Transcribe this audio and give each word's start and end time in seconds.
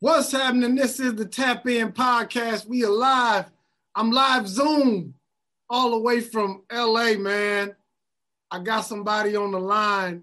What's 0.00 0.32
happening? 0.32 0.74
This 0.76 0.98
is 0.98 1.14
the 1.14 1.26
Tap 1.26 1.66
In 1.66 1.92
Podcast. 1.92 2.66
We 2.66 2.84
are 2.84 2.90
live. 2.90 3.46
I'm 3.94 4.10
live 4.10 4.48
Zoom 4.48 5.14
all 5.68 5.90
the 5.90 5.98
way 5.98 6.20
from 6.20 6.62
LA, 6.72 7.14
man. 7.14 7.74
I 8.50 8.60
got 8.60 8.80
somebody 8.82 9.36
on 9.36 9.50
the 9.52 9.60
line. 9.60 10.22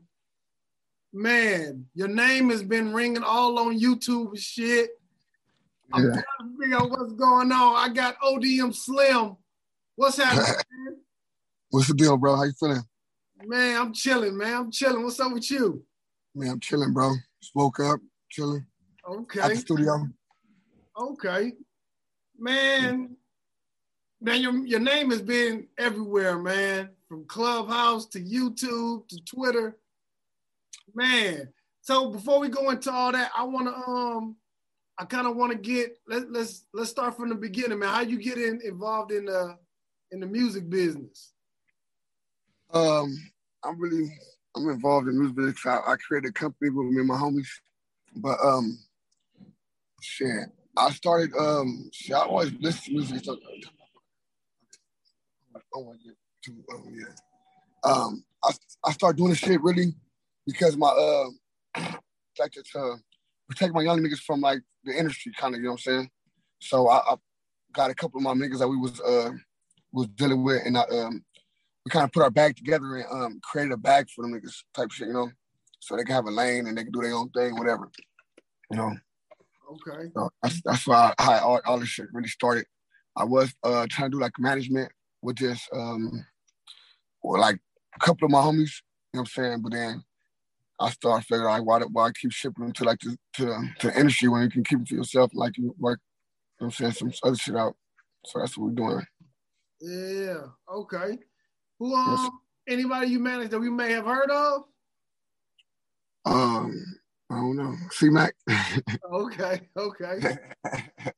Man, 1.14 1.86
your 1.94 2.08
name 2.08 2.50
has 2.50 2.64
been 2.64 2.92
ringing 2.92 3.22
all 3.24 3.60
on 3.60 3.80
YouTube 3.80 4.30
and 4.30 4.40
shit. 4.40 4.90
I'm 5.94 6.06
Yeah. 6.06 6.10
trying 6.10 6.24
to 6.52 6.58
figure 6.60 6.78
out 6.78 6.90
what's 6.90 7.14
going 7.14 7.52
on. 7.52 7.76
I 7.76 7.94
got 7.94 8.18
ODM 8.24 8.74
Slim. 8.74 9.38
What's 9.96 10.18
happening, 10.18 10.44
man? 10.86 10.98
What's 11.70 11.88
the 11.88 11.94
deal, 11.94 12.18
bro? 12.18 12.36
How 12.36 12.44
you 12.44 12.54
feeling? 12.60 12.82
Man, 13.46 13.80
I'm 13.80 13.94
chilling, 13.94 14.36
man. 14.36 14.54
I'm 14.56 14.72
chilling. 14.72 15.04
What's 15.04 15.20
up 15.20 15.32
with 15.32 15.50
you? 15.52 15.86
Man, 16.34 16.50
I'm 16.50 16.60
chilling, 16.60 16.94
bro. 16.94 17.14
Just 17.42 17.54
woke 17.56 17.80
up, 17.80 18.00
chilling 18.30 18.66
at 19.08 19.14
Okay. 19.14 19.50
the 19.50 19.56
studio. 19.56 20.08
Okay. 20.98 21.54
Man, 22.38 23.18
man, 24.22 24.42
your, 24.42 24.66
your 24.66 24.80
name 24.80 25.12
has 25.12 25.22
been 25.22 25.68
everywhere, 25.78 26.38
man. 26.38 26.90
From 27.08 27.26
Clubhouse 27.26 28.06
to 28.08 28.20
YouTube 28.20 29.08
to 29.08 29.20
Twitter. 29.26 29.78
Man. 30.94 31.50
So 31.82 32.10
before 32.12 32.40
we 32.40 32.50
go 32.50 32.70
into 32.70 32.92
all 32.92 33.12
that, 33.14 33.32
I 33.36 33.44
wanna 33.44 33.72
um 33.72 34.36
I 35.00 35.06
kind 35.06 35.28
of 35.28 35.36
want 35.36 35.52
to 35.52 35.58
get 35.58 35.98
let, 36.08 36.32
let's 36.32 36.66
let's 36.74 36.90
start 36.90 37.16
from 37.16 37.30
the 37.30 37.36
beginning, 37.36 37.80
man. 37.80 37.90
How 37.94 38.02
you 38.02 38.18
get 38.18 38.38
in, 38.38 38.60
involved 38.64 39.12
in 39.12 39.26
the 39.26 39.58
in 40.12 40.20
the 40.20 40.26
music 40.26 40.70
business? 40.70 41.34
Um, 42.74 43.16
I'm 43.64 43.80
really 43.80 44.12
I'm 44.56 44.68
involved 44.70 45.08
in 45.08 45.18
music 45.20 45.38
business. 45.38 45.66
I, 45.66 45.94
I 45.94 45.96
created 45.98 46.30
a 46.30 46.34
company 46.34 46.72
with 46.72 46.88
me 46.88 47.00
and 47.00 47.08
my 47.08 47.16
homies. 47.16 47.48
But 48.16 48.40
um 48.44 48.78
shit. 50.02 50.50
I 50.78 50.92
started 50.92 51.32
um 51.38 51.90
shit, 51.94 52.16
I 52.16 52.20
always 52.22 52.52
listen 52.60 52.86
to 52.86 52.92
music. 52.92 53.26
So, 53.26 53.38
oh 55.74 55.84
my 55.86 55.92
god. 55.92 56.56
Oh 56.72 56.84
yeah. 56.92 57.06
Um 57.84 58.24
I 58.44 58.52
I 58.86 58.92
started 58.92 59.18
doing 59.18 59.32
this 59.32 59.40
shit 59.40 59.62
really 59.62 59.94
because 60.46 60.78
my 60.78 60.88
uh 61.76 61.92
like 62.40 62.52
to 62.52 62.98
protect 63.50 63.74
my 63.74 63.82
young 63.82 64.00
niggas 64.00 64.20
from 64.20 64.42
like 64.42 64.62
the 64.84 64.98
industry 64.98 65.34
kind 65.38 65.56
of, 65.56 65.60
you 65.60 65.66
know 65.66 65.72
what 65.72 65.82
I'm 65.88 65.94
saying? 65.94 66.10
So 66.60 66.88
I, 66.88 66.98
I 66.98 67.16
got 67.74 67.90
a 67.90 67.96
couple 67.96 68.20
of 68.20 68.24
my 68.24 68.34
niggas 68.34 68.60
that 68.60 68.68
we 68.68 68.78
was 68.78 69.00
uh 69.02 69.32
was 69.92 70.08
dealing 70.16 70.44
with 70.44 70.62
and 70.66 70.78
I 70.78 70.82
um 70.82 71.24
we 71.86 71.90
kind 71.90 72.04
of 72.04 72.12
put 72.12 72.24
our 72.24 72.30
bag 72.30 72.56
together 72.56 72.98
and 72.98 73.06
um 73.12 73.40
created 73.44 73.72
a 73.72 73.78
bag 73.78 74.10
for 74.10 74.22
them 74.22 74.34
niggas 74.34 74.64
type 74.74 74.92
shit, 74.92 75.08
you 75.08 75.14
know, 75.14 75.32
so 75.80 75.96
they 75.96 76.04
can 76.04 76.16
have 76.16 76.26
a 76.26 76.32
lane 76.32 76.68
and 76.68 76.78
they 76.78 76.84
can 76.84 76.92
do 76.92 77.02
their 77.02 77.14
own 77.14 77.30
thing, 77.30 77.56
whatever, 77.56 77.90
you 78.70 78.78
know. 78.78 78.92
Okay. 79.70 80.10
So 80.16 80.30
that's 80.42 80.62
that's 80.64 80.88
why 80.88 81.14
I, 81.18 81.24
how 81.24 81.48
all, 81.48 81.62
all 81.66 81.80
this 81.80 81.90
shit 81.90 82.08
really 82.14 82.30
started. 82.30 82.66
I 83.16 83.24
was 83.24 83.54
uh 83.64 83.88
trying 83.90 84.12
to 84.12 84.18
do 84.18 84.22
like 84.22 84.34
management 84.40 84.92
with 85.22 85.38
just 85.38 85.68
um 85.74 86.26
or 87.22 87.40
like 87.40 87.60
a 87.96 88.00
couple 88.00 88.26
of 88.26 88.32
my 88.32 88.40
homies, 88.40 88.82
you 89.14 89.20
know 89.20 89.22
what 89.22 89.22
I'm 89.22 89.26
saying, 89.26 89.62
but 89.62 89.74
then 89.74 90.04
I 90.80 90.92
started 90.92 91.26
figuring 91.26 91.52
like 91.52 91.66
why 91.66 91.82
why 91.92 92.12
keep 92.12 92.32
shipping 92.32 92.66
them 92.66 92.74
to 92.74 92.84
like 92.84 93.00
to 93.00 93.18
to 93.34 93.46
the, 93.46 93.70
to 93.80 93.88
the 93.88 94.00
industry 94.00 94.30
when 94.30 94.44
you 94.44 94.50
can 94.50 94.64
keep 94.64 94.82
it 94.82 94.88
to 94.88 94.96
yourself 94.96 95.32
like 95.34 95.58
you 95.58 95.76
work, 95.80 96.00
you 96.60 96.66
know 96.66 96.68
what 96.68 96.80
I'm 96.80 96.92
saying, 96.94 97.12
some 97.12 97.12
other 97.24 97.36
shit 97.36 97.56
out. 97.56 97.76
So 98.26 98.40
that's 98.40 98.58
what 98.58 98.68
we're 98.68 98.76
doing. 98.76 99.06
Yeah. 99.82 100.44
Okay. 100.72 101.18
Who 101.80 101.94
um 101.94 102.30
anybody 102.68 103.08
you 103.08 103.20
manage 103.20 103.50
that 103.50 103.60
we 103.60 103.70
may 103.70 103.92
have 103.92 104.06
heard 104.06 104.30
of? 104.30 104.64
Um, 106.26 106.74
I 107.38 107.40
don't 107.42 107.56
know. 107.56 107.76
C 107.92 108.10
Mac. 108.10 108.34
Okay. 109.14 109.62
Okay. 109.78 110.38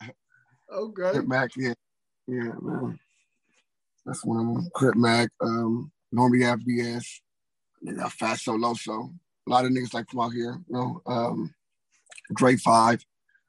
Okay. 0.72 1.10
Crip 1.10 1.28
Mac, 1.28 1.50
yeah. 1.58 1.74
Yeah, 2.28 2.52
man. 2.62 3.00
That's 4.06 4.24
one 4.24 4.38
of 4.38 4.54
them. 4.54 4.70
Crip 4.76 4.96
Mac, 4.96 5.32
um, 5.42 5.92
Normie 6.14 6.44
FBS, 6.44 7.22
they 7.82 7.94
got 7.94 8.12
Fat 8.12 8.38
Solo, 8.38 8.76
so 8.76 9.12
a 9.48 9.50
lot 9.50 9.66
of 9.66 9.72
niggas 9.72 9.96
like 9.96 10.08
from 10.08 10.20
out 10.20 10.34
here, 10.34 10.62
you 10.68 10.76
know. 10.76 11.02
Um, 11.08 11.56
Dre 12.36 12.56
5. 12.56 13.04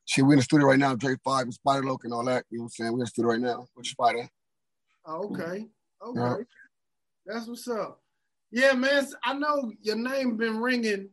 Shit, 0.07 0.25
we 0.25 0.33
in 0.33 0.39
the 0.39 0.43
studio 0.43 0.69
right 0.69 0.79
now, 0.79 0.95
Dre 0.95 1.15
5 1.23 1.43
and 1.43 1.53
Spider 1.53 1.85
Loc 1.85 2.05
and 2.05 2.15
all 2.15 2.25
that, 2.25 2.47
you 2.49 2.57
know 2.57 2.63
what 2.63 2.67
I'm 2.69 2.71
saying? 2.71 2.93
We're 2.93 3.01
in 3.01 3.01
the 3.01 3.07
studio 3.09 3.31
right 3.33 3.41
now 3.41 3.67
with 3.77 3.87
Spider. 3.87 4.31
Okay. 5.07 5.67
Okay. 6.03 6.21
Yeah. 6.21 6.37
That's 7.27 7.47
what's 7.49 7.69
up. 7.69 8.01
Yeah, 8.51 8.73
man. 8.73 9.07
I 9.23 9.35
know 9.35 9.71
your 9.83 9.97
name 9.97 10.39
been 10.39 10.59
ringing 10.59 11.11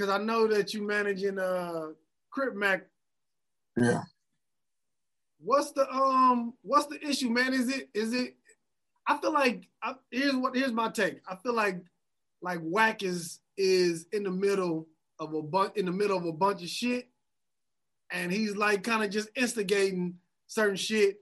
because 0.00 0.18
I 0.18 0.22
know 0.22 0.46
that 0.46 0.72
you 0.72 0.86
managing 0.86 1.38
uh 1.38 1.88
Crip 2.30 2.54
Mac. 2.54 2.86
Yeah. 3.78 4.02
What's 5.38 5.72
the 5.72 5.90
um 5.90 6.54
what's 6.62 6.86
the 6.86 7.06
issue, 7.06 7.28
man? 7.28 7.52
Is 7.52 7.68
it 7.68 7.90
is 7.92 8.14
it 8.14 8.34
I 9.06 9.18
feel 9.18 9.32
like 9.32 9.68
I, 9.82 9.94
here's 10.10 10.34
what 10.34 10.56
here's 10.56 10.72
my 10.72 10.88
take. 10.88 11.20
I 11.28 11.36
feel 11.36 11.54
like 11.54 11.82
like 12.40 12.60
Wack 12.62 13.02
is 13.02 13.40
is 13.58 14.06
in 14.12 14.22
the 14.22 14.30
middle 14.30 14.88
of 15.18 15.34
a 15.34 15.42
bunch 15.42 15.76
in 15.76 15.84
the 15.84 15.92
middle 15.92 16.16
of 16.16 16.24
a 16.24 16.32
bunch 16.32 16.62
of 16.62 16.68
shit, 16.68 17.08
and 18.10 18.32
he's 18.32 18.56
like 18.56 18.82
kind 18.82 19.04
of 19.04 19.10
just 19.10 19.28
instigating 19.36 20.14
certain 20.46 20.76
shit 20.76 21.18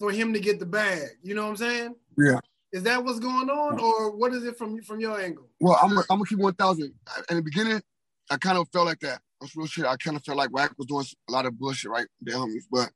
for 0.00 0.10
him 0.10 0.32
to 0.32 0.40
get 0.40 0.58
the 0.58 0.66
bag. 0.66 1.10
You 1.22 1.36
know 1.36 1.44
what 1.44 1.50
I'm 1.50 1.56
saying? 1.56 1.94
Yeah. 2.18 2.40
Is 2.72 2.84
that 2.84 3.04
what's 3.04 3.20
going 3.20 3.50
on, 3.50 3.78
or 3.80 4.16
what 4.16 4.32
is 4.32 4.44
it 4.44 4.56
from 4.56 4.80
from 4.82 5.00
your 5.00 5.20
angle? 5.20 5.48
Well, 5.60 5.78
I'm 5.82 5.90
gonna 5.90 6.02
I'm 6.10 6.18
gonna 6.18 6.26
keep 6.26 6.38
1,000. 6.38 6.92
In 7.30 7.36
the 7.36 7.42
beginning, 7.42 7.82
I 8.30 8.38
kind 8.38 8.58
of 8.58 8.68
felt 8.70 8.86
like 8.86 9.00
that. 9.00 9.20
That's 9.40 9.56
real 9.56 9.66
shit. 9.66 9.84
I 9.84 9.96
kind 9.96 10.16
of 10.16 10.24
felt 10.24 10.38
like 10.38 10.52
Wack 10.52 10.72
was 10.78 10.86
doing 10.86 11.04
a 11.28 11.32
lot 11.32 11.46
of 11.46 11.58
bullshit, 11.58 11.90
right? 11.90 12.06
The 12.22 12.32
homies. 12.32 12.64
But 12.70 12.90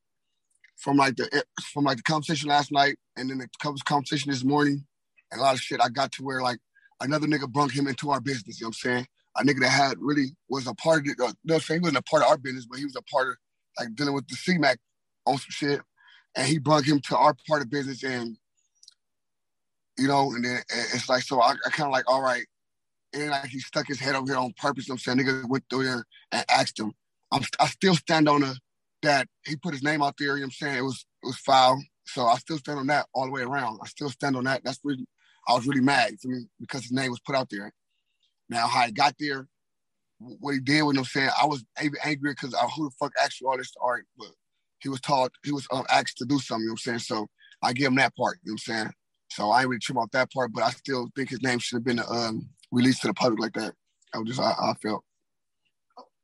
from 0.76 0.96
like 0.96 1.16
the 1.16 1.44
from 1.72 1.84
like 1.84 1.98
the 1.98 2.02
conversation 2.04 2.48
last 2.48 2.72
night 2.72 2.96
and 3.16 3.30
then 3.30 3.38
the 3.38 3.48
co- 3.62 3.74
conversation 3.84 4.30
this 4.30 4.44
morning 4.44 4.86
and 5.30 5.40
a 5.40 5.44
lot 5.44 5.54
of 5.54 5.60
shit, 5.60 5.80
I 5.82 5.88
got 5.88 6.12
to 6.12 6.22
where 6.24 6.42
like 6.42 6.58
another 7.00 7.26
nigga 7.26 7.50
brung 7.50 7.70
him 7.70 7.86
into 7.86 8.10
our 8.10 8.20
business. 8.20 8.60
You 8.60 8.66
know 8.66 8.68
what 8.68 8.90
I'm 8.90 9.06
saying? 9.06 9.06
A 9.38 9.42
nigga 9.44 9.60
that 9.60 9.70
had 9.70 9.96
really 10.00 10.36
was 10.48 10.66
a 10.66 10.74
part 10.74 11.00
of 11.00 11.06
it. 11.08 11.20
Uh, 11.22 11.32
no, 11.44 11.58
saying 11.58 11.80
he 11.80 11.82
wasn't 11.82 11.98
a 11.98 12.02
part 12.10 12.22
of 12.22 12.30
our 12.30 12.38
business, 12.38 12.66
but 12.66 12.78
he 12.78 12.84
was 12.84 12.96
a 12.96 13.02
part 13.02 13.28
of 13.28 13.36
like 13.78 13.94
dealing 13.94 14.14
with 14.14 14.26
the 14.28 14.36
C-Mac 14.36 14.78
on 15.26 15.36
some 15.36 15.50
shit. 15.50 15.82
And 16.36 16.46
he 16.46 16.58
brung 16.58 16.84
him 16.84 17.00
to 17.08 17.16
our 17.16 17.34
part 17.48 17.62
of 17.62 17.70
business 17.70 18.02
and 18.04 18.38
you 19.98 20.08
know, 20.08 20.32
and 20.34 20.44
then 20.44 20.60
it's 20.70 21.08
like 21.08 21.22
so 21.22 21.40
I, 21.40 21.52
I 21.52 21.70
kind 21.70 21.86
of 21.86 21.92
like, 21.92 22.10
all 22.10 22.22
right, 22.22 22.44
and 23.12 23.30
like 23.30 23.46
he 23.46 23.60
stuck 23.60 23.86
his 23.86 24.00
head 24.00 24.14
over 24.14 24.26
here 24.26 24.36
on 24.36 24.52
purpose. 24.56 24.86
You 24.86 24.92
know 24.92 24.94
I'm 24.94 24.98
saying 24.98 25.18
nigga 25.18 25.48
went 25.48 25.64
through 25.70 25.84
there 25.84 26.04
and 26.32 26.44
asked 26.50 26.78
him. 26.78 26.92
I'm, 27.32 27.42
I 27.58 27.66
still 27.66 27.94
stand 27.94 28.28
on 28.28 28.42
the 28.42 28.56
that 29.02 29.28
he 29.44 29.56
put 29.56 29.74
his 29.74 29.82
name 29.82 30.02
out 30.02 30.14
there. 30.18 30.36
You 30.36 30.40
know 30.40 30.46
I'm 30.46 30.50
saying 30.50 30.78
it 30.78 30.82
was 30.82 31.06
it 31.22 31.26
was 31.26 31.38
foul. 31.38 31.82
So 32.04 32.26
I 32.26 32.36
still 32.36 32.58
stand 32.58 32.78
on 32.78 32.86
that 32.88 33.06
all 33.14 33.26
the 33.26 33.32
way 33.32 33.42
around. 33.42 33.80
I 33.82 33.88
still 33.88 34.10
stand 34.10 34.36
on 34.36 34.44
that. 34.44 34.62
That's 34.64 34.80
really 34.84 35.06
I 35.48 35.54
was 35.54 35.66
really 35.66 35.80
mad 35.80 36.14
for 36.20 36.28
me 36.28 36.46
because 36.60 36.82
his 36.82 36.92
name 36.92 37.10
was 37.10 37.20
put 37.20 37.36
out 37.36 37.48
there. 37.50 37.72
Now 38.48 38.66
how 38.68 38.86
he 38.86 38.92
got 38.92 39.14
there, 39.18 39.48
what 40.18 40.52
he 40.54 40.60
did, 40.60 40.82
what 40.82 40.96
I'm 40.96 41.04
saying, 41.04 41.30
I 41.40 41.46
was 41.46 41.64
angry 41.78 42.32
because 42.32 42.54
who 42.76 42.88
the 42.88 42.94
fuck 42.98 43.12
asked 43.22 43.40
you 43.40 43.48
all 43.48 43.56
this 43.56 43.72
art? 43.82 44.06
But 44.16 44.28
he 44.80 44.88
was 44.88 45.00
taught, 45.00 45.32
he 45.44 45.52
was 45.52 45.66
um, 45.70 45.84
asked 45.90 46.18
to 46.18 46.24
do 46.24 46.38
something. 46.38 46.62
You 46.62 46.68
know 46.68 46.72
what 46.72 46.92
I'm 46.92 46.98
saying? 46.98 46.98
So 47.00 47.26
I 47.62 47.72
give 47.72 47.88
him 47.88 47.96
that 47.96 48.16
part. 48.16 48.38
You 48.44 48.52
know 48.52 48.54
what 48.54 48.74
I'm 48.74 48.84
saying? 48.84 48.92
So 49.30 49.50
I 49.50 49.60
ain't 49.60 49.68
really 49.68 49.80
trip 49.80 49.98
off 49.98 50.10
that 50.12 50.32
part, 50.32 50.52
but 50.52 50.62
I 50.62 50.70
still 50.70 51.08
think 51.14 51.30
his 51.30 51.42
name 51.42 51.58
should 51.58 51.76
have 51.76 51.84
been 51.84 52.00
um, 52.08 52.48
released 52.70 53.02
to 53.02 53.08
the 53.08 53.14
public 53.14 53.40
like 53.40 53.52
that. 53.54 53.74
I 54.14 54.18
was 54.18 54.28
just 54.28 54.40
how 54.40 54.54
I 54.58 54.74
felt. 54.82 55.04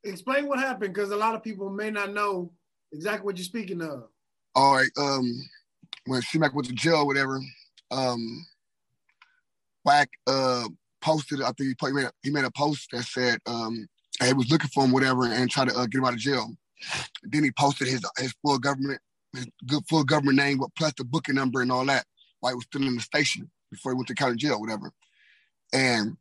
Explain 0.04 0.46
what 0.46 0.58
happened, 0.58 0.94
because 0.94 1.10
a 1.10 1.16
lot 1.16 1.34
of 1.34 1.42
people 1.42 1.70
may 1.70 1.90
not 1.90 2.12
know 2.12 2.52
exactly 2.92 3.24
what 3.24 3.36
you're 3.36 3.44
speaking 3.44 3.82
of. 3.82 4.04
All 4.54 4.74
right, 4.74 4.90
um, 4.98 5.30
when 6.06 6.22
C-Mac 6.22 6.54
went 6.54 6.68
to 6.68 6.74
jail, 6.74 6.96
or 6.96 7.06
whatever, 7.06 7.40
um, 7.90 8.46
Wack 9.84 10.08
uh 10.26 10.68
posted. 11.00 11.42
I 11.42 11.46
think 11.46 11.68
he, 11.68 11.74
put, 11.74 11.88
he 11.88 11.92
made 11.94 12.04
a, 12.04 12.12
he 12.22 12.30
made 12.30 12.44
a 12.44 12.50
post 12.52 12.88
that 12.92 13.02
said 13.02 13.38
um 13.46 13.86
he 14.22 14.32
was 14.32 14.50
looking 14.50 14.70
for 14.70 14.84
him, 14.84 14.92
whatever, 14.92 15.24
and 15.24 15.50
tried 15.50 15.68
to 15.68 15.76
uh, 15.76 15.86
get 15.86 15.98
him 15.98 16.04
out 16.04 16.12
of 16.12 16.18
jail. 16.20 16.48
Then 17.24 17.44
he 17.44 17.50
posted 17.50 17.88
his 17.88 18.04
his 18.18 18.32
full 18.44 18.58
government 18.58 19.00
his 19.34 19.46
good 19.66 19.82
full 19.88 20.04
government 20.04 20.36
name, 20.36 20.58
but 20.58 20.70
plus 20.76 20.92
the 20.96 21.04
booking 21.04 21.34
number 21.34 21.62
and 21.62 21.72
all 21.72 21.84
that. 21.86 22.04
He 22.50 22.54
was 22.54 22.64
still 22.64 22.86
in 22.86 22.96
the 22.96 23.02
station 23.02 23.50
before 23.70 23.92
he 23.92 23.96
went 23.96 24.08
to 24.08 24.14
county 24.14 24.36
jail, 24.36 24.60
whatever. 24.60 24.92
And 25.72 26.16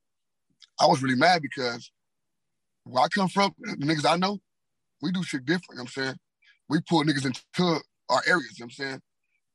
I 0.80 0.88
was 0.88 1.02
really 1.02 1.16
mad 1.16 1.42
because 1.42 1.92
where 2.84 3.04
I 3.04 3.08
come 3.08 3.28
from, 3.28 3.54
the 3.60 3.86
niggas 3.86 4.10
I 4.10 4.18
know, 4.18 4.40
we 5.02 5.12
do 5.12 5.24
shit 5.24 5.46
different. 5.46 5.72
You 5.72 5.78
know 5.78 5.84
what 5.84 5.98
I'm 5.98 6.04
saying 6.06 6.20
we 6.72 6.80
pull 6.90 7.04
niggas 7.04 7.26
into 7.26 7.82
our 8.10 8.24
areas. 8.26 8.58
You 8.58 8.64
know 8.64 8.66
what 8.66 8.66
I'm 8.66 8.70
saying. 8.72 9.02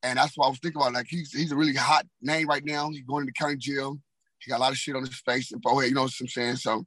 And 0.03 0.19
that's 0.19 0.37
what 0.37 0.47
I 0.47 0.51
was 0.51 0.59
thinking 0.59 0.81
about. 0.81 0.93
Like 0.93 1.07
he's 1.09 1.33
he's 1.33 1.51
a 1.51 1.57
really 1.57 1.75
hot 1.75 2.07
name 2.21 2.47
right 2.47 2.65
now. 2.65 2.91
He's 2.91 3.03
going 3.03 3.23
into 3.23 3.33
county 3.33 3.57
jail. 3.57 3.99
He 4.39 4.51
got 4.51 4.59
a 4.59 4.61
lot 4.61 4.73
of 4.73 4.79
shit 4.79 4.95
on 4.95 5.05
his 5.05 5.19
face 5.21 5.51
and 5.51 5.61
bro, 5.63 5.81
you 5.81 5.95
know 5.95 6.03
what 6.03 6.13
I'm 6.21 6.29
saying? 6.29 6.57
So 6.57 6.85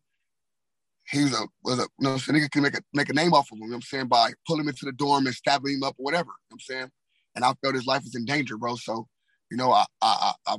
he 1.09 1.23
was 1.23 1.33
a 1.33 1.47
was 1.63 1.79
a 1.79 1.87
you 1.99 2.07
know 2.07 2.17
so 2.17 2.31
nigga 2.31 2.51
can 2.51 2.61
make 2.61 2.77
a 2.77 2.81
make 2.93 3.09
a 3.09 3.13
name 3.13 3.33
off 3.33 3.51
of 3.51 3.57
him, 3.57 3.63
you 3.63 3.69
know 3.69 3.71
what 3.71 3.77
I'm 3.77 3.81
saying, 3.81 4.07
by 4.07 4.31
pulling 4.47 4.61
him 4.61 4.69
into 4.69 4.85
the 4.85 4.91
dorm 4.91 5.25
and 5.25 5.35
stabbing 5.35 5.73
him 5.73 5.83
up 5.83 5.95
or 5.97 6.03
whatever. 6.03 6.29
You 6.29 6.29
know 6.29 6.35
what 6.49 6.55
I'm 6.55 6.59
saying? 6.59 6.91
And 7.35 7.43
I 7.43 7.53
felt 7.61 7.75
his 7.75 7.87
life 7.87 8.03
was 8.03 8.15
in 8.15 8.25
danger, 8.25 8.57
bro. 8.57 8.75
So, 8.75 9.07
you 9.51 9.57
know, 9.57 9.71
I 9.71 9.85
I 10.01 10.33
I, 10.47 10.57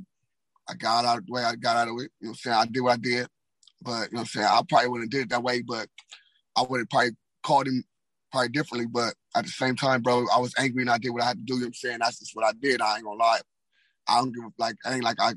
I 0.69 0.75
got 0.75 1.05
out 1.05 1.19
of 1.19 1.27
the 1.27 1.33
way 1.33 1.43
I 1.43 1.55
got 1.57 1.77
out 1.77 1.89
of 1.89 1.95
it. 1.95 2.11
You 2.21 2.29
know 2.29 2.29
what 2.29 2.29
I'm 2.31 2.35
saying? 2.35 2.57
I 2.57 2.67
did 2.67 2.81
what 2.81 2.93
I 2.93 2.97
did. 2.97 3.27
But 3.83 3.91
you 3.91 3.97
know 3.97 4.09
what 4.11 4.21
I'm 4.21 4.27
saying, 4.27 4.47
I 4.47 4.61
probably 4.69 4.89
wouldn't 4.89 5.13
have 5.13 5.19
did 5.19 5.27
it 5.27 5.31
that 5.31 5.43
way, 5.43 5.63
but 5.63 5.89
I 6.57 6.65
would 6.69 6.81
have 6.81 6.91
probably 6.91 7.13
called 7.43 7.67
him 7.67 7.85
probably 8.31 8.49
differently, 8.51 8.87
but 8.87 9.15
at 9.35 9.45
the 9.45 9.51
same 9.51 9.75
time, 9.75 10.03
bro, 10.03 10.27
I 10.35 10.39
was 10.39 10.55
angry 10.59 10.83
and 10.83 10.91
I 10.91 10.99
did 10.99 11.11
what 11.11 11.23
I 11.23 11.27
had 11.27 11.39
to 11.39 11.45
do. 11.45 11.55
You 11.55 11.61
know 11.61 11.65
what 11.65 11.69
I'm 11.69 11.75
saying? 11.75 11.99
That's 12.01 12.19
just 12.19 12.37
what 12.37 12.45
I 12.45 12.53
did. 12.61 12.81
I 12.81 12.97
ain't 12.97 13.05
gonna 13.05 13.19
lie. 13.19 13.41
I 14.09 14.19
don't 14.19 14.33
give 14.33 14.45
like 14.59 14.77
I 14.85 14.95
ain't 14.95 15.05
like 15.05 15.21
I 15.21 15.33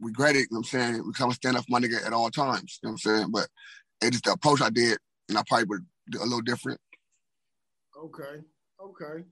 regret 0.00 0.36
it, 0.36 0.40
you 0.40 0.46
know 0.52 0.58
what 0.58 0.74
I'm 0.74 0.92
saying? 0.94 1.06
We 1.06 1.12
come 1.12 1.28
and 1.28 1.34
stand 1.34 1.56
up 1.56 1.64
for 1.64 1.80
my 1.80 1.80
nigga 1.80 2.06
at 2.06 2.12
all 2.12 2.30
times, 2.30 2.78
you 2.82 2.88
know 2.88 2.92
what 2.92 3.06
I'm 3.06 3.16
saying? 3.16 3.30
But 3.32 3.48
it's 4.00 4.12
just 4.12 4.24
the 4.24 4.32
approach 4.32 4.62
I 4.62 4.70
did, 4.70 4.98
and 5.28 5.36
I 5.36 5.42
probably 5.46 5.66
would 5.66 5.86
do 6.10 6.18
a 6.20 6.24
little 6.24 6.40
different. 6.40 6.80
Okay. 7.98 8.42
Okay. 8.80 9.24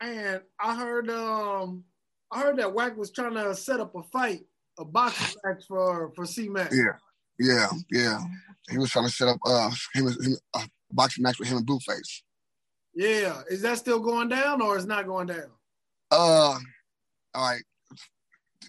And 0.00 0.40
I 0.58 0.74
heard 0.74 1.08
um 1.10 1.84
I 2.30 2.40
heard 2.40 2.58
that 2.58 2.72
Wack 2.72 2.96
was 2.96 3.10
trying 3.10 3.34
to 3.34 3.54
set 3.54 3.80
up 3.80 3.94
a 3.94 4.02
fight, 4.02 4.42
a 4.78 4.84
boxing 4.84 5.38
match 5.44 5.64
for 5.66 6.10
for 6.14 6.26
C 6.26 6.48
Mac. 6.48 6.72
Yeah, 6.72 6.96
yeah, 7.38 7.68
yeah. 7.90 8.20
He 8.70 8.78
was 8.78 8.90
trying 8.90 9.06
to 9.06 9.12
set 9.12 9.28
up 9.28 9.38
uh 9.46 9.70
him, 9.94 10.08
him 10.08 10.36
a 10.54 10.60
boxing 10.90 11.22
match 11.22 11.38
with 11.38 11.48
him 11.48 11.58
and 11.58 11.66
Blueface. 11.66 12.22
Yeah, 12.94 13.42
is 13.50 13.62
that 13.62 13.78
still 13.78 14.00
going 14.00 14.28
down 14.28 14.60
or 14.62 14.76
is 14.76 14.86
not 14.86 15.06
going 15.06 15.26
down? 15.26 15.50
Uh, 16.10 16.58
all 17.34 17.50
right. 17.50 17.62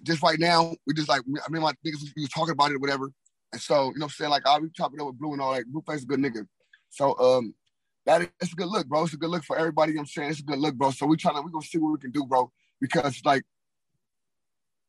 Just 0.04 0.22
right 0.22 0.40
now, 0.40 0.76
we 0.86 0.94
just 0.94 1.10
like 1.10 1.22
I 1.46 1.50
mean 1.50 1.62
my 1.62 1.72
niggas 1.86 2.12
we 2.16 2.24
was 2.24 2.30
talking 2.30 2.52
about 2.52 2.72
it 2.72 2.76
or 2.76 2.80
whatever, 2.80 3.12
and 3.52 3.62
so 3.62 3.86
you 3.86 4.00
know 4.00 4.04
what 4.04 4.04
I'm 4.04 4.10
saying 4.10 4.32
like 4.32 4.46
I 4.46 4.60
we 4.60 4.70
chopping 4.76 5.02
up 5.02 5.08
with 5.08 5.18
Blue 5.18 5.34
and 5.34 5.42
all 5.42 5.54
that. 5.54 5.72
Blueface 5.72 5.96
is 5.96 6.04
a 6.04 6.08
good 6.08 6.20
nigga, 6.20 6.46
so 6.90 7.18
um 7.18 7.56
that 8.06 8.22
is, 8.22 8.28
it's 8.40 8.54
a 8.54 8.56
good 8.56 8.68
look, 8.68 8.88
bro. 8.88 9.04
It's 9.04 9.14
a 9.14 9.18
good 9.18 9.30
look 9.30 9.44
for 9.44 9.58
everybody. 9.58 9.92
You 9.92 9.96
know 9.96 10.02
what 10.02 10.04
I'm 10.04 10.08
saying 10.08 10.30
it's 10.30 10.40
a 10.42 10.44
good 10.44 10.60
look, 10.60 10.76
bro. 10.76 10.92
So 10.92 11.08
we 11.08 11.18
trying 11.18 11.36
to 11.36 11.42
we 11.42 11.52
gonna 11.52 11.66
see 11.66 11.80
what 11.80 11.94
we 11.94 11.98
can 11.98 12.12
do, 12.12 12.26
bro 12.26 12.52
because 12.80 13.22
like 13.26 13.44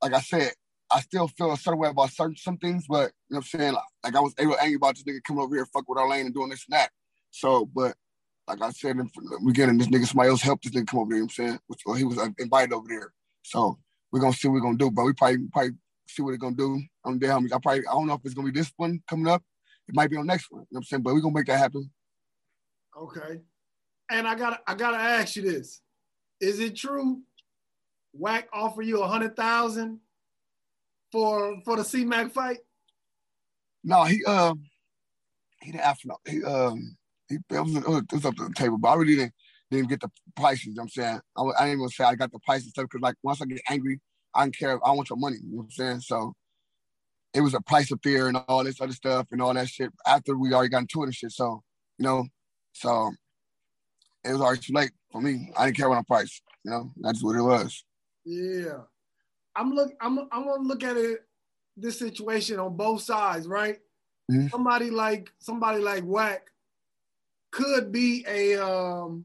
like 0.03 0.15
I 0.15 0.21
said, 0.21 0.53
I 0.91 1.01
still 1.01 1.29
feel 1.29 1.53
a 1.53 1.57
certain 1.57 1.81
way 1.81 1.89
about 1.89 2.13
certain 2.13 2.37
some 2.37 2.57
things, 2.57 2.87
but 2.89 3.13
you 3.29 3.35
know 3.35 3.39
what 3.39 3.39
I'm 3.39 3.61
saying? 3.61 3.73
Like, 3.75 3.85
like 4.05 4.17
I 4.17 4.21
was 4.21 4.35
able 4.39 4.57
angry 4.59 4.77
about 4.77 4.95
this 4.95 5.05
nigga 5.05 5.23
coming 5.23 5.43
over 5.43 5.55
here 5.55 5.67
fuck 5.67 5.89
with 5.89 5.99
our 5.99 6.09
lane 6.09 6.27
and 6.27 6.35
doing 6.35 6.49
this 6.49 6.65
and 6.71 6.79
that. 6.79 6.91
So, 7.31 7.69
but 7.75 7.95
like 8.47 8.63
I 8.63 8.71
said 8.71 8.97
the 8.97 9.41
beginning, 9.45 9.79
this 9.79 9.89
nigga 9.89 10.07
somebody 10.07 10.31
else 10.31 10.41
helped 10.41 10.65
this 10.65 10.73
nigga 10.73 10.87
come 10.87 11.01
over 11.01 11.11
there, 11.11 11.19
you 11.19 11.23
know 11.23 11.27
what 11.27 11.39
I'm 11.39 11.47
saying? 11.49 11.59
Which, 11.67 11.81
well, 11.85 11.97
he 11.97 12.05
was 12.05 12.19
invited 12.39 12.73
over 12.73 12.87
there. 12.89 13.13
So 13.43 13.79
we're 14.11 14.21
gonna 14.21 14.33
see 14.33 14.49
what 14.49 14.55
we're 14.55 14.61
gonna 14.61 14.79
do, 14.79 14.91
but 14.91 15.05
we 15.05 15.13
probably 15.13 15.47
probably 15.53 15.73
see 16.09 16.23
what 16.23 16.31
they're 16.31 16.39
gonna 16.39 16.57
do 16.57 16.81
on 17.05 17.19
the 17.19 17.27
homies. 17.27 17.53
I 17.53 17.59
probably 17.59 17.87
I 17.87 17.93
don't 17.93 18.07
know 18.07 18.15
if 18.15 18.21
it's 18.25 18.35
gonna 18.35 18.51
be 18.51 18.59
this 18.59 18.73
one 18.77 19.03
coming 19.09 19.29
up. 19.29 19.43
It 19.89 19.95
might 19.95 20.11
be 20.11 20.17
on 20.17 20.27
next 20.27 20.51
one. 20.51 20.63
You 20.63 20.67
know 20.73 20.77
what 20.77 20.79
I'm 20.79 20.85
saying? 20.85 21.03
But 21.03 21.15
we're 21.15 21.21
gonna 21.21 21.35
make 21.35 21.47
that 21.47 21.59
happen. 21.59 21.91
Okay. 22.97 23.41
And 24.11 24.27
I 24.27 24.35
gotta 24.35 24.61
I 24.67 24.75
gotta 24.75 24.99
ask 24.99 25.37
you 25.37 25.43
this. 25.43 25.83
Is 26.41 26.61
it 26.61 26.77
true 26.77 27.23
Wack 28.19 28.49
offer 28.53 28.83
you 28.83 29.03
a 29.03 29.09
hundred 29.09 29.37
thousand 29.37 30.01
for 31.13 31.61
for 31.65 31.77
the 31.77 31.85
C 31.85 32.05
Mac 32.05 32.33
fight? 32.33 32.59
No, 33.85 34.05
he 34.05 34.25
um 34.25 34.65
he 35.63 35.73
didn't 35.73 35.85
ask 35.85 36.03
for 36.03 36.09
no. 36.09 36.17
He 36.27 36.43
um 36.45 36.97
he 37.29 37.37
it 37.37 37.61
was, 37.61 37.77
it 37.77 38.13
was 38.13 38.25
up 38.25 38.35
to 38.37 38.49
the 38.49 38.55
table, 38.55 38.79
but 38.79 38.89
I 38.89 38.95
really 38.97 39.17
didn't 39.17 39.35
didn't 39.71 39.89
get 39.89 40.01
the 40.01 40.11
prices. 40.37 40.67
You 40.67 40.75
know 40.75 40.83
I'm 40.83 40.89
saying 40.89 41.21
I, 41.37 41.43
I 41.43 41.67
didn't 41.67 41.81
even 41.81 41.89
say 41.91 42.05
I 42.05 42.15
got 42.15 42.33
the 42.33 42.39
prices 42.41 42.71
stuff 42.71 42.85
because 42.85 43.03
like 43.03 43.17
once 43.23 43.41
I 43.41 43.47
get 43.47 43.61
angry, 43.69 44.01
I 44.35 44.43
don't 44.43 44.57
care. 44.57 44.79
I 44.87 44.93
want 44.93 45.11
your 45.11 45.19
money. 45.19 45.37
You 45.43 45.51
know 45.51 45.57
what 45.59 45.65
I'm 45.65 45.71
saying? 45.71 46.01
So 46.01 46.35
it 47.35 47.41
was 47.41 47.55
a 47.55 47.61
price 47.61 47.91
of 47.93 48.01
fear 48.03 48.29
and 48.29 48.37
all 48.49 48.65
this 48.65 48.81
other 48.81 48.93
stuff 48.93 49.29
and 49.31 49.41
all 49.41 49.55
that 49.55 49.69
shit 49.69 49.93
after 50.07 50.37
we 50.37 50.53
already 50.53 50.71
got 50.71 50.83
into 50.83 51.03
it 51.03 51.07
and 51.07 51.15
shit. 51.15 51.33
So 51.33 51.63
you 51.99 52.05
know, 52.05 52.27
so 52.73 53.13
it 54.25 54.33
was 54.33 54.41
already 54.41 54.61
too 54.61 54.73
late 54.73 54.91
for 55.11 55.21
me. 55.21 55.53
I 55.57 55.67
didn't 55.67 55.77
care 55.77 55.89
what 55.89 55.99
I 55.99 56.03
price. 56.03 56.41
You 56.65 56.71
know, 56.71 56.91
that's 57.01 57.23
what 57.23 57.37
it 57.37 57.43
was. 57.43 57.85
Yeah. 58.29 58.81
I'm 59.57 59.73
look 59.73 59.93
I'm 60.01 60.19
I 60.31 60.39
want 60.39 60.63
to 60.63 60.69
look 60.69 60.85
at 60.85 60.97
it 60.97 61.25
this 61.77 61.99
situation 61.99 62.59
on 62.59 62.77
both 62.77 63.03
sides, 63.03 63.47
right? 63.47 63.79
Mm-hmm. 64.31 64.49
Somebody 64.49 64.91
like 64.91 65.31
somebody 65.39 65.83
like 65.83 66.05
Wack 66.05 66.51
could 67.51 67.91
be 67.91 68.25
a 68.29 68.63
um 68.63 69.25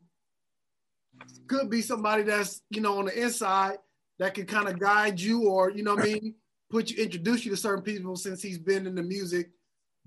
could 1.47 1.69
be 1.69 1.81
somebody 1.81 2.23
that's, 2.23 2.61
you 2.69 2.79
know, 2.79 2.99
on 2.99 3.05
the 3.05 3.21
inside 3.21 3.77
that 4.19 4.33
could 4.33 4.47
kind 4.47 4.69
of 4.69 4.79
guide 4.79 5.19
you 5.19 5.49
or, 5.49 5.69
you 5.69 5.83
know 5.83 5.95
what 5.95 6.05
I 6.05 6.13
mean, 6.13 6.35
put 6.69 6.89
you 6.89 7.03
introduce 7.03 7.43
you 7.43 7.51
to 7.51 7.57
certain 7.57 7.83
people 7.83 8.15
since 8.15 8.41
he's 8.41 8.57
been 8.57 8.87
in 8.87 8.95
the 8.95 9.03
music 9.03 9.51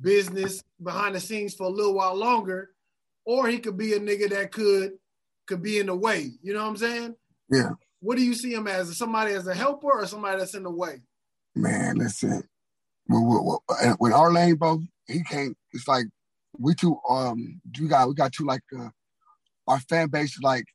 business 0.01 0.63
behind 0.83 1.15
the 1.15 1.21
scenes 1.21 1.55
for 1.55 1.65
a 1.65 1.71
little 1.71 1.95
while 1.95 2.15
longer. 2.15 2.71
Or 3.27 3.47
he 3.49 3.59
could 3.59 3.77
be 3.77 3.93
a 3.93 4.01
nigga 4.01 4.31
that 4.31 4.53
could 4.53 4.93
could 5.47 5.63
be 5.63 5.81
in 5.81 5.87
the 5.87 5.95
way. 5.95 6.31
You 6.43 6.55
know 6.55 6.63
what 6.63 6.71
I'm 6.71 6.77
saying? 6.79 7.17
Yeah 7.51 7.73
what 8.07 8.17
do 8.17 8.25
you 8.25 8.35
see 8.35 8.55
him 8.55 8.69
as? 8.69 8.97
Somebody 8.97 9.33
as 9.33 9.49
a 9.49 9.55
helper 9.55 9.91
or 9.91 10.07
somebody 10.07 10.39
that's 10.39 10.55
in 10.55 10.63
the 10.63 10.71
way? 10.71 11.03
Man, 11.57 11.97
listen. 11.97 12.45
With 13.09 14.13
our 14.13 14.33
lane, 14.33 14.55
bro, 14.55 14.81
he 15.09 15.25
can't. 15.25 15.57
It's 15.73 15.89
like 15.89 16.07
we 16.57 16.75
two. 16.75 16.97
Um, 17.09 17.61
we 17.81 17.89
got 17.89 18.07
we 18.09 18.15
got 18.15 18.33
two 18.33 18.45
like 18.45 18.63
uh, 18.79 18.91
our 19.67 19.81
fan 19.81 20.09
base 20.09 20.37
is 20.37 20.43
like 20.43 20.67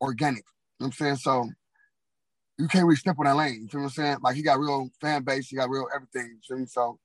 organic. 0.00 0.44
You 0.78 0.84
know 0.84 0.86
what 0.86 0.86
I'm 0.86 0.92
saying? 0.92 1.16
So 1.16 1.50
you 2.58 2.68
can't 2.68 2.84
really 2.84 2.96
step 2.96 3.16
on 3.18 3.24
that 3.24 3.36
lane. 3.36 3.62
You 3.62 3.68
feel 3.68 3.80
what 3.80 3.86
I'm 3.86 3.90
saying? 3.90 4.18
Like 4.22 4.36
he 4.36 4.42
got 4.42 4.60
real 4.60 4.88
fan 5.00 5.24
base, 5.24 5.48
he 5.48 5.56
got 5.56 5.68
real 5.68 5.88
everything. 5.92 6.30
You 6.30 6.38
feel 6.46 6.58
me? 6.58 6.66
So 6.66 6.98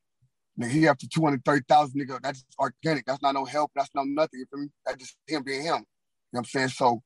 nigga, 0.60 0.70
he 0.70 0.88
up 0.88 1.00
to 1.00 1.10
230,000 1.10 2.00
nigga. 2.00 2.22
That's 2.22 2.46
organic. 2.60 3.06
That's 3.06 3.24
not 3.24 3.34
no 3.34 3.46
help. 3.46 3.72
That's 3.76 3.90
not 3.96 4.06
nothing. 4.08 4.42
You 4.42 4.46
feel 4.52 4.60
me? 4.62 4.70
That's 4.86 4.98
just 4.98 5.18
him 5.28 5.42
being 5.42 5.64
him. 5.64 5.68
You 5.68 5.72
know 5.74 5.84
what 6.32 6.40
I'm 6.42 6.46
saying? 6.46 6.70
So 6.70 7.02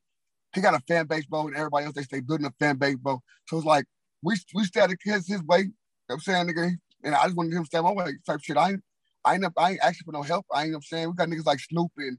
he 0.53 0.61
got 0.61 0.73
a 0.73 0.79
fan 0.87 1.05
base, 1.05 1.25
bro, 1.25 1.47
and 1.47 1.55
everybody 1.55 1.85
else 1.85 1.95
they 1.95 2.03
stay 2.03 2.21
building 2.21 2.45
a 2.45 2.53
fan 2.59 2.77
base, 2.77 2.95
bro. 2.95 3.21
So 3.47 3.57
it's 3.57 3.65
like 3.65 3.85
we 4.23 4.35
we 4.53 4.63
started 4.63 4.97
his 5.03 5.27
his 5.27 5.43
way. 5.43 5.59
You 5.59 5.63
know 5.63 5.71
what 6.07 6.15
I'm 6.15 6.19
saying, 6.21 6.47
nigga, 6.47 6.75
and 7.03 7.15
I 7.15 7.23
just 7.25 7.35
wanted 7.35 7.53
him 7.53 7.63
to 7.63 7.67
stand 7.67 7.85
my 7.85 7.91
way 7.91 8.13
type 8.25 8.39
shit. 8.41 8.57
I 8.57 8.71
ain't 8.71 8.81
I 9.25 9.35
ain't 9.35 9.45
I 9.57 9.71
ain't 9.71 9.79
asking 9.81 10.05
for 10.05 10.11
no 10.11 10.23
help. 10.23 10.45
I 10.53 10.61
ain't 10.61 10.67
you 10.67 10.71
know 10.73 10.77
I'm 10.77 10.81
saying 10.83 11.07
we 11.09 11.13
got 11.15 11.29
niggas 11.29 11.45
like 11.45 11.59
Snoop 11.59 11.91
and 11.97 12.17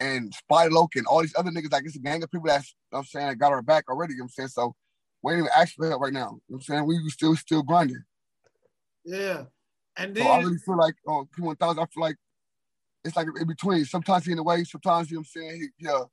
and 0.00 0.34
Spider 0.34 0.70
Loc 0.70 0.96
and 0.96 1.06
all 1.06 1.20
these 1.20 1.34
other 1.36 1.50
niggas 1.50 1.72
like 1.72 1.84
it's 1.84 1.96
a 1.96 2.00
gang 2.00 2.22
of 2.22 2.30
people 2.30 2.46
that's 2.46 2.68
you 2.68 2.96
know 2.96 2.98
I'm 2.98 3.04
saying 3.04 3.28
that 3.28 3.38
got 3.38 3.52
our 3.52 3.62
back 3.62 3.84
already. 3.88 4.14
You 4.14 4.20
know 4.20 4.24
I'm 4.24 4.30
saying 4.30 4.48
so 4.48 4.74
we 5.22 5.32
ain't 5.32 5.40
even 5.40 5.50
asking 5.56 5.84
for 5.84 5.88
help 5.88 6.02
right 6.02 6.12
now. 6.12 6.38
You 6.48 6.54
know 6.54 6.56
I'm 6.56 6.62
saying 6.62 6.86
we 6.86 6.98
still 7.10 7.36
still 7.36 7.62
grinding. 7.62 8.02
Yeah, 9.04 9.44
and 9.96 10.14
then 10.14 10.24
so 10.24 10.30
I 10.30 10.38
really 10.42 10.58
feel 10.58 10.76
like 10.76 10.94
oh 11.06 11.28
P 11.34 11.42
one 11.42 11.56
thousand. 11.56 11.80
I 11.80 11.86
feel 11.86 12.02
like 12.02 12.16
it's 13.04 13.16
like 13.16 13.28
in 13.40 13.46
between. 13.46 13.84
Sometimes 13.84 14.24
he 14.24 14.32
in 14.32 14.36
the 14.36 14.42
way. 14.42 14.64
Sometimes 14.64 15.10
you 15.10 15.16
know 15.16 15.20
what 15.20 15.42
I'm 15.42 15.50
saying 15.50 15.60
he 15.78 15.86
he'll 15.86 16.10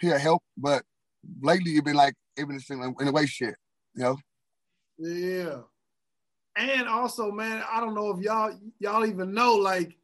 he'll 0.00 0.18
help, 0.18 0.42
but 0.56 0.84
lately 1.40 1.72
you've 1.72 1.84
been 1.84 1.96
like 1.96 2.14
even 2.38 2.60
in 2.70 3.08
a 3.08 3.12
way 3.12 3.26
shit, 3.26 3.54
you 3.94 4.02
know. 4.02 4.16
Yeah, 4.98 5.58
and 6.56 6.88
also, 6.88 7.30
man, 7.30 7.62
I 7.70 7.80
don't 7.80 7.94
know 7.94 8.10
if 8.10 8.20
y'all 8.20 8.52
y'all 8.78 9.04
even 9.04 9.32
know 9.34 9.54
like 9.54 9.96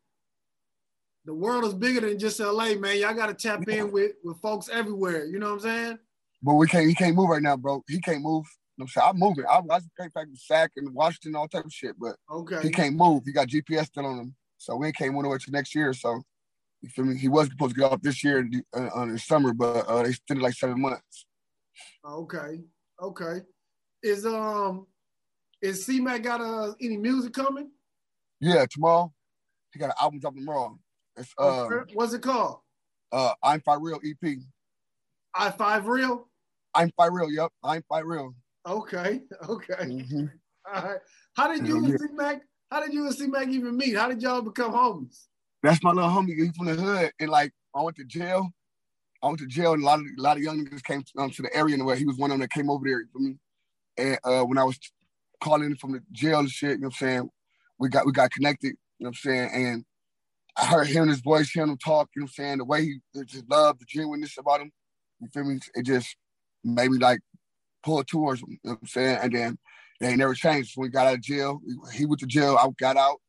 the 1.24 1.34
world 1.34 1.64
is 1.64 1.74
bigger 1.74 2.00
than 2.00 2.18
just 2.18 2.40
LA, 2.40 2.74
man. 2.74 2.98
Y'all 2.98 3.14
got 3.14 3.26
to 3.26 3.34
tap 3.34 3.66
in 3.68 3.90
with 3.92 4.12
with 4.22 4.40
folks 4.40 4.68
everywhere. 4.68 5.24
You 5.24 5.38
know 5.38 5.46
what 5.46 5.54
I'm 5.54 5.60
saying? 5.60 5.98
But 6.42 6.54
we 6.54 6.66
can't. 6.66 6.88
He 6.88 6.94
can't 6.94 7.16
move 7.16 7.30
right 7.30 7.42
now, 7.42 7.56
bro. 7.56 7.82
He 7.88 8.00
can't 8.00 8.22
move. 8.22 8.44
I'm 8.80 8.88
saying 8.88 9.06
I'm 9.08 9.18
moving. 9.18 9.44
I, 9.48 9.58
I 9.70 9.80
came 9.98 10.10
back 10.14 10.26
to 10.26 10.36
Sac 10.36 10.72
and 10.76 10.92
Washington, 10.92 11.36
all 11.36 11.48
type 11.48 11.64
of 11.64 11.72
shit. 11.72 11.94
But 11.98 12.16
okay, 12.30 12.60
he 12.62 12.70
can't 12.70 12.96
move. 12.96 13.22
He 13.24 13.32
got 13.32 13.48
GPS 13.48 13.86
still 13.86 14.06
on 14.06 14.18
him, 14.18 14.34
so 14.58 14.76
we 14.76 14.92
can't 14.92 15.14
move 15.14 15.24
away 15.24 15.38
to 15.38 15.50
next 15.50 15.74
year. 15.74 15.92
So 15.92 16.22
you 16.82 16.88
feel 16.88 17.04
me? 17.04 17.16
He 17.16 17.28
was 17.28 17.48
supposed 17.48 17.74
to 17.74 17.80
get 17.80 17.92
off 17.92 18.02
this 18.02 18.22
year 18.24 18.40
in, 18.40 18.62
uh, 18.76 19.02
in 19.02 19.12
the 19.12 19.18
summer, 19.18 19.54
but 19.54 19.86
uh, 19.86 20.02
they 20.02 20.10
extended 20.10 20.42
like 20.42 20.54
seven 20.54 20.80
months. 20.80 21.26
Okay, 22.04 22.60
okay. 23.00 23.40
Is 24.02 24.26
um 24.26 24.86
is 25.62 25.86
C 25.86 26.00
Mac 26.00 26.22
got 26.22 26.40
uh, 26.40 26.74
any 26.80 26.96
music 26.96 27.32
coming? 27.32 27.70
Yeah, 28.40 28.66
tomorrow. 28.68 29.12
He 29.72 29.78
got 29.78 29.90
an 29.90 29.94
album 30.00 30.18
dropping 30.18 30.40
tomorrow. 30.40 30.78
It's 31.16 31.32
uh, 31.38 31.68
what's 31.94 32.14
it 32.14 32.22
called? 32.22 32.58
Uh, 33.12 33.32
I'm 33.42 33.60
Five 33.60 33.78
Real 33.80 34.00
EP. 34.04 34.38
I 35.34 35.50
Five 35.50 35.86
Real. 35.86 36.28
I'm 36.74 36.90
Five 36.96 37.12
Real. 37.12 37.30
Yep, 37.30 37.52
I'm 37.62 37.82
Five 37.88 38.04
Real. 38.06 38.34
Okay, 38.66 39.20
okay. 39.48 39.84
Mm-hmm. 39.84 40.26
All 40.74 40.82
right. 40.82 40.98
How 41.36 41.52
did 41.52 41.66
you 41.66 41.80
yeah, 41.80 41.90
and 41.90 42.00
C 42.00 42.06
Mac? 42.12 42.42
How 42.72 42.82
did 42.84 42.92
you 42.92 43.06
and 43.06 43.14
C 43.14 43.28
Mac 43.28 43.46
even 43.48 43.76
meet? 43.76 43.96
How 43.96 44.08
did 44.08 44.20
y'all 44.20 44.42
become 44.42 44.72
homies? 44.72 45.26
That's 45.62 45.82
my 45.82 45.92
little 45.92 46.10
homie. 46.10 46.34
He's 46.36 46.56
from 46.56 46.66
the 46.66 46.74
hood, 46.74 47.12
and 47.20 47.30
like 47.30 47.52
I 47.74 47.82
went 47.82 47.96
to 47.96 48.04
jail. 48.04 48.50
I 49.22 49.26
went 49.28 49.38
to 49.38 49.46
jail, 49.46 49.74
and 49.74 49.82
a 49.82 49.86
lot 49.86 50.00
of 50.00 50.06
a 50.06 50.20
lot 50.20 50.36
of 50.36 50.42
young 50.42 50.64
niggas 50.64 50.82
came 50.82 51.02
to, 51.02 51.22
um, 51.22 51.30
to 51.30 51.42
the 51.42 51.54
area, 51.56 51.74
and 51.74 51.86
where 51.86 51.96
he 51.96 52.04
was 52.04 52.16
one 52.16 52.30
of 52.30 52.34
them 52.34 52.40
that 52.40 52.50
came 52.50 52.68
over 52.68 52.84
there 52.86 53.04
for 53.12 53.20
me. 53.20 53.36
And 53.96 54.18
uh, 54.24 54.42
when 54.42 54.58
I 54.58 54.64
was 54.64 54.78
calling 55.40 55.76
from 55.76 55.92
the 55.92 56.02
jail 56.12 56.40
and 56.40 56.50
shit, 56.50 56.72
you 56.72 56.78
know 56.78 56.88
what 56.88 56.94
I'm 57.00 57.08
saying, 57.08 57.30
we 57.78 57.88
got 57.88 58.06
we 58.06 58.12
got 58.12 58.32
connected. 58.32 58.74
You 58.98 59.04
know 59.04 59.10
what 59.10 59.18
I'm 59.24 59.30
saying, 59.30 59.50
and 59.52 59.84
I 60.56 60.66
heard 60.66 60.88
hearing 60.88 61.08
his 61.08 61.20
voice, 61.20 61.50
hearing 61.50 61.70
him 61.70 61.78
talk. 61.78 62.10
You 62.16 62.22
know 62.22 62.24
what 62.24 62.30
I'm 62.38 62.44
saying, 62.44 62.58
the 62.58 62.64
way 62.64 62.82
he 62.82 63.00
just 63.26 63.48
loved 63.48 63.80
the 63.80 63.86
genuineness 63.88 64.36
about 64.38 64.60
him. 64.60 64.72
You 65.20 65.28
feel 65.32 65.44
me? 65.44 65.60
It 65.74 65.86
just 65.86 66.16
made 66.64 66.90
me 66.90 66.98
like 66.98 67.20
pull 67.84 68.02
towards 68.02 68.42
him. 68.42 68.48
You 68.50 68.58
know 68.64 68.70
what 68.72 68.80
I'm 68.82 68.88
saying, 68.88 69.18
and 69.22 69.32
then 69.32 69.58
they 70.00 70.16
never 70.16 70.34
changed. 70.34 70.72
When 70.74 70.86
we 70.86 70.90
got 70.90 71.06
out 71.06 71.14
of 71.14 71.20
jail, 71.22 71.60
he 71.94 72.06
went 72.06 72.20
to 72.20 72.26
jail. 72.26 72.58
I 72.60 72.68
got 72.78 72.96
out. 72.96 73.20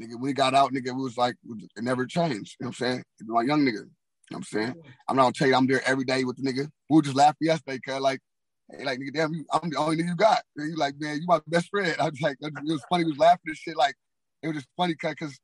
Nigga, 0.00 0.18
we 0.18 0.32
got 0.32 0.54
out, 0.54 0.72
nigga, 0.72 0.94
we 0.94 1.02
was 1.02 1.16
like, 1.16 1.36
it 1.76 1.84
never 1.84 2.04
changed. 2.06 2.56
You 2.58 2.64
know 2.64 2.68
what 2.68 2.80
I'm 2.80 2.92
saying? 2.92 3.04
My 3.26 3.42
young 3.42 3.60
nigga. 3.60 3.84
You 4.30 4.36
know 4.36 4.38
what 4.38 4.38
I'm 4.38 4.42
saying? 4.44 4.74
I'm 5.08 5.16
not 5.16 5.22
gonna 5.22 5.32
tell 5.32 5.48
you 5.48 5.54
I'm 5.54 5.66
there 5.66 5.82
every 5.86 6.04
day 6.04 6.24
with 6.24 6.36
the 6.36 6.50
nigga. 6.50 6.68
We 6.88 6.96
were 6.96 7.02
just 7.02 7.16
laughing 7.16 7.36
yesterday, 7.42 7.78
cause 7.78 8.00
like, 8.00 8.20
hey, 8.70 8.84
like 8.84 8.98
nigga, 8.98 9.12
damn, 9.12 9.34
you, 9.34 9.44
I'm 9.52 9.70
the 9.70 9.76
only 9.76 9.98
nigga 9.98 10.08
you 10.08 10.16
got. 10.16 10.42
And 10.56 10.70
you 10.70 10.76
like, 10.76 10.94
man, 10.98 11.16
you 11.16 11.26
my 11.26 11.40
best 11.46 11.68
friend. 11.68 11.94
I 12.00 12.04
was 12.04 12.20
like, 12.20 12.38
it 12.40 12.52
was 12.64 12.82
funny, 12.88 13.04
we 13.04 13.10
was 13.10 13.18
laughing 13.18 13.40
and 13.46 13.56
shit. 13.56 13.76
Like, 13.76 13.94
it 14.42 14.48
was 14.48 14.56
just 14.56 14.68
funny 14.76 14.94
cause, 14.94 15.14
cause 15.14 15.38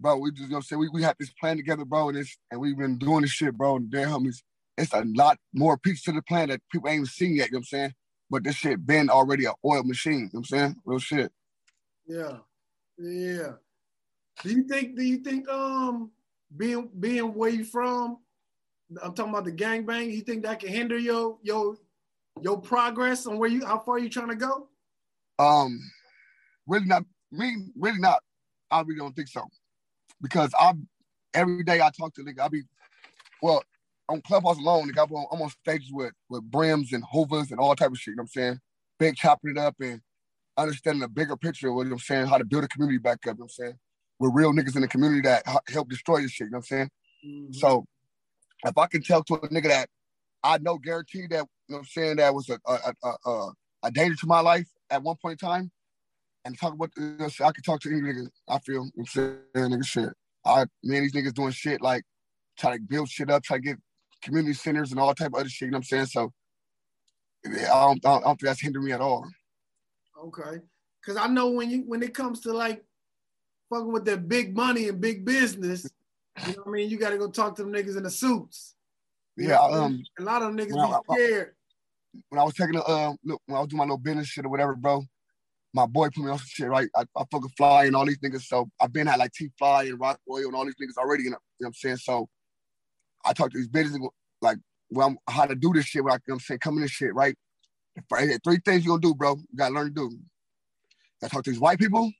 bro, 0.00 0.16
we 0.16 0.30
just 0.30 0.42
you 0.42 0.48
know 0.48 0.54
what 0.54 0.58
I'm 0.58 0.62
saying 0.62 0.80
we, 0.80 0.88
we 0.88 1.02
had 1.02 1.16
this 1.18 1.32
plan 1.38 1.56
together, 1.56 1.84
bro, 1.84 2.08
and 2.08 2.18
it's 2.18 2.36
and 2.50 2.60
we've 2.60 2.76
been 2.76 2.98
doing 2.98 3.22
this 3.22 3.30
shit, 3.30 3.56
bro, 3.56 3.76
and 3.76 3.90
damn 3.90 4.08
homies, 4.08 4.42
it's 4.78 4.92
a 4.92 5.04
lot 5.14 5.38
more 5.52 5.76
pieces 5.76 6.02
to 6.04 6.12
the 6.12 6.22
plan 6.22 6.48
that 6.48 6.60
people 6.72 6.88
ain't 6.88 6.96
even 6.96 7.06
seen 7.06 7.36
yet, 7.36 7.48
you 7.48 7.52
know 7.52 7.58
what 7.58 7.60
I'm 7.60 7.64
saying? 7.64 7.92
But 8.30 8.44
this 8.44 8.56
shit 8.56 8.84
been 8.86 9.10
already 9.10 9.44
an 9.44 9.52
oil 9.64 9.84
machine, 9.84 10.12
you 10.12 10.20
know 10.20 10.28
what 10.32 10.38
I'm 10.38 10.44
saying? 10.44 10.76
Real 10.84 10.98
shit. 10.98 11.32
Yeah. 12.06 12.38
Yeah. 12.98 13.52
Do 14.42 14.50
you 14.50 14.64
think 14.64 14.96
do 14.96 15.02
you 15.02 15.18
think 15.18 15.48
um 15.48 16.10
being 16.56 16.90
being 16.98 17.34
where 17.34 17.50
you 17.50 17.64
from, 17.64 18.18
I'm 19.02 19.14
talking 19.14 19.32
about 19.32 19.44
the 19.44 19.52
gangbang, 19.52 20.12
you 20.12 20.20
think 20.20 20.44
that 20.44 20.60
can 20.60 20.68
hinder 20.68 20.98
your 20.98 21.38
your 21.42 21.76
your 22.42 22.60
progress 22.60 23.26
on 23.26 23.38
where 23.38 23.48
you 23.48 23.64
how 23.64 23.78
far 23.78 23.98
you 23.98 24.08
trying 24.08 24.28
to 24.28 24.36
go? 24.36 24.68
Um 25.38 25.80
really 26.66 26.86
not 26.86 27.04
me 27.32 27.56
really 27.76 27.98
not 27.98 28.20
I 28.70 28.80
really 28.82 28.98
don't 28.98 29.14
think 29.14 29.28
so. 29.28 29.44
Because 30.20 30.52
I 30.58 30.74
every 31.34 31.64
day 31.64 31.80
I 31.80 31.90
talk 31.90 32.14
to 32.14 32.22
nigga, 32.22 32.40
I 32.40 32.48
be 32.48 32.62
well 33.42 33.62
on 34.08 34.20
Clubhouse 34.22 34.58
alone, 34.58 34.88
nigga, 34.88 35.04
I'm 35.04 35.12
on, 35.12 35.26
I'm 35.32 35.42
on 35.42 35.50
stages 35.50 35.90
with 35.92 36.12
with 36.28 36.42
brims 36.42 36.92
and 36.92 37.04
hoovers 37.10 37.50
and 37.50 37.58
all 37.58 37.74
type 37.74 37.90
of 37.90 37.98
shit, 37.98 38.12
you 38.12 38.16
know 38.16 38.22
what 38.22 38.30
I'm 38.36 38.42
saying? 38.42 38.60
Big 38.98 39.16
chopping 39.16 39.50
it 39.50 39.58
up 39.58 39.74
and 39.80 40.00
understanding 40.56 41.00
the 41.00 41.08
bigger 41.08 41.36
picture, 41.36 41.66
you 41.68 41.72
know 41.72 41.78
what 41.78 41.92
I'm 41.92 41.98
saying, 41.98 42.26
how 42.26 42.38
to 42.38 42.44
build 42.44 42.64
a 42.64 42.68
community 42.68 42.98
back 42.98 43.26
up, 43.26 43.26
you 43.26 43.30
know 43.32 43.36
what 43.36 43.44
I'm 43.44 43.48
saying? 43.48 43.78
With 44.18 44.32
real 44.34 44.52
niggas 44.52 44.76
in 44.76 44.82
the 44.82 44.88
community 44.88 45.20
that 45.22 45.44
help 45.68 45.88
destroy 45.90 46.22
this 46.22 46.30
shit, 46.30 46.46
you 46.46 46.50
know 46.52 46.58
what 46.58 46.70
I'm 46.70 46.76
saying? 46.78 46.90
Mm-hmm. 47.26 47.52
So 47.52 47.84
if 48.64 48.76
I 48.78 48.86
can 48.86 49.02
tell 49.02 49.22
to 49.24 49.34
a 49.34 49.48
nigga 49.48 49.68
that 49.68 49.88
I 50.42 50.58
know 50.58 50.78
guaranteed 50.78 51.30
that, 51.30 51.46
you 51.68 51.74
know 51.74 51.76
what 51.76 51.78
I'm 51.80 51.84
saying, 51.86 52.16
that 52.16 52.34
was 52.34 52.48
a 52.48 52.58
a, 52.66 52.94
a, 53.02 53.30
a, 53.30 53.50
a 53.84 53.90
danger 53.90 54.16
to 54.16 54.26
my 54.26 54.40
life 54.40 54.68
at 54.90 55.02
one 55.02 55.16
point 55.20 55.42
in 55.42 55.48
time, 55.48 55.70
and 56.46 56.58
talk 56.58 56.72
about, 56.72 56.90
you 56.96 57.16
know, 57.18 57.26
I 57.26 57.52
can 57.52 57.62
talk 57.64 57.80
to 57.80 57.90
any 57.90 58.00
nigga, 58.00 58.28
I 58.48 58.58
feel, 58.60 58.74
you 58.74 58.80
know 58.80 58.90
what 58.94 59.02
I'm 59.02 59.06
saying, 59.06 59.70
nigga 59.72 59.86
shit. 59.86 60.08
I, 60.44 60.66
man, 60.84 61.02
these 61.02 61.12
niggas 61.12 61.34
doing 61.34 61.50
shit 61.50 61.82
like 61.82 62.04
try 62.56 62.76
to 62.76 62.80
build 62.80 63.08
shit 63.08 63.30
up, 63.30 63.42
try 63.42 63.56
to 63.56 63.62
get 63.62 63.76
community 64.22 64.54
centers 64.54 64.92
and 64.92 65.00
all 65.00 65.12
type 65.14 65.32
of 65.34 65.40
other 65.40 65.48
shit, 65.48 65.66
you 65.66 65.72
know 65.72 65.78
what 65.78 65.92
I'm 65.92 66.06
saying? 66.06 66.06
So 66.06 66.32
I 67.44 67.48
don't, 67.48 67.60
I 67.66 67.88
don't, 67.88 68.06
I 68.06 68.10
don't 68.10 68.22
think 68.22 68.40
that's 68.42 68.60
hindering 68.60 68.86
me 68.86 68.92
at 68.92 69.00
all. 69.00 69.28
Okay. 70.24 70.60
Cause 71.04 71.16
I 71.16 71.28
know 71.28 71.50
when 71.50 71.70
you 71.70 71.84
when 71.86 72.02
it 72.02 72.14
comes 72.14 72.40
to 72.40 72.52
like 72.52 72.84
fucking 73.70 73.92
with 73.92 74.04
that 74.06 74.28
big 74.28 74.54
money 74.54 74.88
and 74.88 75.00
big 75.00 75.24
business, 75.24 75.88
you 76.46 76.52
know 76.52 76.62
what 76.62 76.68
I 76.68 76.72
mean? 76.72 76.90
You 76.90 76.98
gotta 76.98 77.18
go 77.18 77.30
talk 77.30 77.56
to 77.56 77.62
them 77.62 77.72
niggas 77.72 77.96
in 77.96 78.02
the 78.02 78.10
suits. 78.10 78.74
You 79.36 79.48
yeah, 79.48 79.60
um 79.60 80.04
a 80.18 80.22
lot 80.22 80.42
of 80.42 80.52
niggas 80.52 80.72
be 80.72 81.14
scared. 81.14 81.54
When 82.30 82.38
I 82.38 82.44
was 82.44 82.54
taking 82.54 82.76
a 82.76 82.80
uh 82.80 83.12
look 83.24 83.42
when 83.46 83.56
I 83.56 83.60
was 83.60 83.68
doing 83.68 83.78
my 83.78 83.84
little 83.84 83.98
business 83.98 84.28
shit 84.28 84.44
or 84.44 84.48
whatever, 84.48 84.74
bro, 84.74 85.02
my 85.74 85.86
boy 85.86 86.08
put 86.08 86.24
me 86.24 86.30
on 86.30 86.38
some 86.38 86.46
shit, 86.48 86.68
right? 86.68 86.88
I, 86.96 87.04
I 87.16 87.24
fucking 87.30 87.52
fly 87.56 87.84
and 87.84 87.94
all 87.94 88.06
these 88.06 88.18
niggas. 88.18 88.42
So 88.42 88.70
I've 88.80 88.92
been 88.92 89.08
at 89.08 89.18
like 89.18 89.32
T 89.32 89.50
Fly 89.58 89.84
and 89.84 90.00
Rock 90.00 90.18
Royal 90.26 90.46
and 90.46 90.54
all 90.54 90.64
these 90.64 90.76
niggas 90.80 90.98
already, 90.98 91.24
you 91.24 91.30
know, 91.30 91.38
you 91.58 91.64
know 91.64 91.66
what 91.66 91.68
I'm 91.68 91.74
saying? 91.74 91.96
So 91.98 92.28
I 93.24 93.32
talked 93.32 93.52
to 93.52 93.58
these 93.58 93.68
business 93.68 94.00
like 94.40 94.58
well, 94.90 95.16
how 95.28 95.46
to 95.46 95.54
do 95.54 95.72
this 95.74 95.84
shit, 95.84 96.04
what 96.04 96.12
I, 96.12 96.16
you 96.16 96.20
know 96.28 96.34
I'm 96.34 96.40
saying, 96.40 96.60
come 96.60 96.76
in 96.76 96.82
this 96.82 96.92
shit, 96.92 97.14
right? 97.14 97.36
Three 98.44 98.60
things 98.64 98.84
you 98.84 98.90
gonna 98.90 99.00
do, 99.00 99.14
bro. 99.14 99.36
You 99.36 99.56
gotta 99.56 99.74
learn 99.74 99.86
to 99.88 99.92
do. 99.92 100.18
I 101.22 101.28
talk 101.28 101.44
to 101.44 101.50
these 101.50 101.60
white 101.60 101.78
people. 101.78 102.10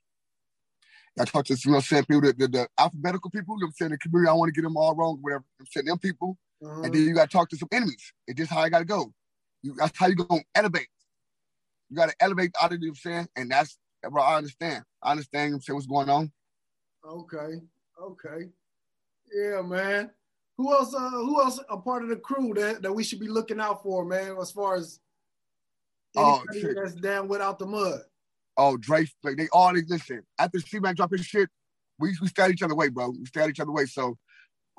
I 1.19 1.25
talk 1.25 1.45
to 1.45 1.57
you 1.59 1.71
know, 1.71 1.79
saying 1.79 2.05
people, 2.05 2.21
the, 2.21 2.33
the, 2.33 2.47
the, 2.47 2.67
alphabetical 2.77 3.29
people. 3.31 3.55
You 3.57 3.61
know, 3.61 3.67
I'm 3.67 3.73
saying 3.73 3.91
the 3.91 3.97
community. 3.97 4.29
I 4.29 4.33
want 4.33 4.49
to 4.49 4.53
get 4.53 4.63
them 4.63 4.77
all 4.77 4.95
wrong, 4.95 5.17
whatever. 5.21 5.43
I'm 5.59 5.65
saying 5.65 5.85
them 5.85 5.97
people, 5.97 6.37
uh-huh. 6.63 6.81
and 6.83 6.93
then 6.93 7.01
you 7.01 7.13
got 7.13 7.29
to 7.29 7.37
talk 7.37 7.49
to 7.49 7.57
some 7.57 7.69
enemies. 7.71 8.13
It's 8.27 8.37
just 8.37 8.51
how 8.51 8.59
I 8.59 8.69
got 8.69 8.79
to 8.79 8.85
go. 8.85 9.13
You, 9.63 9.75
that's 9.77 9.97
how 9.97 10.07
you 10.07 10.15
gonna 10.15 10.41
elevate. 10.55 10.87
You 11.89 11.97
got 11.97 12.09
to 12.09 12.15
elevate 12.19 12.51
out 12.61 12.71
of 12.71 12.79
you. 12.81 12.87
Know 12.87 12.91
I'm 12.91 12.95
saying, 12.95 13.27
and 13.35 13.51
that's 13.51 13.77
bro. 14.09 14.21
I 14.21 14.37
understand. 14.37 14.83
I 15.01 15.11
understand. 15.11 15.55
I'm 15.55 15.61
saying 15.61 15.75
what's 15.75 15.87
going 15.87 16.09
on. 16.09 16.31
Okay. 17.05 17.61
Okay. 18.01 18.49
Yeah, 19.33 19.61
man. 19.61 20.11
Who 20.57 20.73
else? 20.73 20.93
Uh, 20.93 21.09
who 21.09 21.41
else 21.41 21.59
a 21.69 21.77
part 21.77 22.03
of 22.03 22.09
the 22.09 22.15
crew 22.15 22.53
that, 22.55 22.81
that 22.81 22.93
we 22.93 23.03
should 23.03 23.19
be 23.19 23.27
looking 23.27 23.59
out 23.59 23.83
for, 23.83 24.05
man? 24.05 24.37
As 24.39 24.51
far 24.51 24.75
as 24.75 24.99
oh, 26.15 26.43
anybody 26.53 26.77
oh, 26.77 26.81
that's 26.81 26.95
down 26.95 27.27
without 27.27 27.59
the 27.59 27.65
mud. 27.65 28.01
Oh, 28.57 28.77
Drake, 28.77 29.09
like 29.23 29.37
they 29.37 29.47
all 29.51 29.73
listen. 29.73 30.23
After 30.39 30.59
C 30.59 30.79
Mac 30.79 30.95
dropping 30.95 31.21
shit, 31.21 31.49
we 31.99 32.15
we 32.21 32.27
stay 32.27 32.49
each 32.49 32.63
other 32.63 32.75
way, 32.75 32.89
bro. 32.89 33.09
We 33.09 33.41
out 33.41 33.49
each 33.49 33.59
other 33.59 33.71
way. 33.71 33.85
So 33.85 34.17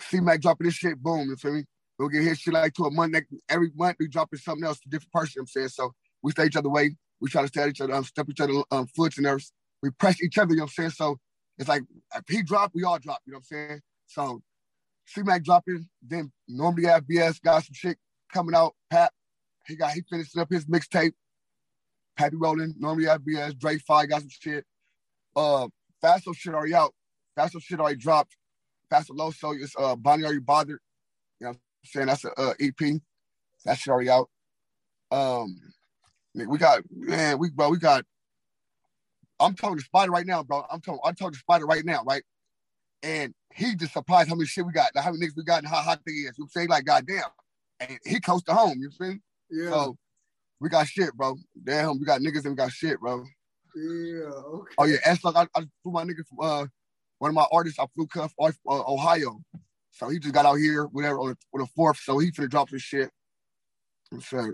C 0.00 0.20
Mac 0.20 0.40
dropping 0.40 0.66
this 0.66 0.74
shit, 0.74 1.00
boom, 1.00 1.28
you 1.28 1.36
feel 1.36 1.54
me? 1.54 1.64
We'll 1.98 2.08
get 2.08 2.22
his 2.22 2.38
shit 2.38 2.54
like 2.54 2.74
to 2.74 2.84
a 2.84 2.90
month. 2.90 3.12
Next, 3.12 3.32
every 3.48 3.70
month 3.74 3.96
we 3.98 4.08
dropping 4.08 4.38
something 4.38 4.64
else, 4.64 4.78
a 4.86 4.88
different 4.88 5.12
person. 5.12 5.40
I'm 5.40 5.46
saying 5.46 5.68
so. 5.68 5.92
We 6.22 6.32
stay 6.32 6.46
each 6.46 6.56
other 6.56 6.68
way. 6.68 6.96
We 7.20 7.28
try 7.28 7.42
to 7.42 7.48
stay 7.48 7.68
each 7.68 7.80
other, 7.80 7.94
um, 7.94 8.04
step 8.04 8.28
each 8.28 8.40
other 8.40 8.52
um, 8.70 8.86
foots 8.96 9.18
and 9.18 9.26
everything. 9.26 9.50
We 9.82 9.90
press 9.90 10.22
each 10.22 10.38
other. 10.38 10.50
You 10.50 10.58
know 10.58 10.62
what 10.64 10.70
I'm 10.78 10.90
saying? 10.90 10.90
So 10.90 11.18
it's 11.58 11.68
like 11.68 11.82
if 12.14 12.24
he 12.28 12.42
drop, 12.42 12.72
we 12.74 12.84
all 12.84 12.98
drop. 12.98 13.20
You 13.26 13.32
know 13.32 13.38
what 13.38 13.58
I'm 13.58 13.68
saying? 13.68 13.80
So 14.06 14.42
C 15.06 15.22
Mac 15.22 15.42
dropping, 15.42 15.88
then 16.06 16.32
Normie 16.50 16.84
FBS 16.84 17.40
got 17.42 17.64
some 17.64 17.74
shit 17.74 17.98
coming 18.32 18.54
out. 18.54 18.74
Pat, 18.90 19.12
he 19.66 19.76
got 19.76 19.92
he 19.92 20.02
finished 20.08 20.36
up 20.36 20.50
his 20.50 20.66
mixtape. 20.66 21.12
Pappy 22.18 22.36
rolling, 22.36 22.74
normally 22.78 23.08
I 23.08 23.16
be 23.16 23.34
FBS, 23.34 23.56
Drake 23.56 23.80
Five 23.86 24.08
got 24.08 24.20
some 24.20 24.28
shit. 24.28 24.64
Uh 25.36 25.68
Fasto 26.02 26.34
shit 26.34 26.52
already 26.52 26.74
out. 26.74 26.92
Fasto 27.38 27.62
shit 27.62 27.78
already 27.78 27.96
dropped. 27.96 28.36
Fasto 28.92 29.10
Low, 29.16 29.30
so 29.30 29.52
it's 29.52 29.74
uh 29.78 29.94
Bonnie 29.94 30.24
Are 30.24 30.34
You 30.34 30.40
Bothered? 30.40 30.80
You 31.40 31.46
know 31.46 31.50
what 31.50 31.56
I'm 31.56 31.60
saying? 31.84 32.06
That's 32.06 32.24
a 32.24 32.32
uh, 32.40 32.54
EP. 32.60 33.00
That 33.64 33.78
shit 33.78 33.92
already 33.92 34.10
out. 34.10 34.28
Um 35.12 35.56
we 36.34 36.58
got 36.58 36.82
man, 36.90 37.38
we 37.38 37.50
bro, 37.50 37.70
we 37.70 37.78
got 37.78 38.04
I'm 39.40 39.54
talking 39.54 39.78
to 39.78 39.84
Spider 39.84 40.10
right 40.10 40.26
now, 40.26 40.42
bro. 40.42 40.64
I'm 40.70 40.80
talking 40.80 41.00
I'm 41.04 41.14
talking 41.14 41.34
to 41.34 41.38
Spider 41.38 41.66
right 41.66 41.84
now, 41.84 42.02
right? 42.04 42.24
And 43.04 43.32
he 43.54 43.76
just 43.76 43.92
surprised 43.92 44.28
how 44.28 44.34
many 44.34 44.46
shit 44.46 44.66
we 44.66 44.72
got, 44.72 44.90
how 44.96 45.12
many 45.12 45.24
niggas 45.24 45.36
we 45.36 45.44
got, 45.44 45.60
and 45.60 45.68
how 45.68 45.76
hot 45.76 46.00
they 46.04 46.12
is. 46.12 46.36
You 46.36 46.42
know 46.42 46.44
I'm 46.46 46.48
saying? 46.48 46.68
Like, 46.68 46.84
goddamn. 46.84 47.22
And 47.78 47.96
he 48.04 48.18
coast 48.18 48.46
to 48.46 48.54
home, 48.54 48.80
you 48.80 48.90
see? 48.90 49.20
Yeah. 49.50 49.70
So 49.70 49.96
we 50.60 50.68
got 50.68 50.86
shit, 50.86 51.14
bro. 51.14 51.36
Damn, 51.62 51.98
we 51.98 52.04
got 52.04 52.20
niggas 52.20 52.44
and 52.44 52.50
we 52.50 52.56
got 52.56 52.72
shit, 52.72 52.98
bro. 53.00 53.24
Yeah, 53.76 54.30
okay. 54.30 54.74
Oh 54.78 54.84
yeah, 54.84 54.96
S 55.04 55.22
like 55.24 55.36
I, 55.36 55.46
I 55.54 55.64
flew 55.82 55.92
my 55.92 56.04
nigga 56.04 56.26
from 56.28 56.38
uh 56.40 56.66
one 57.18 57.30
of 57.30 57.34
my 57.34 57.46
artists, 57.52 57.78
I 57.78 57.86
flew 57.94 58.06
cuff 58.06 58.32
off 58.38 58.56
uh, 58.68 58.92
Ohio. 58.92 59.40
So 59.90 60.08
he 60.08 60.18
just 60.18 60.34
got 60.34 60.46
out 60.46 60.54
here, 60.54 60.84
whatever, 60.84 61.18
on 61.18 61.28
the, 61.30 61.36
on 61.54 61.60
the 61.60 61.66
fourth. 61.74 61.98
So 61.98 62.18
he 62.18 62.30
finna 62.30 62.48
drop 62.48 62.70
his 62.70 62.82
shit. 62.82 63.10
So, 64.20 64.52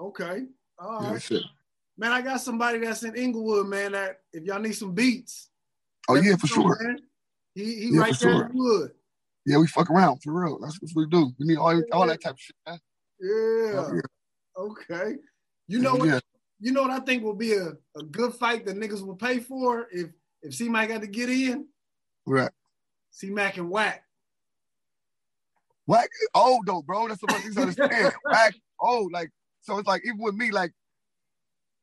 okay. 0.00 0.44
All 0.78 1.12
right. 1.12 1.30
Yeah, 1.30 1.38
man, 1.96 2.12
I 2.12 2.22
got 2.22 2.40
somebody 2.40 2.78
that's 2.78 3.02
in 3.02 3.16
Inglewood, 3.16 3.66
man. 3.66 3.92
That 3.92 4.20
if 4.32 4.44
y'all 4.44 4.60
need 4.60 4.72
some 4.72 4.94
beats. 4.94 5.50
Oh 6.08 6.14
yeah, 6.14 6.36
for 6.36 6.46
sure. 6.46 6.78
Man. 6.80 6.98
He 7.54 7.74
he 7.74 7.88
yeah, 7.92 8.00
right 8.00 8.18
there 8.20 8.32
sure. 8.32 8.42
in 8.42 8.48
the 8.48 8.54
wood. 8.54 8.90
Yeah, 9.44 9.58
we 9.58 9.66
fuck 9.66 9.90
around 9.90 10.22
for 10.22 10.32
real. 10.32 10.58
That's 10.60 10.78
what 10.80 10.90
we 10.94 11.06
do. 11.06 11.32
We 11.38 11.46
need 11.46 11.56
all, 11.56 11.82
all 11.92 12.06
that 12.06 12.22
type 12.22 12.34
of 12.34 12.40
shit, 12.40 12.56
man. 12.66 12.78
Yeah. 13.20 13.28
Oh, 13.30 13.92
yeah. 13.94 14.00
Okay. 14.58 15.16
You 15.68 15.78
know 15.78 15.94
what? 15.94 16.08
Yeah. 16.08 16.20
You 16.60 16.72
know 16.72 16.82
what 16.82 16.90
I 16.90 16.98
think 17.00 17.22
will 17.22 17.34
be 17.34 17.52
a, 17.52 17.68
a 17.96 18.02
good 18.10 18.34
fight 18.34 18.66
that 18.66 18.76
niggas 18.76 19.06
will 19.06 19.14
pay 19.14 19.38
for 19.38 19.86
if 19.92 20.08
if 20.42 20.54
C 20.54 20.68
Mac 20.68 20.88
got 20.88 21.02
to 21.02 21.06
get 21.06 21.28
in. 21.28 21.66
Right. 22.26 22.50
C 23.10 23.30
Mac 23.30 23.56
and 23.56 23.70
Wack. 23.70 24.02
Wack 25.86 26.08
old 26.34 26.66
though, 26.66 26.82
bro. 26.82 27.08
That's 27.08 27.22
what 27.22 27.30
niggas 27.30 27.60
understand. 27.60 28.12
Wack 28.24 28.54
old, 28.80 29.12
like 29.12 29.30
so. 29.60 29.78
It's 29.78 29.86
like 29.86 30.02
even 30.04 30.18
with 30.18 30.34
me, 30.34 30.50
like 30.50 30.72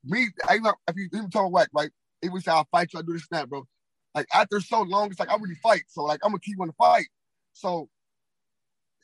me. 0.03 0.27
I 0.47 0.57
know 0.57 0.73
if 0.89 0.95
you 0.97 1.07
even 1.13 1.29
talk 1.29 1.51
Wack, 1.51 1.69
right? 1.73 1.89
Even 2.21 2.39
say 2.41 2.51
I'll 2.51 2.67
fight 2.71 2.91
you, 2.93 2.99
I 2.99 3.03
do 3.03 3.13
this 3.13 3.23
snap, 3.23 3.47
bro. 3.47 3.65
Like 4.13 4.27
after 4.33 4.59
so 4.59 4.81
long, 4.81 5.09
it's 5.09 5.19
like 5.19 5.29
I 5.29 5.35
really 5.35 5.55
fight. 5.55 5.83
So 5.87 6.03
like 6.03 6.19
I'm 6.23 6.31
gonna 6.31 6.39
keep 6.39 6.59
on 6.59 6.67
the 6.67 6.73
fight. 6.73 7.07
So 7.53 7.89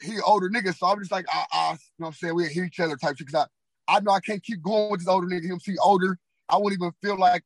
he 0.01 0.19
older 0.19 0.49
nigga, 0.49 0.75
so 0.75 0.87
I'm 0.87 0.99
just 0.99 1.11
like, 1.11 1.25
ah, 1.29 1.47
ah, 1.53 1.71
you 1.71 1.77
know 1.99 2.05
what 2.05 2.07
I'm 2.07 2.13
saying? 2.13 2.35
We 2.35 2.45
hit 2.45 2.65
each 2.65 2.79
other 2.79 2.97
type 2.97 3.17
shit. 3.17 3.31
Cause 3.31 3.45
I, 3.45 3.60
I 3.91 3.99
know 3.99 4.11
I 4.11 4.21
can't 4.21 4.41
keep 4.41 4.63
going 4.63 4.89
with 4.89 5.01
this 5.01 5.09
older 5.09 5.27
nigga. 5.27 5.45
Him 5.45 5.59
see 5.59 5.75
older. 5.83 6.17
I 6.47 6.55
wouldn't 6.55 6.81
even 6.81 6.93
feel 7.03 7.19
like, 7.19 7.43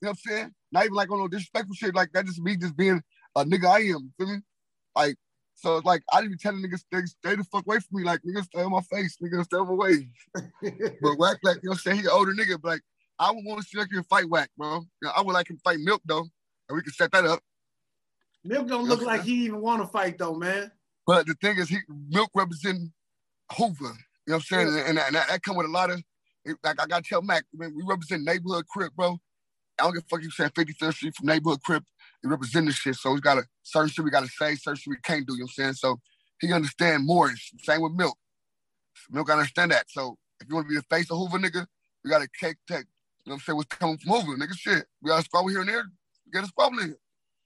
you 0.00 0.06
know 0.06 0.10
what 0.10 0.18
I'm 0.26 0.30
saying? 0.30 0.54
Not 0.70 0.84
even 0.84 0.94
like 0.94 1.10
on 1.10 1.18
no 1.18 1.28
disrespectful 1.28 1.74
shit. 1.74 1.94
Like 1.94 2.12
that 2.12 2.26
just 2.26 2.40
me 2.40 2.56
just 2.56 2.76
being 2.76 3.02
a 3.34 3.44
nigga 3.44 3.66
I 3.66 3.80
am. 3.94 4.12
Feel 4.18 4.26
me? 4.26 4.38
Like, 4.94 5.16
so 5.54 5.78
it's 5.78 5.86
like 5.86 6.02
I 6.12 6.20
didn't 6.20 6.32
be 6.32 6.38
telling 6.38 6.62
niggas 6.62 6.80
stay, 6.80 7.00
stay 7.06 7.36
the 7.36 7.44
fuck 7.44 7.64
away 7.66 7.78
from 7.78 8.00
me. 8.00 8.04
Like 8.04 8.20
niggas 8.22 8.44
stay 8.44 8.60
on 8.60 8.72
my 8.72 8.82
face, 8.82 9.16
niggas 9.22 9.44
stay 9.44 9.56
on 9.56 9.68
my 9.68 9.72
way. 9.72 10.08
but 10.34 11.18
Wack 11.18 11.38
like, 11.42 11.56
you 11.62 11.70
know 11.70 11.70
what 11.70 11.72
I'm 11.72 11.78
saying? 11.78 11.96
He 11.96 12.02
an 12.02 12.10
older 12.12 12.32
nigga, 12.32 12.60
but 12.60 12.68
like 12.68 12.82
I 13.18 13.32
would 13.32 13.44
want 13.46 13.62
to 13.62 13.66
see 13.66 13.78
like 13.78 13.90
him 13.90 14.04
fight 14.04 14.28
Wack, 14.28 14.50
bro. 14.58 14.80
You 14.80 14.86
know, 15.02 15.12
I 15.16 15.22
would 15.22 15.32
like 15.32 15.48
him 15.48 15.58
fight 15.64 15.78
Milk 15.80 16.02
though. 16.04 16.26
And 16.68 16.76
we 16.76 16.82
can 16.82 16.92
set 16.92 17.10
that 17.12 17.24
up. 17.24 17.40
Milk 18.44 18.68
don't 18.68 18.86
look 18.86 19.00
like 19.00 19.22
he 19.22 19.44
even 19.44 19.62
want 19.62 19.80
to 19.80 19.88
fight 19.88 20.18
though, 20.18 20.34
man. 20.34 20.70
But 21.06 21.26
the 21.26 21.34
thing 21.34 21.56
is, 21.56 21.68
he 21.68 21.78
Milk 22.10 22.30
representing 22.34 22.92
Hoover. 23.56 23.96
You 24.26 24.32
know 24.32 24.36
what 24.36 24.36
I'm 24.36 24.42
saying? 24.42 24.76
Yeah. 24.76 24.88
And, 24.88 24.98
and, 24.98 25.14
that, 25.16 25.28
that 25.28 25.42
come 25.42 25.56
with 25.56 25.66
a 25.66 25.70
lot 25.70 25.90
of 25.90 26.02
like 26.62 26.80
I 26.80 26.86
gotta 26.86 27.02
tell 27.02 27.22
Mac, 27.22 27.44
man, 27.54 27.74
we 27.74 27.82
represent 27.86 28.22
neighborhood 28.22 28.66
crip, 28.68 28.94
bro. 28.94 29.18
I 29.78 29.82
don't 29.82 29.94
give 29.94 30.04
a 30.04 30.06
fuck 30.08 30.22
you 30.22 30.30
saying 30.30 30.50
53rd 30.50 30.94
Street 30.94 31.14
from 31.14 31.26
neighborhood 31.26 31.62
crip. 31.62 31.84
We 32.22 32.30
represent 32.30 32.66
this 32.66 32.76
shit. 32.76 32.94
So 32.96 33.12
we 33.12 33.20
gotta 33.20 33.44
certain 33.62 33.88
shit 33.88 34.04
we 34.04 34.10
gotta 34.10 34.28
say, 34.28 34.54
certain 34.54 34.76
shit 34.76 34.90
we 34.90 34.96
can't 35.02 35.26
do, 35.26 35.34
you 35.34 35.40
know 35.40 35.44
what 35.44 35.64
I'm 35.64 35.64
saying? 35.64 35.74
So 35.74 36.00
he 36.40 36.52
understand 36.52 37.06
more. 37.06 37.32
Same 37.62 37.82
with 37.82 37.92
Milk. 37.92 38.16
Milk 39.10 39.30
understand 39.30 39.72
that. 39.72 39.86
So 39.88 40.16
if 40.40 40.48
you 40.48 40.54
want 40.54 40.66
to 40.66 40.70
be 40.70 40.76
the 40.76 40.82
face 40.94 41.10
of 41.10 41.18
Hoover, 41.18 41.38
nigga, 41.38 41.66
we 42.04 42.10
gotta 42.10 42.28
take, 42.40 42.56
take, 42.68 42.80
you 43.24 43.30
know 43.30 43.32
what 43.32 43.34
I'm 43.34 43.40
saying, 43.40 43.56
what's 43.56 43.68
coming 43.68 43.98
from 43.98 44.12
Hoover, 44.12 44.36
nigga, 44.36 44.56
shit. 44.56 44.86
We 45.02 45.08
gotta 45.08 45.24
squabble 45.24 45.48
here 45.48 45.60
and 45.60 45.68
there, 45.68 45.84
get 46.32 46.44
a 46.44 46.46
squabble 46.46 46.78
in 46.78 46.86
here. 46.86 46.98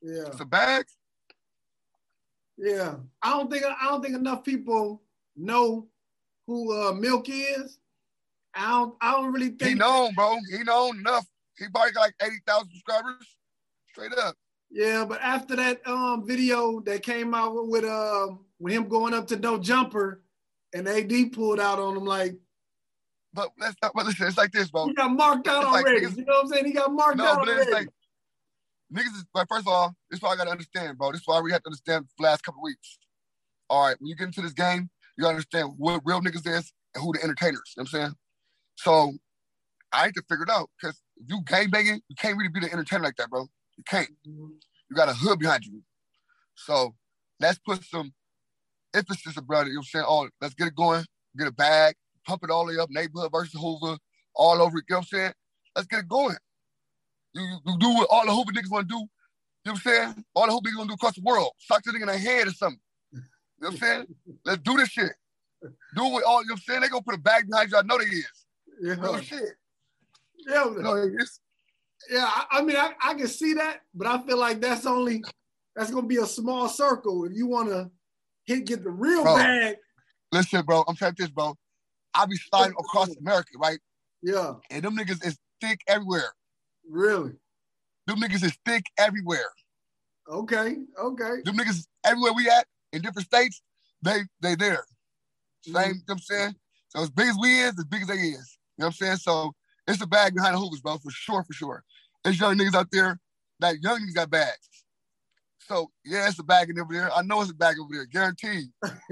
Yeah. 0.02 0.26
It's 0.28 0.40
a 0.40 0.44
bag. 0.44 0.84
Yeah, 2.56 2.96
I 3.22 3.30
don't 3.30 3.50
think 3.50 3.64
I 3.64 3.88
don't 3.88 4.02
think 4.02 4.14
enough 4.14 4.44
people 4.44 5.02
know 5.34 5.88
who 6.46 6.72
uh, 6.72 6.92
Milk 6.92 7.26
is. 7.28 7.78
I 8.54 8.68
don't 8.70 8.94
I 9.00 9.12
don't 9.12 9.32
really 9.32 9.50
think 9.50 9.62
he 9.62 9.74
known, 9.74 10.12
bro. 10.14 10.36
He 10.50 10.62
known 10.64 10.98
enough. 10.98 11.26
He 11.56 11.66
probably 11.68 11.92
got 11.92 12.00
like 12.00 12.14
eighty 12.22 12.38
thousand 12.46 12.70
subscribers, 12.72 13.36
straight 13.92 14.12
up. 14.18 14.34
Yeah, 14.70 15.04
but 15.04 15.20
after 15.20 15.56
that 15.56 15.86
um 15.86 16.26
video 16.26 16.80
that 16.80 17.02
came 17.02 17.34
out 17.34 17.54
with, 17.68 17.84
um 17.84 18.40
with 18.58 18.72
him 18.74 18.88
going 18.88 19.14
up 19.14 19.26
to 19.28 19.36
no 19.36 19.58
jumper, 19.58 20.22
and 20.74 20.88
AD 20.88 21.32
pulled 21.32 21.60
out 21.60 21.78
on 21.78 21.96
him 21.96 22.04
like. 22.04 22.34
But 23.32 23.50
let's 23.60 23.76
not. 23.80 23.92
But 23.94 24.06
listen, 24.06 24.26
it's 24.26 24.36
like 24.36 24.50
this, 24.50 24.70
bro. 24.70 24.86
He 24.88 24.94
got 24.94 25.12
marked 25.12 25.46
out 25.46 25.62
It's 25.62 25.72
like 25.72 25.86
already. 25.86 26.06
niggas- 26.06 26.16
you 26.16 26.24
know 26.24 26.32
what 26.34 26.42
I'm 26.46 26.48
saying? 26.48 26.64
He 26.66 26.72
got 26.72 26.92
marked 26.92 27.18
No, 27.18 27.26
out 27.26 27.38
but 27.38 27.48
already. 27.48 27.62
it's 27.62 27.72
like 27.72 27.88
niggas 28.92 29.14
is 29.16 29.24
like 29.34 29.46
first 29.48 29.68
of 29.68 29.72
all, 29.72 29.94
this 30.10 30.18
is 30.18 30.22
what 30.22 30.30
I 30.32 30.36
gotta 30.36 30.50
understand, 30.50 30.98
bro. 30.98 31.12
This 31.12 31.20
is 31.20 31.26
why 31.28 31.40
we 31.40 31.52
have 31.52 31.62
to 31.62 31.68
understand 31.68 32.06
the 32.18 32.24
last 32.24 32.42
couple 32.42 32.60
weeks. 32.62 32.98
All 33.68 33.86
right, 33.86 33.96
when 34.00 34.08
you 34.08 34.16
get 34.16 34.24
into 34.26 34.42
this 34.42 34.52
game, 34.52 34.90
you 35.20 35.26
understand 35.26 35.74
what 35.76 36.00
real 36.04 36.20
niggas 36.20 36.46
is 36.46 36.72
and 36.94 37.04
who 37.04 37.12
the 37.12 37.22
entertainers. 37.22 37.74
You 37.76 37.82
know 37.82 37.84
what 37.84 37.94
I'm 37.94 38.00
saying? 38.00 38.14
So 38.76 39.12
I 39.92 40.06
need 40.06 40.14
to 40.14 40.22
figure 40.28 40.44
it 40.44 40.50
out 40.50 40.70
because 40.80 41.00
if 41.16 41.26
you 41.28 41.42
gang 41.46 41.68
banging, 41.70 42.00
you 42.08 42.16
can't 42.16 42.36
really 42.36 42.48
be 42.48 42.60
the 42.60 42.72
entertainer 42.72 43.04
like 43.04 43.16
that, 43.16 43.28
bro. 43.28 43.46
You 43.76 43.84
can't. 43.86 44.08
You 44.24 44.96
got 44.96 45.08
a 45.08 45.12
hood 45.12 45.38
behind 45.38 45.64
you. 45.64 45.82
So 46.54 46.94
let's 47.38 47.58
put 47.58 47.84
some 47.84 48.12
emphasis 48.94 49.36
about 49.36 49.66
it. 49.66 49.68
You 49.68 49.74
know 49.74 49.80
what 49.80 49.82
I'm 49.82 49.84
saying? 49.84 50.04
Oh, 50.08 50.28
let's 50.40 50.54
get 50.54 50.68
it 50.68 50.74
going, 50.74 51.04
get 51.38 51.48
a 51.48 51.52
bag, 51.52 51.94
pump 52.26 52.42
it 52.44 52.50
all 52.50 52.66
the 52.66 52.72
way 52.72 52.78
up, 52.78 52.90
neighborhood 52.90 53.30
versus 53.32 53.60
Hoover, 53.60 53.98
all 54.34 54.62
over 54.62 54.78
it. 54.78 54.84
You 54.88 54.94
know 54.94 54.98
what 54.98 55.08
I'm 55.12 55.18
saying? 55.18 55.32
Let's 55.76 55.88
get 55.88 56.00
it 56.00 56.08
going. 56.08 56.36
You, 57.34 57.42
you, 57.42 57.58
you 57.66 57.78
do 57.78 57.94
what 57.94 58.08
all 58.10 58.24
the 58.24 58.32
Hoover 58.32 58.52
niggas 58.52 58.70
want 58.70 58.88
to 58.88 58.94
do. 58.94 58.98
You 58.98 59.06
know 59.66 59.72
what 59.72 59.72
I'm 59.72 59.76
saying? 59.76 60.24
All 60.34 60.46
the 60.46 60.52
Hoover 60.52 60.68
niggas 60.68 60.78
want 60.78 60.90
to 60.90 60.92
do 60.92 60.94
across 60.94 61.14
the 61.14 61.22
world. 61.22 61.50
Sock 61.58 61.82
the 61.84 61.92
nigga 61.92 62.02
in 62.02 62.06
the 62.08 62.18
head 62.18 62.46
or 62.48 62.52
something. 62.52 62.80
You 63.60 63.66
know 63.68 63.72
what 63.72 63.72
I'm 63.74 63.78
saying? 63.78 64.06
Let's 64.44 64.62
do 64.62 64.76
this 64.76 64.88
shit. 64.88 65.12
Do 65.62 65.70
it 66.04 66.04
all, 66.04 66.12
you 66.14 66.22
know 66.24 66.32
what 66.38 66.50
I'm 66.52 66.56
saying? 66.58 66.80
They 66.80 66.88
gonna 66.88 67.02
put 67.02 67.14
a 67.14 67.18
bag 67.18 67.48
behind 67.48 67.70
you. 67.70 67.76
I 67.76 67.82
know 67.82 67.98
they 67.98 68.04
is. 68.04 68.26
yeah, 68.80 68.94
Real 68.98 69.20
shit. 69.20 69.42
yeah, 70.46 70.64
know 70.78 71.10
yeah. 72.10 72.24
I, 72.24 72.44
I 72.52 72.62
mean, 72.62 72.76
I, 72.76 72.92
I 73.02 73.14
can 73.14 73.28
see 73.28 73.52
that, 73.54 73.80
but 73.94 74.06
I 74.06 74.22
feel 74.22 74.38
like 74.38 74.60
that's 74.60 74.86
only 74.86 75.22
that's 75.76 75.90
gonna 75.90 76.06
be 76.06 76.16
a 76.16 76.26
small 76.26 76.68
circle 76.68 77.24
if 77.24 77.32
you 77.34 77.46
want 77.46 77.68
to 77.68 77.90
hit 78.46 78.64
get 78.64 78.82
the 78.82 78.90
real 78.90 79.22
Bro. 79.24 79.36
bag. 79.36 79.76
Listen, 80.32 80.64
bro, 80.64 80.84
I'm 80.88 80.96
telling 80.96 81.14
you 81.18 81.24
this, 81.26 81.32
bro. 81.32 81.54
I 82.14 82.24
be 82.24 82.36
sliding 82.36 82.76
across 82.78 83.14
America, 83.16 83.50
right? 83.58 83.78
Yeah, 84.22 84.54
And 84.70 84.82
them 84.82 84.96
niggas 84.96 85.24
is 85.26 85.38
thick 85.60 85.80
everywhere. 85.86 86.32
really. 86.88 87.32
Them 88.06 88.18
niggas 88.20 88.42
is 88.44 88.56
thick 88.64 88.84
everywhere. 88.98 89.50
Okay, 90.28 90.76
okay. 90.98 91.42
Them 91.44 91.56
niggas 91.56 91.86
everywhere 92.04 92.32
we 92.32 92.48
at 92.48 92.66
in 92.92 93.02
different 93.02 93.26
states, 93.26 93.62
they 94.02 94.20
they 94.40 94.54
there. 94.54 94.84
Same, 95.62 95.74
mm-hmm. 95.74 95.88
you 95.88 95.94
know 95.94 96.00
what 96.06 96.14
I'm 96.14 96.18
saying? 96.18 96.54
So 96.88 97.02
as 97.02 97.10
big 97.10 97.28
as 97.28 97.36
we 97.40 97.60
is, 97.60 97.78
as 97.78 97.84
big 97.84 98.02
as 98.02 98.08
they 98.08 98.14
is. 98.14 98.58
You 98.76 98.82
know 98.82 98.86
what 98.86 98.86
I'm 98.86 98.92
saying? 98.92 99.16
So 99.16 99.52
it's 99.86 100.02
a 100.02 100.06
bag 100.06 100.34
behind 100.34 100.54
the 100.54 100.58
hoovers, 100.58 100.80
bro, 100.80 100.98
for 100.98 101.10
sure, 101.10 101.44
for 101.44 101.52
sure. 101.52 101.84
There's 102.24 102.40
young 102.40 102.56
niggas 102.56 102.74
out 102.74 102.88
there 102.90 103.18
that 103.60 103.80
young 103.80 104.00
niggas 104.00 104.14
got 104.14 104.30
bags. 104.30 104.68
So 105.58 105.90
yeah, 106.04 106.28
it's 106.28 106.38
a 106.38 106.42
bag 106.42 106.70
in 106.70 106.80
over 106.80 106.92
there. 106.92 107.12
I 107.14 107.22
know 107.22 107.40
it's 107.42 107.50
a 107.50 107.54
bag 107.54 107.76
over 107.80 107.90
there, 107.92 108.06
guaranteed. 108.06 108.70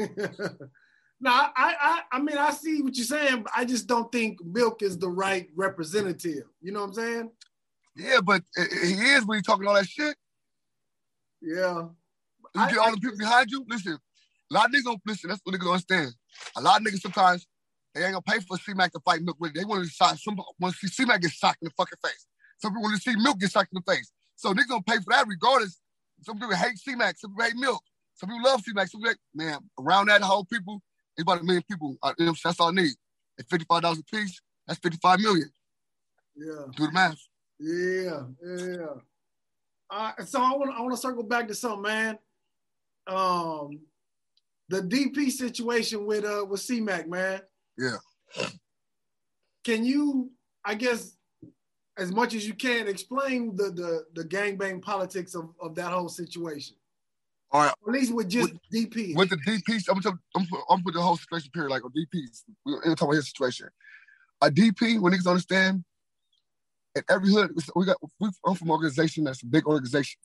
no, 1.20 1.30
I, 1.30 1.50
I, 1.56 2.00
I 2.12 2.20
mean, 2.20 2.36
I 2.36 2.50
see 2.50 2.82
what 2.82 2.96
you're 2.96 3.06
saying, 3.06 3.42
but 3.42 3.52
I 3.54 3.64
just 3.64 3.86
don't 3.86 4.10
think 4.10 4.44
Milk 4.44 4.82
is 4.82 4.98
the 4.98 5.08
right 5.08 5.48
representative. 5.54 6.44
You 6.60 6.72
know 6.72 6.80
what 6.80 6.88
I'm 6.88 6.94
saying? 6.94 7.30
Yeah, 7.94 8.20
but 8.24 8.42
he 8.56 8.92
is 8.92 9.24
when 9.24 9.38
he 9.38 9.42
talking 9.42 9.66
all 9.66 9.74
that 9.74 9.88
shit. 9.88 10.16
Yeah. 11.40 11.88
You 12.58 12.64
I- 12.64 12.70
get 12.70 12.78
all 12.78 12.90
the 12.90 12.98
people 12.98 13.16
behind 13.18 13.50
you. 13.50 13.64
Listen, 13.68 13.98
a 14.50 14.54
lot 14.54 14.66
of 14.66 14.72
niggas 14.72 14.84
don't 14.84 15.00
listen. 15.06 15.30
That's 15.30 15.40
what 15.44 15.54
niggas 15.54 15.60
don't 15.64 15.72
understand. 15.72 16.14
A 16.56 16.60
lot 16.60 16.80
of 16.80 16.86
niggas 16.86 17.00
sometimes 17.00 17.46
they 17.94 18.02
ain't 18.04 18.12
gonna 18.12 18.22
pay 18.22 18.40
for 18.40 18.58
C-Mac 18.58 18.92
to 18.92 19.00
fight 19.00 19.22
Milk 19.22 19.36
with. 19.40 19.54
They 19.54 19.64
want 19.64 19.84
to 19.84 19.90
shot. 19.90 20.18
Some 20.18 20.36
want 20.60 20.74
to 20.74 20.78
see 20.78 20.88
C-Mac 20.88 21.20
get 21.20 21.30
shot 21.30 21.56
in 21.62 21.66
the 21.66 21.74
fucking 21.76 21.98
face. 22.04 22.26
Some 22.58 22.72
people 22.72 22.82
want 22.82 23.00
to 23.00 23.10
see 23.10 23.16
Milk 23.16 23.38
get 23.38 23.50
shot 23.50 23.66
in 23.72 23.80
the 23.84 23.92
face. 23.92 24.10
So 24.36 24.52
niggas 24.52 24.68
gonna 24.68 24.82
pay 24.82 24.96
for 24.96 25.10
that 25.10 25.26
regardless. 25.26 25.80
Some 26.22 26.38
people 26.38 26.54
hate 26.56 26.78
C-Mac. 26.78 27.18
Some 27.18 27.30
people 27.30 27.44
hate 27.44 27.56
Milk. 27.56 27.82
Some 28.14 28.30
people 28.30 28.42
love 28.42 28.60
C-Mac. 28.62 28.88
Some 28.88 29.02
people 29.02 29.14
man, 29.34 29.58
around 29.78 30.06
that 30.08 30.22
whole 30.22 30.44
people, 30.44 30.82
it's 31.16 31.22
about 31.22 31.40
a 31.40 31.44
million 31.44 31.62
people. 31.70 31.96
Uh, 32.02 32.12
that's 32.18 32.60
all 32.60 32.68
I 32.68 32.72
need. 32.72 32.92
At 33.38 33.46
fifty-five 33.48 33.82
dollars 33.82 34.00
a 34.00 34.04
piece, 34.04 34.40
that's 34.66 34.80
fifty-five 34.80 35.20
million. 35.20 35.50
Yeah. 36.36 36.64
Do 36.76 36.86
the 36.86 36.92
math. 36.92 37.18
Yeah. 37.60 38.22
Yeah. 38.44 38.94
Uh, 39.90 40.12
so 40.24 40.40
I 40.40 40.50
want 40.56 40.70
I 40.76 40.80
want 40.82 40.92
to 40.94 41.00
circle 41.00 41.22
back 41.22 41.48
to 41.48 41.54
something, 41.54 41.82
man. 41.82 42.18
Um, 43.08 43.80
the 44.68 44.82
DP 44.82 45.30
situation 45.30 46.06
with 46.06 46.24
uh 46.24 46.44
with 46.44 46.60
C-Mac, 46.60 47.08
man. 47.08 47.40
Yeah. 47.78 47.96
Can 49.64 49.84
you, 49.84 50.30
I 50.64 50.74
guess, 50.74 51.16
as 51.96 52.12
much 52.12 52.34
as 52.34 52.46
you 52.46 52.54
can, 52.54 52.86
explain 52.86 53.56
the 53.56 53.70
the 53.70 54.04
the 54.14 54.24
gangbang 54.28 54.82
politics 54.82 55.34
of, 55.34 55.50
of 55.60 55.74
that 55.76 55.90
whole 55.90 56.08
situation? 56.08 56.76
All 57.50 57.62
right. 57.62 57.72
At 57.86 57.92
least 57.92 58.14
with 58.14 58.28
just 58.28 58.52
DP. 58.72 59.16
with 59.16 59.30
the 59.30 59.36
DPs, 59.36 59.84
I'm 59.88 60.00
gonna 60.00 60.18
I'm 60.36 60.46
I'm 60.68 60.82
put 60.82 60.94
the 60.94 61.00
whole 61.00 61.16
situation 61.16 61.50
period 61.52 61.70
like 61.70 61.84
on 61.84 61.92
DPs. 61.92 62.42
We're 62.66 62.82
gonna 62.82 62.94
talk 62.94 63.08
about 63.08 63.16
his 63.16 63.28
situation. 63.28 63.68
A 64.42 64.50
DP, 64.50 65.00
when 65.00 65.12
niggas 65.12 65.26
understand, 65.26 65.82
in 66.94 67.02
every 67.08 67.30
hood, 67.30 67.52
we 67.74 67.86
got 67.86 67.96
we 68.20 68.28
I'm 68.46 68.54
from 68.54 68.68
an 68.68 68.72
organization 68.72 69.24
that's 69.24 69.42
a 69.42 69.46
big 69.46 69.66
organization. 69.66 70.20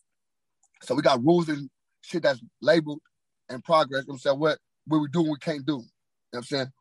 So 0.81 0.95
we 0.95 1.01
got 1.01 1.23
rules 1.23 1.47
and 1.47 1.69
shit 2.03 2.23
that's 2.23 2.41
labeled 2.61 3.01
and 3.49 3.63
progress. 3.63 4.03
You 4.03 4.07
know 4.07 4.11
what 4.11 4.15
I'm 4.15 4.19
saying 4.19 4.39
what 4.39 4.59
what 4.85 4.99
we 4.99 5.07
do 5.09 5.21
and 5.21 5.31
we 5.31 5.37
can't 5.39 5.65
do. 5.65 5.73
You 5.73 5.77
know 5.77 5.83
what 6.31 6.39
I'm 6.39 6.43
saying? 6.43 6.71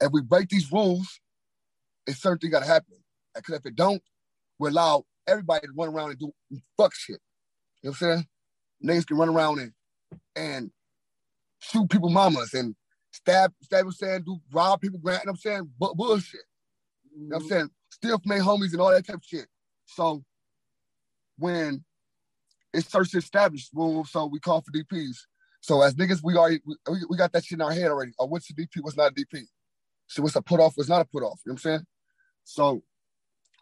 If 0.00 0.12
we 0.12 0.22
break 0.22 0.48
these 0.48 0.70
rules, 0.70 1.20
it's 2.06 2.20
certain 2.20 2.38
thing 2.38 2.50
gotta 2.50 2.66
happen. 2.66 2.96
Because 3.34 3.56
if 3.56 3.66
it 3.66 3.76
don't, 3.76 4.02
we 4.58 4.68
allow 4.68 5.04
everybody 5.26 5.66
to 5.66 5.72
run 5.76 5.88
around 5.88 6.10
and 6.10 6.18
do 6.18 6.32
fuck 6.76 6.94
shit. 6.94 7.20
You 7.82 7.90
know 7.90 7.94
what 7.98 8.08
I'm 8.08 8.16
saying? 8.16 8.26
Niggas 8.84 9.06
can 9.06 9.16
run 9.16 9.28
around 9.28 9.60
and 9.60 9.72
and 10.36 10.70
shoot 11.60 11.88
people 11.88 12.10
mamas 12.10 12.54
and 12.54 12.74
stab, 13.12 13.52
stab 13.62 13.86
I'm 13.86 13.92
saying, 13.92 14.22
do 14.24 14.40
rob 14.52 14.80
people, 14.80 14.98
grant, 14.98 15.22
you 15.22 15.26
know 15.26 15.32
what 15.32 15.36
I'm 15.36 15.36
saying, 15.36 15.70
bu- 15.78 15.94
bullshit. 15.94 16.40
You 17.14 17.28
know 17.28 17.36
what 17.36 17.36
I'm 17.36 17.42
mm-hmm. 17.42 17.48
saying? 17.54 17.70
Steal 17.90 18.18
from 18.18 18.30
their 18.30 18.42
homies 18.42 18.72
and 18.72 18.80
all 18.80 18.90
that 18.90 19.06
type 19.06 19.16
of 19.16 19.24
shit. 19.24 19.46
So 19.86 20.24
when 21.38 21.84
it's 22.72 22.90
search 22.90 23.14
established 23.14 23.70
rules, 23.74 24.10
so 24.10 24.26
we 24.26 24.40
call 24.40 24.62
for 24.62 24.72
DPs. 24.72 25.16
So 25.60 25.82
as 25.82 25.94
niggas, 25.94 26.20
we 26.22 26.36
already 26.36 26.60
we, 26.66 26.98
we 27.08 27.16
got 27.16 27.32
that 27.32 27.44
shit 27.44 27.58
in 27.58 27.62
our 27.62 27.72
head 27.72 27.90
already. 27.90 28.12
Or 28.18 28.28
what's 28.28 28.50
a 28.50 28.54
DP, 28.54 28.80
what's 28.80 28.96
not 28.96 29.12
a 29.12 29.14
DP. 29.14 29.42
So 30.08 30.22
what's 30.22 30.36
a 30.36 30.42
put 30.42 30.60
off, 30.60 30.76
what's 30.76 30.88
not 30.90 31.02
a 31.02 31.04
put 31.04 31.22
off. 31.22 31.40
You 31.44 31.50
know 31.50 31.54
what 31.54 31.54
I'm 31.54 31.58
saying? 31.58 31.86
So 32.44 32.82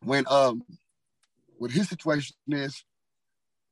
when 0.02 0.24
um 0.28 0.62
what 1.58 1.70
his 1.70 1.88
situation 1.88 2.36
is, 2.48 2.84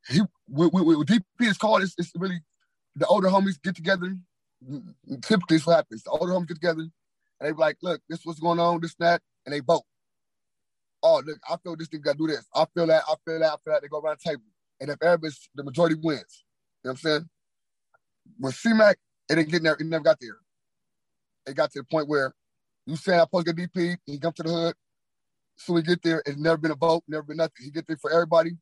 he 0.09 0.21
what, 0.47 0.73
what, 0.73 0.85
what 0.85 1.07
DP 1.07 1.23
is 1.41 1.57
called 1.57 1.83
is 1.83 1.95
it's 1.97 2.13
really 2.17 2.41
the 2.97 3.07
older 3.07 3.29
homies 3.29 3.61
get 3.63 3.77
together. 3.77 4.15
Typically, 5.23 5.57
it's 5.57 5.67
what 5.67 5.77
happens. 5.77 6.03
The 6.03 6.11
older 6.11 6.33
homies 6.33 6.49
get 6.49 6.55
together 6.55 6.81
and 7.41 7.49
they 7.49 7.53
be 7.53 7.59
like, 7.59 7.79
look, 7.83 8.01
this 8.09 8.21
what's 8.25 8.41
going 8.41 8.59
on, 8.59 8.81
this, 8.81 8.95
that, 8.99 9.23
and 9.47 9.55
they 9.55 9.61
vote. 9.61 9.85
Oh, 11.03 11.23
look, 11.25 11.39
I 11.49 11.57
feel 11.59 11.77
this 11.77 11.89
thing 11.89 12.01
gotta 12.01 12.19
do 12.19 12.27
this. 12.27 12.45
I 12.55 12.67
feel 12.75 12.87
that, 12.89 13.05
I 13.09 13.15
feel 13.25 13.39
that, 13.39 13.53
I 13.53 13.57
feel 13.65 13.73
that. 13.73 13.83
They 13.83 13.89
go 13.89 14.01
around 14.01 14.19
the 14.23 14.31
table. 14.31 14.43
And 14.81 14.91
if 14.91 15.03
everybody's 15.03 15.49
the 15.55 15.65
majority 15.65 15.97
wins. 16.03 16.45
You 16.85 16.89
know 16.89 16.91
what 16.91 16.91
I'm 16.91 16.97
saying? 16.97 17.29
When 18.39 18.53
C-Mac, 18.53 18.99
it 19.29 19.35
didn't 19.37 19.51
get 19.51 19.63
there, 19.63 19.75
it 19.75 19.87
never 19.87 20.05
got 20.05 20.19
there. 20.21 20.37
It 21.47 21.57
got 21.57 21.73
to 21.73 21.81
the 21.81 21.85
point 21.85 22.09
where 22.09 22.35
you 22.87 22.97
saying 22.97 23.21
I 23.21 23.25
supposed 23.25 23.47
to 23.47 23.53
get 23.53 23.73
DP, 23.73 23.97
he 24.07 24.19
come 24.19 24.33
to 24.35 24.43
the 24.43 24.51
hood. 24.51 24.75
So 25.57 25.73
we 25.73 25.83
get 25.83 26.03
there, 26.03 26.23
it's 26.25 26.39
never 26.39 26.57
been 26.57 26.71
a 26.71 26.77
vote, 26.77 27.03
never 27.09 27.23
been 27.25 27.39
nothing. 27.39 27.65
He 27.65 27.71
get 27.71 27.87
there 27.87 27.97
for 27.97 28.13
everybody, 28.13 28.53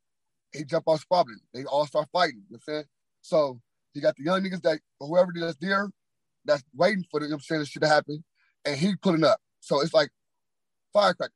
he 0.52 0.64
jump 0.64 0.85
off 0.88 1.00
squabbling. 1.00 1.40
They 1.52 1.64
all 1.64 1.87
start 1.87 2.09
fighting. 2.12 2.42
You 2.48 2.57
know 2.57 2.61
what 2.64 2.72
I'm 2.72 2.74
saying? 2.74 2.85
So 3.22 3.61
he 3.92 4.00
got 4.00 4.16
the 4.16 4.24
young 4.24 4.42
niggas 4.42 4.62
that 4.62 4.81
whoever 4.98 5.33
that's 5.35 5.57
there, 5.57 5.90
that's 6.44 6.64
waiting 6.74 7.05
for 7.11 7.20
the, 7.20 7.26
you 7.26 7.31
know 7.31 7.35
what 7.35 7.40
I'm 7.40 7.44
saying, 7.44 7.61
this 7.61 7.68
shit 7.68 7.83
to 7.83 7.88
happen, 7.88 8.24
and 8.64 8.76
he 8.76 8.96
pulling 8.96 9.24
up. 9.24 9.40
So 9.61 9.81
it's 9.83 9.94
like 9.94 10.11
firecrackers. 10.92 11.33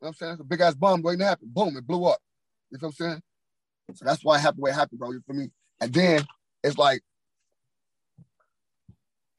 You 0.00 0.06
know 0.06 0.08
what 0.08 0.08
I'm 0.08 0.14
saying? 0.14 0.32
It's 0.32 0.40
a 0.42 0.44
big 0.44 0.60
ass 0.60 0.74
bomb 0.74 1.02
waiting 1.02 1.20
to 1.20 1.26
happen. 1.26 1.48
Boom, 1.52 1.76
it 1.76 1.86
blew 1.86 2.04
up. 2.04 2.18
You 2.70 2.78
know 2.78 2.88
what 2.88 2.88
I'm 2.88 2.92
saying? 2.94 3.22
So 3.94 4.04
that's 4.04 4.24
why 4.24 4.36
it 4.36 4.40
happened 4.40 4.66
it 4.68 4.74
happened, 4.74 4.98
bro. 4.98 5.12
You 5.12 5.20
feel 5.26 5.36
me? 5.36 5.50
And 5.80 5.92
then 5.92 6.26
it's 6.62 6.78
like, 6.78 7.02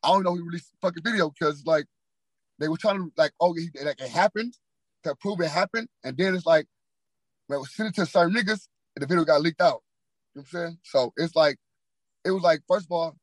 I 0.03 0.09
don't 0.09 0.23
know 0.23 0.35
who 0.35 0.45
released 0.45 0.71
the 0.71 0.87
fucking 0.87 1.03
video 1.03 1.29
because 1.29 1.65
like 1.65 1.85
they 2.59 2.67
were 2.67 2.77
trying 2.77 2.97
to 2.97 3.11
like, 3.17 3.31
oh, 3.39 3.53
it, 3.55 3.69
like 3.85 4.01
it 4.01 4.09
happened 4.09 4.53
to 5.03 5.15
prove 5.15 5.39
it 5.41 5.49
happened, 5.49 5.87
and 6.03 6.17
then 6.17 6.35
it's 6.35 6.45
like, 6.45 6.67
man, 7.47 7.59
was 7.59 7.73
sent 7.73 7.89
it 7.89 7.95
to 7.95 8.05
certain 8.05 8.35
niggas, 8.35 8.67
and 8.95 9.03
the 9.03 9.07
video 9.07 9.23
got 9.23 9.41
leaked 9.41 9.61
out. 9.61 9.81
You 10.35 10.41
know 10.41 10.45
what 10.51 10.59
I'm 10.59 10.67
saying? 10.67 10.77
So 10.83 11.13
it's 11.17 11.35
like, 11.35 11.57
it 12.25 12.31
was 12.31 12.43
like, 12.43 12.61
first 12.67 12.85
of 12.85 12.91
all, 12.91 13.15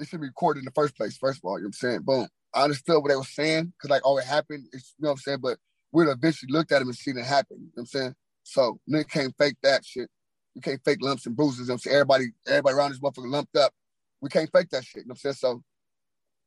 it 0.00 0.08
should 0.08 0.20
be 0.20 0.28
recorded 0.28 0.60
in 0.60 0.64
the 0.64 0.72
first 0.72 0.96
place. 0.96 1.16
First 1.16 1.38
of 1.38 1.44
all, 1.44 1.58
you 1.58 1.64
know 1.64 1.68
what 1.68 1.68
I'm 1.68 1.90
saying? 1.90 2.02
Boom. 2.02 2.28
I 2.54 2.64
understood 2.64 3.02
what 3.02 3.08
they 3.08 3.16
were 3.16 3.24
saying 3.24 3.72
because 3.76 3.90
like, 3.90 4.02
oh, 4.04 4.18
it 4.18 4.24
happened. 4.24 4.66
It's, 4.72 4.94
you 4.98 5.04
know 5.04 5.10
what 5.10 5.14
I'm 5.14 5.18
saying? 5.18 5.38
But 5.42 5.58
we'd 5.92 6.08
eventually 6.08 6.52
looked 6.52 6.72
at 6.72 6.80
him 6.82 6.88
and 6.88 6.96
seen 6.96 7.18
it 7.18 7.24
happen. 7.24 7.58
You 7.58 7.66
know 7.66 7.70
what 7.74 7.82
I'm 7.82 7.86
saying? 7.86 8.14
So 8.44 8.78
nigga 8.90 9.08
can't 9.08 9.34
fake 9.36 9.56
that 9.62 9.84
shit. 9.84 10.08
You 10.58 10.62
can't 10.62 10.84
fake 10.84 10.98
lumps 11.00 11.24
and 11.24 11.36
bruises. 11.36 11.60
You 11.60 11.66
know 11.66 11.74
what 11.74 11.74
I'm 11.74 11.78
saying? 11.78 11.94
Everybody, 11.94 12.24
everybody 12.48 12.74
around 12.74 12.90
this 12.90 12.98
motherfucker 12.98 13.30
lumped 13.30 13.56
up. 13.56 13.72
we 14.20 14.28
can't 14.28 14.50
fake 14.50 14.70
that 14.70 14.84
shit. 14.84 15.02
You 15.02 15.08
know 15.08 15.12
what 15.12 15.20
I'm 15.24 15.32
saying? 15.32 15.34
So 15.34 15.62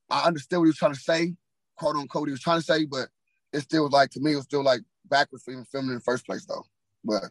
I 0.10 0.28
understood 0.28 0.60
what 0.60 0.65
he 0.65 0.71
was 0.71 0.78
trying 0.78 0.93
to 0.93 1.00
say, 1.00 1.34
quote 1.78 1.95
unquote, 1.95 2.28
he 2.28 2.34
was 2.34 2.41
trying 2.41 2.60
to 2.60 2.65
say, 2.65 2.84
but 2.84 3.08
it 3.54 3.62
still 3.62 3.84
was 3.84 3.93
like 3.93 4.10
to 4.10 4.19
me, 4.19 4.34
it 4.34 4.36
was 4.36 4.43
still 4.43 4.65
like 4.65 4.82
backwards 5.06 5.45
for 5.45 5.52
even 5.52 5.63
filming 5.63 5.91
in 5.91 5.95
the 5.95 6.02
first 6.02 6.26
place 6.26 6.45
though. 6.45 6.65
But 7.06 7.24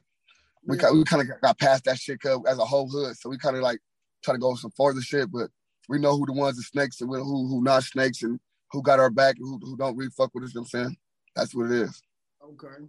we 0.66 0.78
yeah. 0.78 0.90
we 0.90 1.04
kind 1.04 1.20
of 1.20 1.40
got 1.42 1.58
past 1.58 1.84
that 1.84 1.98
shit 1.98 2.24
as 2.24 2.58
a 2.58 2.64
whole 2.64 2.88
hood, 2.88 3.14
so 3.18 3.28
we 3.28 3.36
kind 3.36 3.56
of 3.56 3.62
like 3.62 3.80
try 4.24 4.32
to 4.32 4.40
go 4.40 4.54
some 4.54 4.72
further 4.74 5.02
shit. 5.02 5.30
But 5.30 5.50
we 5.86 5.98
know 5.98 6.16
who 6.16 6.24
the 6.24 6.32
ones 6.32 6.56
that 6.56 6.62
snakes 6.62 7.02
and 7.02 7.10
who 7.10 7.46
who 7.46 7.62
not 7.62 7.84
snakes 7.84 8.22
and 8.22 8.40
who 8.72 8.82
got 8.82 9.00
our 9.00 9.10
back 9.10 9.36
and 9.38 9.46
who, 9.46 9.58
who 9.62 9.76
don't 9.76 9.98
really 9.98 10.12
fuck 10.16 10.30
with 10.34 10.44
us. 10.44 10.54
You 10.54 10.60
know 10.60 10.62
what 10.62 10.78
I'm 10.78 10.84
saying? 10.84 10.96
That's 11.36 11.54
what 11.54 11.66
it 11.66 11.72
is. 11.72 12.02
Okay. 12.42 12.86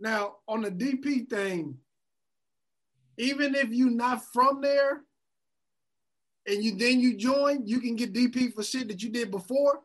Now 0.00 0.38
on 0.48 0.62
the 0.62 0.72
DP 0.72 1.30
thing, 1.30 1.78
even 3.18 3.54
if 3.54 3.68
you're 3.70 3.90
not 3.90 4.24
from 4.32 4.60
there, 4.60 5.02
and 6.46 6.64
you 6.64 6.76
then 6.76 7.00
you 7.00 7.16
join, 7.16 7.66
you 7.66 7.80
can 7.80 7.94
get 7.94 8.14
DP 8.14 8.54
for 8.54 8.62
shit 8.62 8.88
that 8.88 9.02
you 9.02 9.10
did 9.10 9.30
before. 9.30 9.80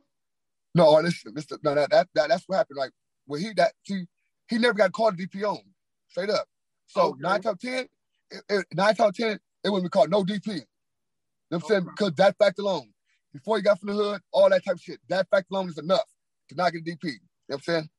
No, 0.75 0.87
oh, 0.87 1.01
listen, 1.01 1.33
listen 1.35 1.59
no, 1.63 1.75
that, 1.75 1.89
that, 1.91 2.07
that 2.15 2.29
that's 2.29 2.43
what 2.47 2.57
happened. 2.57 2.77
Like 2.77 2.91
when 3.25 3.41
he 3.41 3.53
that 3.57 3.73
he 3.83 4.05
he 4.47 4.57
never 4.57 4.73
got 4.73 4.91
called 4.93 5.17
DP 5.17 5.43
on, 5.43 5.59
straight 6.07 6.29
up. 6.29 6.47
So 6.85 7.09
okay. 7.09 7.19
nine 7.19 7.41
top 7.41 7.59
ten, 7.59 7.87
it, 8.31 8.43
it, 8.49 8.65
nine 8.73 8.95
of 8.97 9.15
ten, 9.15 9.39
it 9.63 9.69
wouldn't 9.69 9.85
be 9.85 9.89
called 9.89 10.09
no 10.09 10.23
DP. 10.23 10.47
You 10.47 10.53
know 10.53 10.61
what 11.49 11.63
I'm 11.63 11.67
saying? 11.67 11.83
Because 11.85 12.13
that 12.13 12.37
fact 12.37 12.59
alone, 12.59 12.89
before 13.33 13.57
he 13.57 13.63
got 13.63 13.79
from 13.79 13.89
the 13.89 13.95
hood, 13.95 14.21
all 14.31 14.49
that 14.49 14.63
type 14.63 14.75
of 14.75 14.81
shit, 14.81 14.99
that 15.09 15.27
fact 15.29 15.47
alone 15.51 15.69
is 15.69 15.77
enough 15.77 16.05
to 16.49 16.55
not 16.55 16.71
get 16.71 16.81
a 16.81 16.83
DP. 16.83 17.03
You 17.03 17.11
know 17.11 17.19
what 17.47 17.55
I'm 17.55 17.61
saying? 17.61 17.89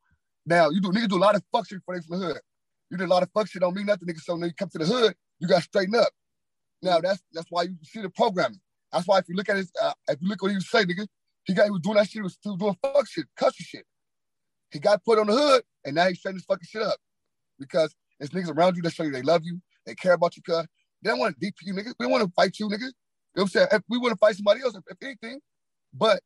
Now 0.47 0.70
you 0.70 0.81
do 0.81 0.90
niggas 0.90 1.09
do 1.09 1.16
a 1.16 1.18
lot 1.18 1.35
of 1.35 1.42
fuck 1.53 1.68
shit 1.68 1.79
before 1.79 1.97
they 1.97 2.03
from 2.03 2.20
the 2.20 2.27
hood. 2.27 2.40
You 2.90 2.97
did 2.99 3.05
a 3.05 3.09
lot 3.09 3.23
of 3.23 3.31
fuck 3.33 3.49
shit 3.49 3.61
don't 3.61 3.75
mean 3.75 3.87
nothing, 3.87 4.09
nigga. 4.09 4.20
So 4.20 4.35
when 4.37 4.44
you 4.44 4.55
come 4.55 4.68
to 4.70 4.79
the 4.79 4.87
hood, 4.87 5.14
you 5.40 5.49
got 5.49 5.59
to 5.59 5.62
straighten 5.62 5.94
up. 5.94 6.09
Now 6.83 7.01
that's 7.01 7.23
that's 7.33 7.47
why 7.51 7.62
you 7.62 7.77
see 7.83 8.03
the 8.03 8.11
programming. 8.11 8.61
That's 8.92 9.07
why 9.07 9.18
if 9.18 9.29
you 9.29 9.35
look 9.35 9.49
at 9.49 9.57
his, 9.57 9.73
uh, 9.83 9.92
if 10.09 10.20
you 10.20 10.29
look 10.29 10.42
what 10.42 10.51
he 10.51 10.57
was 10.57 10.68
saying, 10.70 10.87
nigga, 10.87 11.07
he 11.44 11.55
got 11.55 11.64
he 11.64 11.70
was 11.70 11.81
doing 11.81 11.97
that 11.97 12.07
shit. 12.07 12.14
He 12.14 12.23
was 12.23 12.35
still 12.35 12.57
doing 12.57 12.77
fuck 12.83 13.09
shit, 13.09 13.27
cussing 13.37 13.66
shit. 13.66 13.87
He 14.70 14.79
got 14.79 15.05
put 15.05 15.18
on 15.18 15.27
the 15.27 15.33
hood, 15.33 15.62
and 15.85 15.94
now 15.94 16.09
he's 16.09 16.20
setting 16.20 16.37
his 16.37 16.44
fucking 16.44 16.66
shit 16.68 16.83
up 16.83 16.99
because 17.59 17.94
there's 18.18 18.31
niggas 18.31 18.55
around 18.55 18.77
you 18.77 18.83
that 18.83 18.92
show 18.92 19.03
you 19.05 19.12
they 19.12 19.23
love 19.23 19.42
you, 19.44 19.61
they 19.87 19.94
care 19.94 20.12
about 20.14 20.37
you, 20.37 20.42
cuz 20.42 20.66
they 21.03 21.11
don't 21.11 21.18
want 21.18 21.35
to 21.35 21.40
deep 21.40 21.55
you, 21.62 21.75
nigga. 21.75 21.94
We 21.99 22.05
don't 22.05 22.12
want 22.12 22.25
to 22.25 22.33
fight 22.35 22.59
you, 22.59 22.66
nigga. 22.68 22.81
You 22.81 22.87
know 22.87 22.92
what 23.35 23.42
I'm 23.42 23.49
saying? 23.49 23.68
If 23.73 23.83
we 23.88 23.99
want 23.99 24.12
to 24.12 24.18
fight 24.18 24.37
somebody 24.37 24.61
else, 24.62 24.75
if, 24.75 24.85
if 24.88 24.97
anything, 25.03 25.40
but 25.92 26.23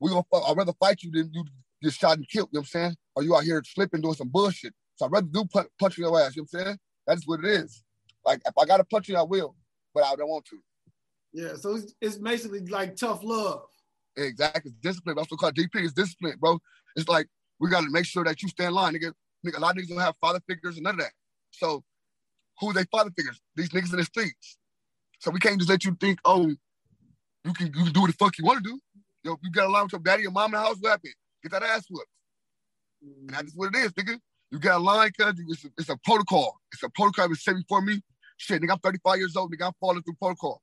we 0.00 0.10
gonna 0.10 0.24
I'd 0.34 0.56
rather 0.56 0.72
fight 0.74 1.02
you 1.02 1.10
than 1.12 1.30
you 1.32 1.44
get 1.82 1.92
shot 1.92 2.16
and 2.18 2.28
killed, 2.28 2.48
you 2.52 2.58
know 2.58 2.60
what 2.60 2.66
I'm 2.74 2.82
saying? 2.82 2.96
Or 3.14 3.22
you 3.22 3.36
out 3.36 3.44
here 3.44 3.62
slipping 3.64 4.00
doing 4.00 4.14
some 4.14 4.28
bullshit. 4.28 4.74
So 4.96 5.06
I'd 5.06 5.12
rather 5.12 5.28
do 5.28 5.44
punch, 5.44 5.68
punch 5.78 5.98
your 5.98 6.20
ass, 6.20 6.36
you 6.36 6.42
know 6.42 6.46
what 6.50 6.60
I'm 6.60 6.66
saying? 6.66 6.78
That's 7.06 7.26
what 7.26 7.40
it 7.44 7.46
is. 7.46 7.82
Like 8.24 8.40
if 8.46 8.54
I 8.58 8.64
gotta 8.64 8.84
punch 8.84 9.08
you, 9.08 9.16
I 9.16 9.22
will, 9.22 9.56
but 9.94 10.04
I 10.04 10.14
don't 10.16 10.28
want 10.28 10.44
to. 10.46 10.58
Yeah, 11.32 11.54
so 11.56 11.76
it's, 11.76 11.94
it's 12.00 12.18
basically 12.18 12.60
like 12.60 12.96
tough 12.96 13.20
love. 13.22 13.64
Exactly, 14.16 14.72
discipline. 14.82 15.16
That's 15.16 15.30
what 15.30 15.40
called 15.40 15.54
DP 15.54 15.82
is 15.82 15.92
discipline, 15.92 16.34
bro. 16.38 16.58
It's 16.96 17.08
like 17.08 17.26
we 17.58 17.70
gotta 17.70 17.90
make 17.90 18.04
sure 18.04 18.24
that 18.24 18.42
you 18.42 18.48
stay 18.48 18.66
in 18.66 18.72
line, 18.72 18.94
nigga. 18.94 19.12
Nigga, 19.46 19.56
a 19.56 19.60
lot 19.60 19.76
of 19.76 19.82
niggas 19.82 19.88
don't 19.88 19.98
have 19.98 20.14
father 20.20 20.40
figures 20.48 20.76
and 20.76 20.84
none 20.84 20.94
of 20.94 21.00
that. 21.00 21.12
So 21.50 21.82
who 22.60 22.72
they 22.72 22.84
father 22.84 23.10
figures? 23.16 23.40
These 23.56 23.70
niggas 23.70 23.92
in 23.92 23.98
the 23.98 24.04
streets. 24.04 24.58
So 25.18 25.30
we 25.30 25.40
can't 25.40 25.58
just 25.58 25.70
let 25.70 25.84
you 25.84 25.96
think, 26.00 26.18
oh, 26.24 26.48
you 27.44 27.52
can 27.52 27.66
you 27.66 27.84
can 27.84 27.92
do 27.92 28.02
what 28.02 28.08
the 28.08 28.16
fuck 28.16 28.38
you 28.38 28.44
want 28.44 28.64
to 28.64 28.70
do. 28.70 28.80
Yo, 29.24 29.36
you 29.42 29.50
got 29.50 29.66
a 29.66 29.70
line 29.70 29.84
with 29.84 29.92
your 29.92 30.00
daddy 30.00 30.24
and 30.24 30.34
mom 30.34 30.54
in 30.54 30.60
the 30.60 30.66
house, 30.66 30.76
what 30.80 30.90
happened? 30.90 31.14
Get 31.42 31.52
that 31.52 31.62
ass 31.62 31.86
whooped. 31.88 32.06
Mm-hmm. 33.04 33.20
And 33.20 33.30
that's 33.30 33.52
what 33.54 33.74
it 33.74 33.78
is, 33.78 33.92
nigga. 33.92 34.18
You 34.50 34.58
got 34.58 34.80
a 34.80 34.82
line, 34.82 35.10
cuz 35.18 35.34
it's, 35.48 35.66
it's, 35.78 35.88
a 35.88 35.96
protocol. 36.04 36.60
It's 36.72 36.82
a 36.82 36.90
protocol. 36.90 37.30
It 37.32 37.38
set 37.38 37.56
before 37.56 37.82
me. 37.82 38.02
Shit, 38.36 38.62
nigga, 38.62 38.72
I'm 38.72 38.78
35 38.78 39.18
years 39.18 39.36
old, 39.36 39.52
nigga. 39.52 39.66
I'm 39.66 39.72
falling 39.80 40.02
through 40.02 40.14
protocol. 40.14 40.62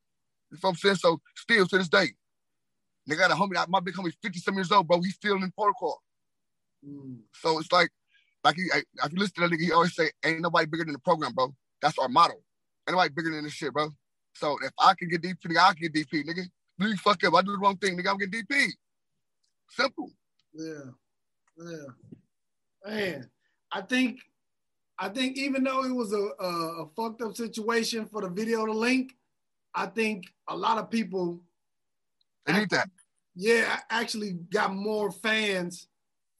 You 0.52 0.56
know 0.56 0.60
what 0.62 0.70
I'm 0.72 0.76
saying? 0.76 0.96
So 0.96 1.20
still 1.36 1.68
to 1.68 1.78
this 1.78 1.90
day. 1.90 2.08
Nigga 3.10 3.20
got 3.20 3.32
a 3.32 3.36
homie, 3.36 3.68
my 3.70 3.80
big 3.80 3.96
homie's 3.96 4.18
50 4.22 4.40
some 4.40 4.56
years 4.56 4.72
old, 4.72 4.88
bro. 4.88 5.02
He's 5.02 5.16
still 5.16 5.36
in 5.36 5.52
protocol. 5.52 6.02
Mm. 6.88 7.20
So 7.34 7.60
it's 7.60 7.72
like, 7.72 7.90
like 8.44 8.56
he, 8.56 8.64
if 8.64 9.14
you 9.14 9.20
listen 9.20 9.36
to 9.36 9.42
that 9.42 9.52
nigga, 9.52 9.62
he 9.62 9.72
always 9.72 9.96
say, 9.96 10.12
ain't 10.24 10.42
nobody 10.42 10.66
bigger 10.66 10.86
than 10.86 10.94
the 10.94 11.00
program, 11.00 11.34
bro. 11.34 11.54
That's 11.82 11.98
our 11.98 12.10
motto. 12.10 12.36
Ain't 12.88 12.96
nobody 12.96 13.14
bigger 13.14 13.32
than 13.32 13.44
this 13.44 13.54
shit, 13.54 13.74
bro. 13.74 13.90
So 14.36 14.58
if 14.64 14.72
I 14.80 14.94
can 14.98 15.10
get 15.10 15.22
DP, 15.22 15.38
nigga, 15.48 15.58
I 15.58 15.74
can 15.74 15.90
get 15.92 15.94
DP, 15.94 16.26
nigga. 16.26 16.46
You 16.80 16.96
fuck 16.98 17.24
up. 17.24 17.34
I 17.34 17.42
do 17.42 17.52
the 17.52 17.58
wrong 17.58 17.78
thing, 17.78 17.98
nigga. 17.98 18.10
I'm 18.10 18.18
getting 18.18 18.44
DP. 18.44 18.70
Simple. 19.72 20.12
Yeah. 20.54 20.92
Yeah. 21.58 21.86
Man, 22.86 23.30
I 23.72 23.82
think 23.82 24.20
I 25.00 25.10
think 25.10 25.38
even 25.38 25.64
though 25.64 25.86
it 25.86 25.96
was 25.96 26.12
a, 26.12 26.30
a, 26.44 26.84
a, 26.84 26.88
fucked 26.96 27.22
up 27.22 27.36
situation 27.36 28.06
for 28.06 28.22
the 28.22 28.30
video 28.30 28.66
to 28.66 28.74
link, 28.74 29.16
I 29.74 29.86
think 29.86 30.26
a 30.50 30.56
lot 30.56 30.78
of 30.78 30.90
people 30.90 31.40
they 32.46 32.54
need 32.54 32.70
that. 32.72 32.90
Yeah, 33.36 33.80
I 33.90 34.02
actually 34.02 34.34
got 34.34 34.74
more 34.74 35.12
fans. 35.12 35.88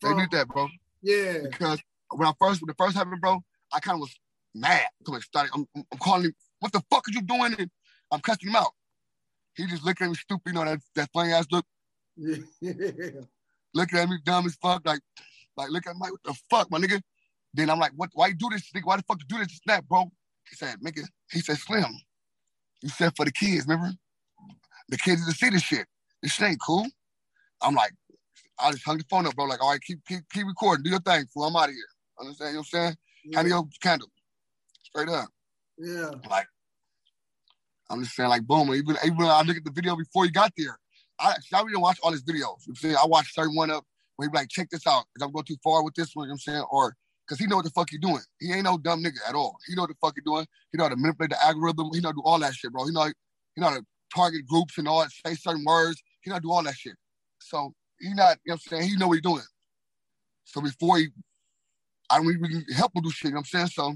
From, 0.02 0.18
they 0.18 0.24
need 0.24 0.32
that, 0.32 0.48
bro. 0.50 0.68
Yeah. 1.02 1.38
Because 1.50 1.80
when 2.14 2.28
I 2.28 2.34
first 2.40 2.62
when 2.62 2.68
the 2.68 2.76
first 2.78 2.98
happened, 2.98 3.22
bro, 3.22 3.42
I 3.72 3.80
kind 3.80 3.96
of 3.96 4.02
was 4.02 4.20
mad. 4.54 4.88
I 5.08 5.20
started, 5.20 5.52
I'm, 5.54 5.66
I'm 5.76 6.00
calling 6.00 6.26
him, 6.26 6.36
what 6.60 6.74
the 6.74 6.84
fuck 6.90 7.08
are 7.08 7.12
you 7.12 7.22
doing? 7.22 7.56
And 7.58 7.70
I'm 8.12 8.20
cussing 8.20 8.50
him 8.50 8.56
out. 8.56 8.72
He 9.56 9.68
just 9.68 9.84
looking 9.84 10.06
at 10.06 10.10
me 10.10 10.16
stupid, 10.16 10.48
you 10.48 10.54
know, 10.54 10.66
that, 10.66 10.80
that 10.96 11.10
funny 11.14 11.32
ass 11.32 11.46
look. 11.52 11.66
Yeah. 12.18 12.38
looking 13.74 14.00
at 14.00 14.10
me 14.10 14.18
dumb 14.26 14.46
as 14.46 14.56
fuck, 14.56 14.86
like, 14.86 15.02
like 15.56 15.70
look 15.70 15.88
at 15.88 15.96
me 15.96 16.02
like, 16.02 16.12
what 16.12 16.24
the 16.24 16.34
fuck, 16.50 16.72
my 16.72 16.80
nigga? 16.80 17.02
Then 17.54 17.70
I'm 17.70 17.80
like, 17.80 17.92
what? 17.96 18.10
Why 18.14 18.28
you 18.28 18.36
do 18.36 18.50
this, 18.52 18.70
nigga? 18.76 18.86
Why 18.86 18.98
the 18.98 19.04
fuck 19.04 19.20
you 19.20 19.28
do 19.28 19.44
this? 19.44 19.60
Snap, 19.64 19.86
bro. 19.88 20.12
He 20.50 20.56
said, 20.56 20.76
nigga. 20.84 21.06
He 21.32 21.40
said, 21.40 21.58
Slim. 21.58 21.86
You 22.82 22.90
said 22.90 23.14
for 23.16 23.26
the 23.26 23.32
kids, 23.32 23.66
remember? 23.68 23.94
The 24.90 24.98
kids 24.98 25.26
to 25.26 25.34
see 25.34 25.50
this 25.50 25.62
shit. 25.62 25.86
This 26.22 26.32
shit 26.34 26.50
ain't 26.50 26.62
cool. 26.66 26.88
I'm 27.62 27.76
like, 27.76 27.92
I 28.60 28.72
just 28.72 28.86
hung 28.86 28.98
the 28.98 29.06
phone 29.10 29.26
up, 29.26 29.36
bro. 29.36 29.46
Like, 29.46 29.62
all 29.62 29.72
right, 29.72 29.82
keep 29.82 30.00
keep 30.08 30.22
keep 30.32 30.46
recording. 30.46 30.84
Do 30.84 30.90
your 30.90 31.00
thing, 31.00 31.26
fool. 31.34 31.46
I'm 31.46 31.56
out 31.56 31.70
of 31.70 31.76
here. 31.76 31.84
Understand? 32.20 32.50
You 32.50 32.54
know 32.54 32.60
what 32.60 32.62
I'm 32.62 32.66
saying? 32.66 32.96
Yeah. 33.26 33.38
Hand 33.38 33.48
your 33.50 33.68
candle. 33.82 34.12
Straight 34.84 35.10
up. 35.10 35.30
Yeah. 35.78 36.12
Like, 36.30 36.48
I'm 37.90 38.04
just 38.04 38.16
saying, 38.16 38.30
like, 38.30 38.46
boom. 38.46 38.74
Even 38.74 38.96
even 39.04 39.22
I 39.22 39.42
look 39.42 39.58
at 39.58 39.64
the 39.64 39.72
video 39.72 39.96
before 39.96 40.26
you 40.26 40.32
got 40.32 40.54
there, 40.58 40.78
I 41.20 41.36
I 41.54 41.64
don't 41.64 41.82
watch 41.82 42.00
all 42.04 42.12
his 42.12 42.24
videos. 42.24 42.34
You 42.34 42.40
know 42.40 42.58
I'm 42.70 42.76
saying? 42.76 42.96
I 42.96 43.06
watch 43.06 43.34
certain 43.34 43.56
one 43.56 43.72
up 43.72 43.86
where 44.16 44.28
he 44.28 44.32
be 44.32 44.38
like, 44.38 44.50
check 44.50 44.70
this 44.70 44.86
out, 44.86 45.06
because 45.14 45.26
I'm 45.26 45.32
going 45.32 45.46
too 45.46 45.56
far 45.64 45.84
with 45.84 45.96
this 45.96 46.14
one, 46.14 46.26
you 46.26 46.30
know 46.30 46.34
what 46.34 46.52
I'm 46.52 46.54
saying? 46.54 46.66
Or 46.72 46.96
because 47.30 47.40
he 47.40 47.46
know 47.46 47.58
what 47.58 47.66
the 47.66 47.72
fuck 47.72 47.90
he 47.92 48.00
doing. 48.00 48.22
He 48.40 48.52
ain't 48.52 48.64
no 48.64 48.80
dumb 48.80 49.04
nigga 49.04 49.18
at 49.28 49.36
all. 49.36 49.56
He 49.68 49.76
know 49.76 49.84
what 49.84 49.90
the 49.90 49.96
fuck 50.02 50.16
he 50.16 50.22
doing. 50.22 50.48
He 50.72 50.78
know 50.78 50.86
how 50.86 50.90
to 50.90 50.96
manipulate 50.96 51.30
the 51.30 51.46
algorithm. 51.46 51.92
He 51.94 52.00
know 52.00 52.12
do 52.12 52.24
all 52.26 52.40
that 52.40 52.56
shit, 52.56 52.72
bro. 52.72 52.86
He 52.86 52.92
know 52.92 53.06
he 53.06 53.62
know 53.62 53.70
how 53.70 53.78
to 53.78 53.86
target 54.14 54.48
groups 54.48 54.80
and 54.80 54.88
all 54.88 55.06
say 55.26 55.36
certain 55.36 55.64
words. 55.64 56.02
He 56.22 56.30
know 56.30 56.36
how 56.36 56.40
to 56.40 56.44
do 56.44 56.52
all 56.52 56.64
that 56.64 56.74
shit. 56.74 56.96
So 57.40 57.74
he 58.00 58.14
not, 58.16 58.38
you 58.44 58.52
know 58.52 58.54
what 58.56 58.74
I'm 58.74 58.80
saying? 58.80 58.90
He 58.90 58.98
know 58.98 59.10
what 59.10 59.16
he 59.16 59.22
doing. 59.22 59.44
So 60.46 60.62
before 60.62 60.98
he, 60.98 61.10
I 62.10 62.18
don't 62.18 62.34
even 62.34 62.66
help 62.76 62.96
him 62.96 63.04
do 63.04 63.12
shit, 63.12 63.26
you 63.26 63.32
know 63.32 63.36
what 63.36 63.40
I'm 63.42 63.46
saying? 63.46 63.68
So 63.68 63.96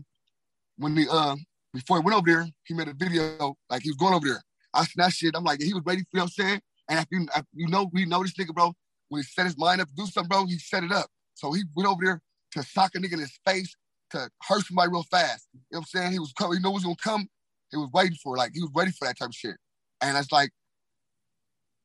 when 0.78 0.96
he, 0.96 1.08
uh, 1.10 1.36
before 1.74 1.98
he 1.98 2.04
went 2.04 2.16
over 2.16 2.30
there, 2.30 2.48
he 2.66 2.76
made 2.76 2.88
a 2.88 2.94
video, 2.94 3.56
like 3.70 3.82
he 3.82 3.90
was 3.90 3.98
going 3.98 4.14
over 4.14 4.28
there. 4.28 4.42
I 4.76 4.86
that 4.98 5.14
shit. 5.14 5.36
I'm 5.36 5.44
like, 5.44 5.62
he 5.62 5.74
was 5.74 5.84
ready, 5.86 6.00
you 6.00 6.06
know 6.14 6.24
what 6.24 6.34
I'm 6.38 6.46
saying? 6.46 6.62
And 6.90 7.00
if 7.00 7.06
you, 7.12 7.28
if 7.36 7.46
you 7.54 7.68
know, 7.68 7.90
we 7.92 8.06
know 8.06 8.22
this 8.22 8.34
nigga, 8.34 8.54
bro, 8.54 8.74
when 9.10 9.22
he 9.22 9.24
set 9.24 9.46
his 9.46 9.58
mind 9.58 9.82
up 9.82 9.88
to 9.88 9.96
do 9.96 10.06
something, 10.06 10.30
bro, 10.30 10.46
he 10.46 10.60
set 10.60 10.84
it 10.84 10.92
up. 10.92 11.08
So 11.34 11.52
he 11.54 11.64
went 11.76 11.90
over 11.90 12.04
there 12.04 12.22
to 12.54 12.64
sock 12.64 12.96
a 12.96 13.00
nigga 13.00 13.14
in 13.14 13.20
his 13.20 13.40
face, 13.46 13.76
to 14.12 14.30
hurt 14.48 14.66
somebody 14.66 14.90
real 14.92 15.04
fast. 15.04 15.48
You 15.54 15.60
know 15.72 15.80
what 15.80 15.80
I'm 15.80 15.86
saying? 15.86 16.12
He 16.12 16.20
was 16.20 16.34
coming, 16.34 16.58
he 16.58 16.64
knew 16.64 16.72
was 16.72 16.84
gonna 16.84 16.96
come. 16.96 17.28
He 17.72 17.78
was 17.78 17.90
waiting 17.94 18.18
for 18.22 18.36
it. 18.36 18.40
Like 18.40 18.52
he 18.54 18.62
was 18.62 18.72
ready 18.76 18.92
for 18.92 19.08
that 19.08 19.18
type 19.18 19.30
of 19.30 19.36
shit. 19.36 19.56
And 20.02 20.18
it's 20.18 20.32
like, 20.32 20.52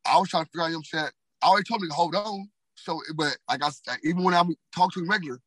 I 0.07 0.19
was 0.19 0.29
trying 0.29 0.45
to 0.45 0.51
figure 0.51 0.63
out, 0.63 0.67
you 0.67 0.73
know 0.73 0.79
what 0.79 0.87
I'm 0.95 1.01
saying? 1.01 1.11
I 1.43 1.49
already 1.49 1.65
told 1.65 1.83
him 1.83 1.89
to 1.89 1.95
hold 1.95 2.15
on. 2.15 2.51
So, 2.75 3.01
but 3.17 3.37
like 3.49 3.63
I 3.65 3.71
said, 3.71 3.99
even 4.05 4.23
when 4.23 4.35
I 4.35 4.43
talk 4.75 4.93
to 4.93 5.01
him 5.01 5.09
regular, 5.11 5.39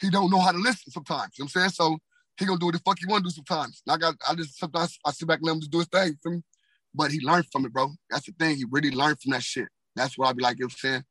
he 0.00 0.10
don't 0.10 0.30
know 0.30 0.38
how 0.40 0.52
to 0.52 0.58
listen 0.58 0.92
sometimes. 0.92 1.32
You 1.38 1.44
know 1.44 1.50
what 1.52 1.62
I'm 1.62 1.70
saying? 1.70 1.70
So 1.70 1.98
he 2.38 2.46
gonna 2.46 2.58
do 2.58 2.66
what 2.66 2.74
the 2.74 2.80
fuck 2.80 2.98
he 2.98 3.06
wanna 3.06 3.24
do 3.24 3.30
sometimes. 3.30 3.82
And 3.86 3.94
I 3.94 3.98
got, 3.98 4.14
I 4.28 4.34
just 4.34 4.58
sometimes 4.58 4.98
I 5.04 5.12
sit 5.12 5.28
back 5.28 5.38
and 5.38 5.46
let 5.46 5.52
him 5.54 5.60
just 5.60 5.72
do 5.72 5.78
his 5.78 5.88
thing 5.88 6.16
for 6.22 6.32
me. 6.32 6.42
But 6.94 7.10
he 7.10 7.20
learned 7.20 7.46
from 7.52 7.64
it, 7.66 7.72
bro. 7.72 7.92
That's 8.10 8.26
the 8.26 8.32
thing. 8.38 8.56
He 8.56 8.64
really 8.70 8.90
learned 8.90 9.20
from 9.20 9.32
that 9.32 9.42
shit. 9.42 9.68
That's 9.94 10.16
what 10.16 10.28
I 10.28 10.32
be 10.32 10.42
like, 10.42 10.58
you 10.58 10.64
know 10.64 10.66
what 10.66 10.72
I'm 10.72 10.90
saying? 10.90 11.04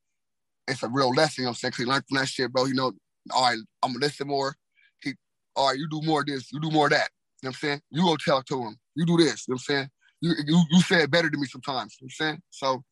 It's 0.68 0.84
a 0.84 0.90
real 0.90 1.10
lesson, 1.10 1.42
you 1.42 1.46
know 1.46 1.50
what 1.50 1.52
I'm 1.52 1.56
saying? 1.56 1.72
Cause 1.74 1.80
he 1.80 1.86
learned 1.86 2.04
from 2.10 2.18
that 2.18 2.28
shit, 2.28 2.52
bro. 2.52 2.66
You 2.66 2.74
know, 2.74 2.94
all 3.34 3.44
right, 3.44 3.58
I'm 3.84 3.94
gonna 3.94 4.06
listen 4.06 4.28
more. 4.28 4.56
He, 5.02 5.13
all 5.56 5.70
right, 5.70 5.78
you 5.78 5.88
do 5.90 6.02
more 6.02 6.22
of 6.22 6.28
this, 6.28 6.52
you 6.52 6.60
do 6.60 6.72
more 6.72 6.86
of 6.88 6.92
that. 6.92 7.10
You 7.42 7.48
know 7.48 7.50
what 7.50 7.56
I'm 7.56 7.60
saying? 7.60 7.82
You 7.92 8.02
go 8.04 8.18
tell 8.18 8.44
to 8.44 8.63
him, 8.63 8.78
you 8.96 9.06
do 9.06 9.18
this, 9.18 9.48
you 9.48 9.54
know 9.54 9.56
what 9.56 9.76
I'm 9.76 9.76
saying? 9.76 9.90
You 10.22 10.34
you, 10.46 10.63
you 10.72 10.82
say 10.82 11.04
it 11.04 11.12
better 11.12 11.30
than 11.30 11.40
me 11.40 11.48
sometimes, 11.48 11.98
you 12.00 12.06
know 12.06 12.10
what 12.18 12.26
I'm 12.26 12.32
saying? 12.32 12.42
So, 12.50 12.84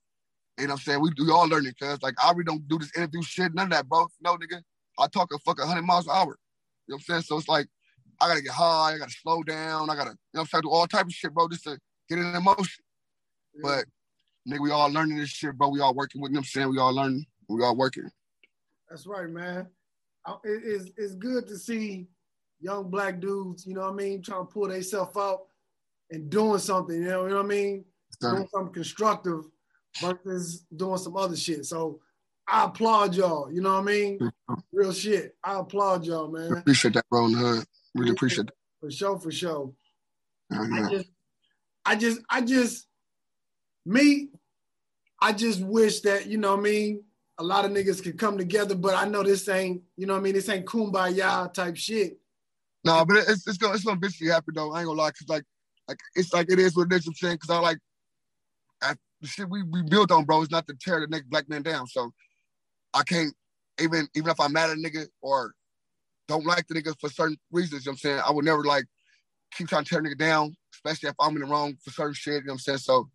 you 0.59 0.67
know 0.67 0.73
what 0.73 0.79
I'm 0.79 0.83
saying? 0.83 1.01
We, 1.01 1.11
we 1.17 1.31
all 1.31 1.47
learning, 1.47 1.73
cuz 1.81 2.01
like 2.01 2.15
I 2.23 2.31
really 2.31 2.43
don't 2.43 2.67
do 2.67 2.77
this 2.77 2.95
interview 2.95 3.21
shit, 3.23 3.53
none 3.53 3.65
of 3.65 3.71
that, 3.71 3.89
bro. 3.89 4.07
No, 4.21 4.37
nigga. 4.37 4.61
I 4.97 5.07
talk 5.07 5.33
a 5.33 5.39
fucking 5.39 5.65
100 5.65 5.81
miles 5.81 6.05
an 6.05 6.13
hour. 6.15 6.37
You 6.87 6.93
know 6.93 6.95
what 6.95 6.95
I'm 6.95 7.01
saying? 7.01 7.21
So 7.23 7.37
it's 7.37 7.49
like, 7.49 7.67
I 8.21 8.27
gotta 8.27 8.41
get 8.41 8.53
high, 8.53 8.93
I 8.93 8.97
gotta 8.97 9.11
slow 9.11 9.43
down, 9.43 9.89
I 9.89 9.95
gotta, 9.95 10.11
you 10.11 10.15
know 10.35 10.39
what 10.39 10.41
I'm 10.41 10.47
saying, 10.47 10.61
do 10.61 10.71
all 10.71 10.87
type 10.87 11.05
of 11.05 11.11
shit, 11.11 11.33
bro, 11.33 11.49
just 11.49 11.63
to 11.65 11.77
get 12.07 12.19
in 12.19 12.33
emotion. 12.33 12.83
Yeah. 13.55 13.61
But 13.63 13.85
nigga, 14.47 14.61
we 14.61 14.71
all 14.71 14.89
learning 14.89 15.17
this 15.17 15.29
shit, 15.29 15.57
bro. 15.57 15.69
We 15.69 15.81
all 15.81 15.93
working 15.93 16.21
with, 16.21 16.29
you 16.29 16.35
know 16.35 16.39
what 16.39 16.41
I'm 16.41 16.61
saying? 16.61 16.69
We 16.69 16.79
all 16.79 16.93
learning, 16.93 17.25
we 17.49 17.63
all 17.63 17.75
working. 17.75 18.09
That's 18.89 19.07
right, 19.07 19.29
man 19.29 19.67
it's, 20.43 20.91
it's 20.97 21.15
good 21.15 21.47
to 21.47 21.57
see 21.57 22.07
young 22.59 22.89
black 22.89 23.19
dudes, 23.19 23.65
you 23.65 23.73
know 23.73 23.81
what 23.81 23.93
I 23.93 23.95
mean, 23.95 24.21
trying 24.21 24.45
to 24.45 24.51
pull 24.51 24.67
themselves 24.67 25.15
out 25.17 25.41
and 26.09 26.29
doing 26.29 26.59
something, 26.59 26.95
you 26.95 27.07
know, 27.07 27.23
you 27.23 27.29
know 27.29 27.37
what 27.37 27.45
I 27.45 27.49
mean? 27.49 27.85
doing 28.19 28.47
something 28.51 28.73
constructive 28.73 29.43
versus 29.99 30.65
doing 30.75 30.97
some 30.97 31.17
other 31.17 31.35
shit. 31.35 31.65
So 31.65 31.99
I 32.47 32.65
applaud 32.65 33.15
y'all. 33.15 33.51
You 33.51 33.61
know 33.61 33.73
what 33.73 33.81
I 33.81 33.83
mean? 33.83 34.31
Real 34.71 34.93
shit. 34.93 35.35
I 35.43 35.59
applaud 35.59 36.05
y'all, 36.05 36.31
man. 36.31 36.57
Appreciate 36.57 36.93
that, 36.93 37.05
bro. 37.09 37.25
In 37.25 37.33
the 37.33 37.37
hood. 37.39 37.65
Really 37.95 38.11
appreciate 38.11 38.47
that. 38.47 38.55
For 38.81 38.91
sure, 38.91 39.19
for 39.19 39.31
sure. 39.31 39.71
I 40.51 40.89
just, 40.89 41.09
I 41.85 41.95
just, 41.95 42.21
I 42.29 42.41
just, 42.41 42.87
me, 43.85 44.29
I 45.21 45.33
just 45.33 45.61
wish 45.61 46.01
that, 46.01 46.27
you 46.27 46.37
know 46.37 46.51
what 46.51 46.59
I 46.59 46.63
mean, 46.63 47.03
a 47.37 47.43
lot 47.43 47.65
of 47.65 47.71
niggas 47.71 48.01
could 48.01 48.17
come 48.17 48.37
together, 48.37 48.75
but 48.75 48.95
I 48.95 49.07
know 49.07 49.23
this 49.23 49.47
ain't, 49.49 49.81
you 49.97 50.05
know 50.05 50.13
what 50.13 50.19
I 50.19 50.23
mean, 50.23 50.33
this 50.33 50.49
ain't 50.49 50.65
kumbaya 50.65 51.53
type 51.53 51.75
shit. 51.75 52.17
No, 52.83 53.03
but 53.05 53.17
it's 53.17 53.47
it's 53.47 53.57
gonna 53.57 53.73
it's 53.73 53.83
gonna 53.83 53.97
eventually 53.97 54.29
happen 54.29 54.53
though. 54.55 54.71
I 54.71 54.79
ain't 54.79 54.87
gonna 54.87 54.99
lie, 54.99 55.09
cause 55.09 55.27
like 55.27 55.43
like 55.87 55.97
it's 56.15 56.31
like 56.33 56.51
it 56.51 56.59
is 56.59 56.75
what 56.75 56.91
it 56.91 56.95
is. 56.95 57.07
I'm 57.07 57.15
saying, 57.15 57.39
cause 57.39 57.49
I 57.49 57.59
like 57.59 57.79
I, 58.81 58.93
the 59.21 59.27
shit 59.27 59.49
we, 59.49 59.63
we 59.63 59.81
built 59.81 60.11
on, 60.11 60.23
bro, 60.25 60.43
is 60.43 60.51
not 60.51 60.67
to 60.67 60.75
tear 60.79 60.99
the 60.99 61.07
next 61.07 61.29
black 61.29 61.49
man 61.49 61.63
down. 61.63 61.87
So 61.87 62.11
I 62.93 63.03
can't 63.03 63.33
even 63.81 64.07
even 64.15 64.29
if 64.29 64.39
I'm 64.39 64.53
mad 64.53 64.69
at 64.69 64.77
a 64.77 64.79
nigga 64.79 65.07
or 65.21 65.53
don't 66.27 66.45
like 66.45 66.67
the 66.67 66.75
nigga 66.75 66.95
for 66.99 67.09
certain 67.09 67.37
reasons, 67.51 67.85
you 67.85 67.89
know 67.89 67.93
what 67.93 68.05
I'm 68.05 68.11
saying? 68.11 68.21
I 68.25 68.31
would 68.31 68.45
never 68.45 68.63
like 68.63 68.85
keep 69.51 69.67
trying 69.67 69.83
to 69.83 69.89
tear 69.89 70.01
nigga 70.01 70.17
down, 70.17 70.55
especially 70.73 71.09
if 71.09 71.15
I'm 71.19 71.35
in 71.35 71.41
the 71.41 71.47
wrong 71.47 71.75
for 71.83 71.91
certain 71.91 72.13
shit, 72.13 72.33
you 72.33 72.39
know 72.41 72.53
what 72.53 72.53
I'm 72.53 72.59
saying? 72.59 72.77
So 72.79 73.09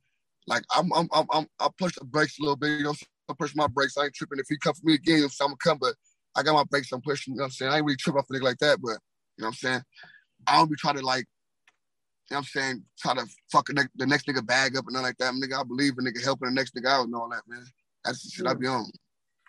like 0.48 0.64
I'm 0.74 0.92
I'm 0.92 1.08
I'm, 1.12 1.26
I'm 1.30 1.46
I 1.60 1.68
push 1.78 1.94
the 1.94 2.04
brakes 2.04 2.38
a 2.40 2.42
little 2.42 2.56
bit, 2.56 2.78
you 2.78 2.84
know, 2.84 2.94
I 3.30 3.34
push 3.38 3.54
my 3.54 3.66
brakes. 3.66 3.96
I 3.96 4.04
ain't 4.04 4.14
tripping. 4.14 4.38
If 4.38 4.46
he 4.48 4.56
come 4.58 4.74
for 4.74 4.84
me 4.84 4.94
again, 4.94 5.22
I'm 5.22 5.28
gonna 5.38 5.56
come, 5.62 5.78
but 5.80 5.94
I 6.36 6.42
got 6.42 6.54
my 6.54 6.64
brakes, 6.64 6.92
I'm 6.92 7.00
pushing, 7.00 7.34
you 7.34 7.38
know 7.38 7.42
what 7.42 7.46
I'm 7.46 7.52
saying? 7.52 7.72
I 7.72 7.76
ain't 7.76 7.84
really 7.84 7.96
tripping 7.96 8.20
off 8.20 8.30
a 8.30 8.32
nigga 8.32 8.42
like 8.42 8.58
that, 8.58 8.80
but 8.80 8.90
you 8.90 9.42
know 9.42 9.46
what 9.46 9.46
I'm 9.48 9.52
saying? 9.54 9.82
I 10.46 10.56
don't 10.56 10.70
be 10.70 10.76
trying 10.76 10.96
to 10.96 11.04
like, 11.04 11.26
you 12.30 12.34
know 12.34 12.38
what 12.38 12.38
I'm 12.38 12.44
saying, 12.44 12.84
try 12.98 13.14
to 13.14 13.26
fuck 13.50 13.68
ne- 13.72 13.82
the 13.96 14.06
next 14.06 14.26
nigga 14.26 14.46
bag 14.46 14.76
up 14.76 14.84
and 14.86 14.94
nothing 14.94 15.06
like 15.06 15.18
that. 15.18 15.34
Nigga, 15.34 15.60
I 15.60 15.64
believe 15.64 15.94
in 15.98 16.04
nigga 16.04 16.22
helping 16.22 16.48
the 16.48 16.54
next 16.54 16.74
nigga 16.74 16.88
out 16.88 17.06
and 17.06 17.14
all 17.14 17.28
that, 17.30 17.42
man. 17.48 17.64
That's 18.04 18.22
the 18.22 18.30
shit 18.30 18.44
yeah. 18.44 18.50
I 18.50 18.54
be 18.54 18.66
on. 18.66 18.90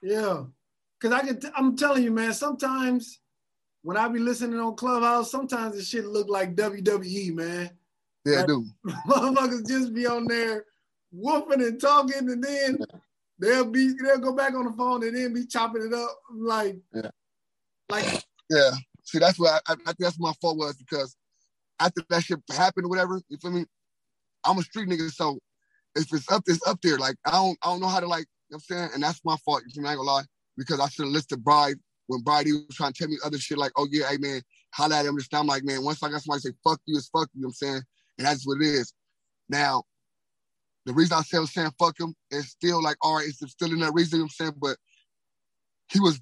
Yeah. 0.02 0.44
Cause 1.00 1.12
I 1.12 1.22
can 1.22 1.40
t- 1.40 1.50
I'm 1.56 1.76
telling 1.76 2.04
you, 2.04 2.12
man, 2.12 2.34
sometimes 2.34 3.20
when 3.84 3.98
I 3.98 4.08
be 4.08 4.20
listening 4.20 4.60
on 4.60 4.76
Clubhouse, 4.76 5.32
sometimes 5.32 5.76
the 5.76 5.84
shit 5.84 6.06
look 6.06 6.30
like 6.30 6.56
WWE, 6.56 7.34
man. 7.34 7.72
Yeah, 8.26 8.36
like, 8.38 8.44
I 8.44 8.48
do. 8.48 8.66
Motherfuckers 9.08 9.68
just 9.68 9.94
be 9.94 10.06
on 10.06 10.28
there 10.28 10.66
whooping 11.12 11.62
and 11.62 11.82
talking, 11.82 12.30
and 12.30 12.44
then 12.44 12.78
they'll 13.42 13.66
be 13.66 13.94
they'll 14.02 14.20
go 14.20 14.34
back 14.34 14.54
on 14.54 14.66
the 14.66 14.72
phone 14.72 15.04
and 15.04 15.16
then 15.16 15.34
be 15.34 15.46
chopping 15.46 15.86
it 15.86 15.94
up 15.94 16.16
like 16.34 16.78
yeah. 16.94 17.10
like 17.90 18.24
yeah. 18.50 18.72
See, 19.04 19.20
that's 19.20 19.40
what 19.40 19.62
I, 19.68 19.74
I, 19.74 19.76
think 19.76 19.98
that's 20.00 20.20
my 20.20 20.32
fault 20.40 20.58
was 20.58 20.76
because 20.78 21.16
after 21.80 22.04
that 22.10 22.24
shit 22.24 22.40
happened 22.52 22.86
or 22.86 22.90
whatever, 22.90 23.20
you 23.30 23.38
feel 23.38 23.52
me? 23.52 23.66
I'm 24.46 24.60
a 24.60 24.62
street 24.62 24.88
nigga, 24.88 25.10
so 25.12 25.40
if 25.96 26.14
it's 26.14 26.32
up, 26.32 26.44
it's 26.48 26.66
up 26.68 26.80
there. 26.82 26.98
Like 26.98 27.16
I 27.26 27.32
don't 27.32 27.58
I 27.64 27.68
don't 27.68 27.82
know 27.82 27.88
how 27.88 28.00
to 28.00 28.08
like, 28.08 28.26
you 28.50 28.56
know 28.56 28.60
what 28.68 28.76
I'm 28.76 28.78
saying? 28.78 28.90
And 28.94 29.04
that's 29.04 29.22
my 29.26 29.36
fault, 29.44 29.64
you 29.66 29.72
feel 29.74 29.84
me? 29.84 29.90
I 29.90 29.94
ain't 29.94 30.00
gonna 30.00 30.12
lie 30.12 30.24
because 30.58 30.80
I 30.80 30.88
should 30.88 31.06
have 31.06 31.14
listed 31.14 31.44
Bride 31.44 31.78
when 32.08 32.22
Bride 32.22 32.46
was 32.46 32.76
trying 32.76 32.94
to 32.94 32.98
tell 32.98 33.08
me 33.08 33.18
other 33.26 33.40
shit 33.40 33.58
like, 33.58 33.72
oh 33.76 33.88
yeah, 33.92 34.08
hey 34.10 34.18
man, 34.18 34.42
holla 34.74 35.00
at 35.00 35.06
him. 35.06 35.16
This 35.16 35.28
I'm 35.34 35.48
like, 35.48 35.64
man, 35.64 35.84
once 35.84 36.04
I 36.04 36.10
got 36.10 36.22
somebody 36.22 36.42
say 36.42 36.52
fuck 36.64 36.80
you, 36.86 36.98
it's 36.98 37.10
fuck 37.10 37.28
you, 37.34 37.40
you 37.40 37.42
know 37.42 37.48
what 37.48 37.50
I'm 37.50 37.54
saying? 37.54 37.82
And 38.20 38.28
that's 38.28 38.46
what 38.46 38.62
it 38.62 38.68
is. 38.68 38.94
Now, 39.50 39.84
the 40.86 40.94
reason 40.94 41.18
I 41.18 41.22
said 41.22 41.46
saying 41.46 41.72
fuck 41.78 42.00
him 42.00 42.14
is 42.32 42.50
still 42.50 42.82
like, 42.82 42.98
all 43.02 43.18
right, 43.18 43.28
it's 43.28 43.52
still 43.52 43.72
in 43.72 43.80
that 43.80 43.94
reason, 43.94 44.18
you 44.18 44.24
know 44.24 44.24
what 44.26 44.46
I'm 44.46 44.46
saying? 44.46 44.60
But 44.62 44.78
he 45.92 46.00
was 46.00 46.20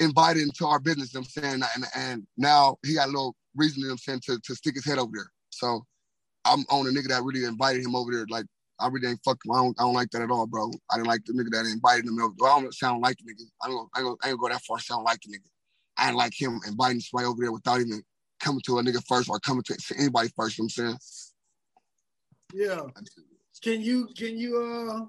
invited 0.00 0.42
into 0.42 0.66
our 0.66 0.80
business, 0.80 1.12
you 1.12 1.20
know 1.20 1.26
what 1.34 1.44
I'm 1.44 1.60
saying? 1.60 1.62
And, 1.74 1.84
and 1.94 2.26
now 2.36 2.76
he 2.84 2.94
got 2.94 3.08
a 3.08 3.10
little 3.10 3.36
reason, 3.54 3.80
you 3.80 3.86
know 3.86 3.90
what 3.90 4.00
I'm 4.08 4.20
saying, 4.20 4.20
to, 4.26 4.40
to 4.44 4.54
stick 4.54 4.74
his 4.74 4.84
head 4.84 4.98
over 4.98 5.12
there. 5.14 5.30
So 5.50 5.84
I'm 6.44 6.64
on 6.70 6.86
a 6.86 6.90
nigga 6.90 7.08
that 7.08 7.22
really 7.22 7.44
invited 7.44 7.84
him 7.84 7.94
over 7.94 8.10
there, 8.12 8.26
like 8.28 8.46
I 8.80 8.88
really 8.88 9.08
ain't 9.08 9.20
fuck 9.24 9.38
him. 9.44 9.52
I 9.52 9.56
don't, 9.56 9.80
I 9.80 9.84
don't 9.84 9.94
like 9.94 10.10
that 10.10 10.22
at 10.22 10.30
all, 10.30 10.46
bro. 10.46 10.70
I 10.90 10.96
didn't 10.96 11.06
like 11.06 11.24
the 11.24 11.32
nigga 11.32 11.50
that 11.52 11.70
invited 11.70 12.06
him. 12.06 12.20
Over. 12.20 12.34
I 12.44 12.60
don't 12.60 12.74
sound 12.74 13.00
like 13.00 13.16
the 13.18 13.32
nigga. 13.32 13.44
I 13.62 13.68
don't, 13.68 13.88
I 13.94 14.00
don't, 14.00 14.18
I 14.24 14.30
ain't 14.30 14.40
go 14.40 14.48
that 14.48 14.62
far. 14.62 14.80
Sound 14.80 15.04
like 15.04 15.20
the 15.24 15.36
nigga. 15.36 15.48
I 15.96 16.06
didn't 16.06 16.18
like 16.18 16.32
him 16.36 16.58
inviting 16.66 17.00
somebody 17.00 17.28
over 17.28 17.40
there 17.40 17.52
without 17.52 17.80
even 17.80 18.02
coming 18.40 18.60
to 18.66 18.78
a 18.78 18.82
nigga 18.82 19.02
first 19.06 19.28
or 19.28 19.38
coming 19.38 19.62
to, 19.64 19.76
to 19.76 19.94
anybody 19.98 20.30
first. 20.36 20.58
You 20.58 20.64
know 20.64 20.68
what 20.74 20.90
I'm 20.90 20.98
saying? 20.98 20.98
Yeah. 22.54 22.80
Can 23.62 23.80
you 23.80 24.08
can 24.16 24.36
you 24.38 24.58
uh 24.58 25.06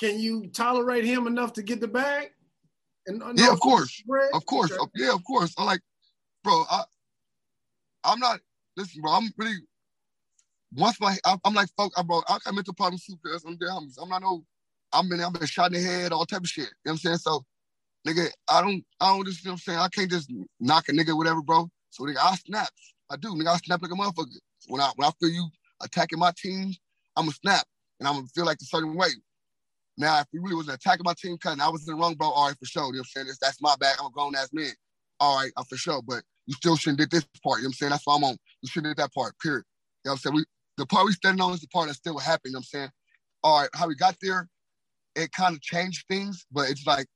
can 0.00 0.18
you 0.18 0.48
tolerate 0.48 1.04
him 1.04 1.26
enough 1.26 1.52
to 1.54 1.62
get 1.62 1.80
the 1.80 1.88
bag? 1.88 2.30
And 3.06 3.22
yeah, 3.36 3.52
of 3.52 3.60
course, 3.60 4.02
of 4.32 4.44
course, 4.46 4.70
okay. 4.70 4.90
yeah, 4.94 5.14
of 5.14 5.24
course. 5.24 5.54
I'm 5.56 5.66
like, 5.66 5.80
bro, 6.44 6.64
I, 6.70 6.84
I'm 8.04 8.18
not. 8.18 8.40
Listen, 8.76 9.00
bro, 9.00 9.12
I'm 9.12 9.30
really 9.36 9.56
once 10.74 11.00
my 11.00 11.16
I'm 11.44 11.54
like 11.54 11.68
folk, 11.76 11.92
I 11.96 12.02
bro, 12.02 12.22
I 12.28 12.38
got 12.44 12.54
mental 12.54 12.74
problems 12.74 13.04
too, 13.04 13.16
cause 13.24 13.44
I'm 13.46 13.56
dead 13.56 13.68
homies. 13.70 13.96
I'm 14.00 14.08
not 14.08 14.22
no, 14.22 14.44
I'm 14.92 15.08
been 15.08 15.20
I've 15.20 15.32
been 15.32 15.46
shot 15.46 15.74
in 15.74 15.82
the 15.82 15.88
head, 15.88 16.12
all 16.12 16.26
type 16.26 16.40
of 16.40 16.48
shit. 16.48 16.64
You 16.64 16.66
know 16.66 16.72
what 16.84 16.92
I'm 16.92 16.98
saying? 16.98 17.16
So, 17.18 17.44
nigga, 18.06 18.28
I 18.50 18.60
don't 18.60 18.84
I 19.00 19.08
don't 19.08 19.26
just 19.26 19.44
you 19.44 19.48
know 19.48 19.52
what 19.52 19.54
I'm 19.54 19.58
saying. 19.58 19.78
I 19.78 19.88
can't 19.88 20.10
just 20.10 20.30
knock 20.60 20.88
a 20.88 20.92
nigga 20.92 21.16
whatever, 21.16 21.42
bro. 21.42 21.68
So 21.90 22.04
nigga, 22.04 22.18
I 22.22 22.36
snap. 22.36 22.68
I 23.10 23.16
do, 23.16 23.28
nigga. 23.28 23.48
I 23.48 23.56
snap 23.56 23.82
like 23.82 23.90
a 23.90 23.94
motherfucker. 23.94 24.36
When 24.68 24.80
I 24.80 24.90
when 24.96 25.08
I 25.08 25.12
feel 25.20 25.30
you 25.30 25.48
attacking 25.82 26.18
my 26.18 26.32
team, 26.36 26.74
I'm 27.18 27.28
a 27.28 27.32
snap, 27.32 27.66
and 27.98 28.08
I'm 28.08 28.14
gonna 28.14 28.26
feel 28.28 28.46
like 28.46 28.58
a 28.62 28.64
certain 28.64 28.94
way. 28.94 29.08
Now, 29.96 30.20
if 30.20 30.26
you 30.32 30.40
really 30.40 30.54
was 30.54 30.68
attacking 30.68 31.02
my 31.04 31.14
team, 31.20 31.36
cutting, 31.38 31.60
I 31.60 31.68
was 31.68 31.86
in 31.86 31.94
the 31.94 32.00
wrong, 32.00 32.14
bro. 32.14 32.28
All 32.28 32.46
right, 32.46 32.56
for 32.58 32.66
sure. 32.66 32.86
You 32.86 32.92
know 32.92 32.98
what 32.98 33.08
I'm 33.16 33.26
saying? 33.26 33.36
That's 33.40 33.60
my 33.60 33.74
bad. 33.80 33.96
I'm 33.98 34.06
a 34.06 34.10
grown 34.10 34.36
ass 34.36 34.50
man. 34.52 34.70
All 35.18 35.40
right, 35.40 35.50
I'm 35.56 35.64
for 35.64 35.76
sure. 35.76 36.00
But 36.00 36.22
you 36.46 36.54
still 36.54 36.76
shouldn't 36.76 37.00
did 37.00 37.10
this 37.10 37.26
part. 37.42 37.58
You 37.58 37.64
know 37.64 37.66
what 37.66 37.68
I'm 37.68 37.72
saying? 37.72 37.90
That's 37.90 38.06
why 38.06 38.16
I'm 38.16 38.24
on. 38.24 38.36
You 38.62 38.68
shouldn't 38.68 38.96
did 38.96 39.02
that 39.02 39.12
part. 39.12 39.34
Period. 39.40 39.64
You 40.04 40.10
know 40.10 40.12
what 40.12 40.12
I'm 40.12 40.18
saying? 40.18 40.36
We 40.36 40.44
the 40.76 40.86
part 40.86 41.06
we 41.06 41.12
standing 41.12 41.42
on 41.42 41.52
is 41.52 41.60
the 41.60 41.68
part 41.68 41.88
that 41.88 41.94
still 41.94 42.18
happened. 42.18 42.50
You 42.50 42.52
know 42.52 42.58
what 42.58 42.60
I'm 42.60 42.80
saying? 42.80 42.90
All 43.42 43.60
right, 43.60 43.70
how 43.74 43.88
we 43.88 43.96
got 43.96 44.16
there, 44.22 44.48
it 45.16 45.32
kind 45.32 45.54
of 45.54 45.60
changed 45.60 46.04
things, 46.08 46.46
but 46.52 46.70
it's 46.70 46.86
like 46.86 47.06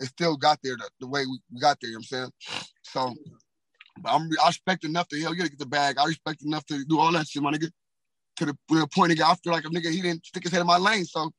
it 0.00 0.06
still 0.06 0.36
got 0.36 0.58
there 0.62 0.76
the, 0.76 0.88
the 1.00 1.06
way 1.06 1.24
we, 1.26 1.38
we, 1.52 1.60
got 1.60 1.78
there. 1.80 1.90
You 1.90 1.98
know 1.98 2.02
what 2.10 2.18
I'm 2.18 2.32
saying? 2.48 2.64
So 2.82 3.14
I'm 4.04 4.30
I 4.42 4.48
respect 4.48 4.84
enough 4.84 5.08
to 5.08 5.20
hell, 5.20 5.34
gotta 5.34 5.50
get 5.50 5.58
the 5.58 5.66
bag. 5.66 5.98
I 5.98 6.06
respect 6.06 6.42
enough 6.42 6.64
to 6.66 6.84
do 6.84 6.98
all 6.98 7.12
that 7.12 7.28
shit, 7.28 7.42
my 7.42 7.52
nigga. 7.52 7.70
To 8.36 8.46
the, 8.46 8.52
to 8.70 8.80
the 8.80 8.86
point, 8.86 9.12
nigga, 9.12 9.24
I 9.24 9.34
feel 9.36 9.52
like 9.52 9.64
a 9.64 9.68
nigga, 9.68 9.90
he 9.90 10.00
didn't 10.00 10.24
stick 10.24 10.42
his 10.42 10.52
head 10.52 10.62
in 10.62 10.66
my 10.66 10.78
lane. 10.78 11.04
So 11.04 11.30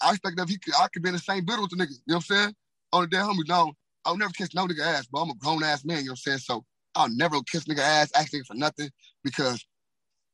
I 0.00 0.10
expect 0.10 0.36
that 0.36 0.48
he 0.48 0.58
could, 0.58 0.74
I 0.80 0.86
could 0.92 1.02
be 1.02 1.08
in 1.08 1.14
the 1.14 1.20
same 1.20 1.44
building 1.44 1.62
with 1.62 1.70
the 1.70 1.76
nigga. 1.76 1.90
You 1.90 1.96
know 2.06 2.16
what 2.16 2.30
I'm 2.30 2.36
saying? 2.36 2.54
On 2.92 3.02
the 3.02 3.08
damn 3.08 3.26
homie, 3.26 3.48
no, 3.48 3.72
I'll 4.04 4.16
never 4.16 4.32
kiss 4.32 4.54
no 4.54 4.66
nigga 4.66 4.82
ass, 4.82 5.06
but 5.10 5.22
I'm 5.22 5.30
a 5.30 5.34
grown 5.34 5.64
ass 5.64 5.84
man. 5.84 5.98
You 5.98 6.04
know 6.04 6.10
what 6.12 6.20
I'm 6.26 6.38
saying? 6.38 6.38
So 6.38 6.64
I'll 6.94 7.10
never 7.10 7.36
kiss 7.50 7.64
nigga 7.64 7.80
ass, 7.80 8.12
asking 8.14 8.44
for 8.44 8.54
nothing 8.54 8.90
because 9.24 9.64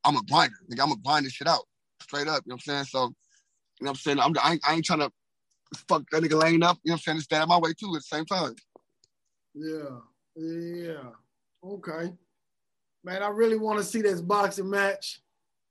I'm 0.03 0.17
a 0.17 0.23
grinder. 0.23 0.55
Nigga, 0.69 0.81
I'm 0.81 0.89
gonna 0.89 1.01
grind 1.03 1.25
this 1.25 1.33
shit 1.33 1.47
out 1.47 1.63
straight 2.01 2.27
up. 2.27 2.43
You 2.45 2.51
know 2.51 2.55
what 2.55 2.67
I'm 2.67 2.83
saying? 2.83 2.85
So, 2.85 2.99
you 2.99 3.05
know 3.05 3.13
what 3.79 3.89
I'm 3.89 3.95
saying? 3.95 4.19
I'm, 4.19 4.33
I, 4.41 4.53
ain't, 4.53 4.61
I 4.67 4.73
ain't 4.75 4.85
trying 4.85 4.99
to 4.99 5.11
fuck 5.87 6.03
that 6.11 6.21
nigga 6.23 6.41
lane 6.41 6.63
up. 6.63 6.77
You 6.83 6.91
know 6.91 6.93
what 6.93 6.97
I'm 6.97 6.99
saying? 6.99 7.19
Stand 7.21 7.49
my 7.49 7.57
way 7.57 7.73
too 7.73 7.95
at 7.95 8.01
the 8.01 8.01
same 8.01 8.25
time. 8.25 8.55
Yeah, 9.55 9.99
yeah. 10.35 11.09
Okay, 11.63 12.13
man. 13.03 13.23
I 13.23 13.29
really 13.29 13.57
want 13.57 13.79
to 13.79 13.83
see 13.83 14.01
this 14.01 14.21
boxing 14.21 14.69
match. 14.69 15.21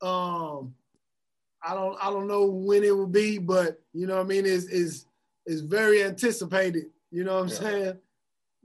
Um, 0.03 0.75
I 1.65 1.75
don't, 1.75 1.97
I 2.03 2.11
don't 2.11 2.27
know 2.27 2.47
when 2.47 2.83
it 2.85 2.97
will 2.97 3.07
be, 3.07 3.39
but 3.39 3.81
you 3.93 4.07
know 4.07 4.17
what 4.17 4.27
I 4.27 4.29
mean. 4.29 4.47
Is 4.47 4.69
is 4.69 5.07
is 5.47 5.61
very 5.61 6.03
anticipated. 6.03 6.87
You 7.11 7.25
know 7.25 7.35
what 7.35 7.43
I'm 7.43 7.49
yeah. 7.49 7.55
saying? 7.55 7.99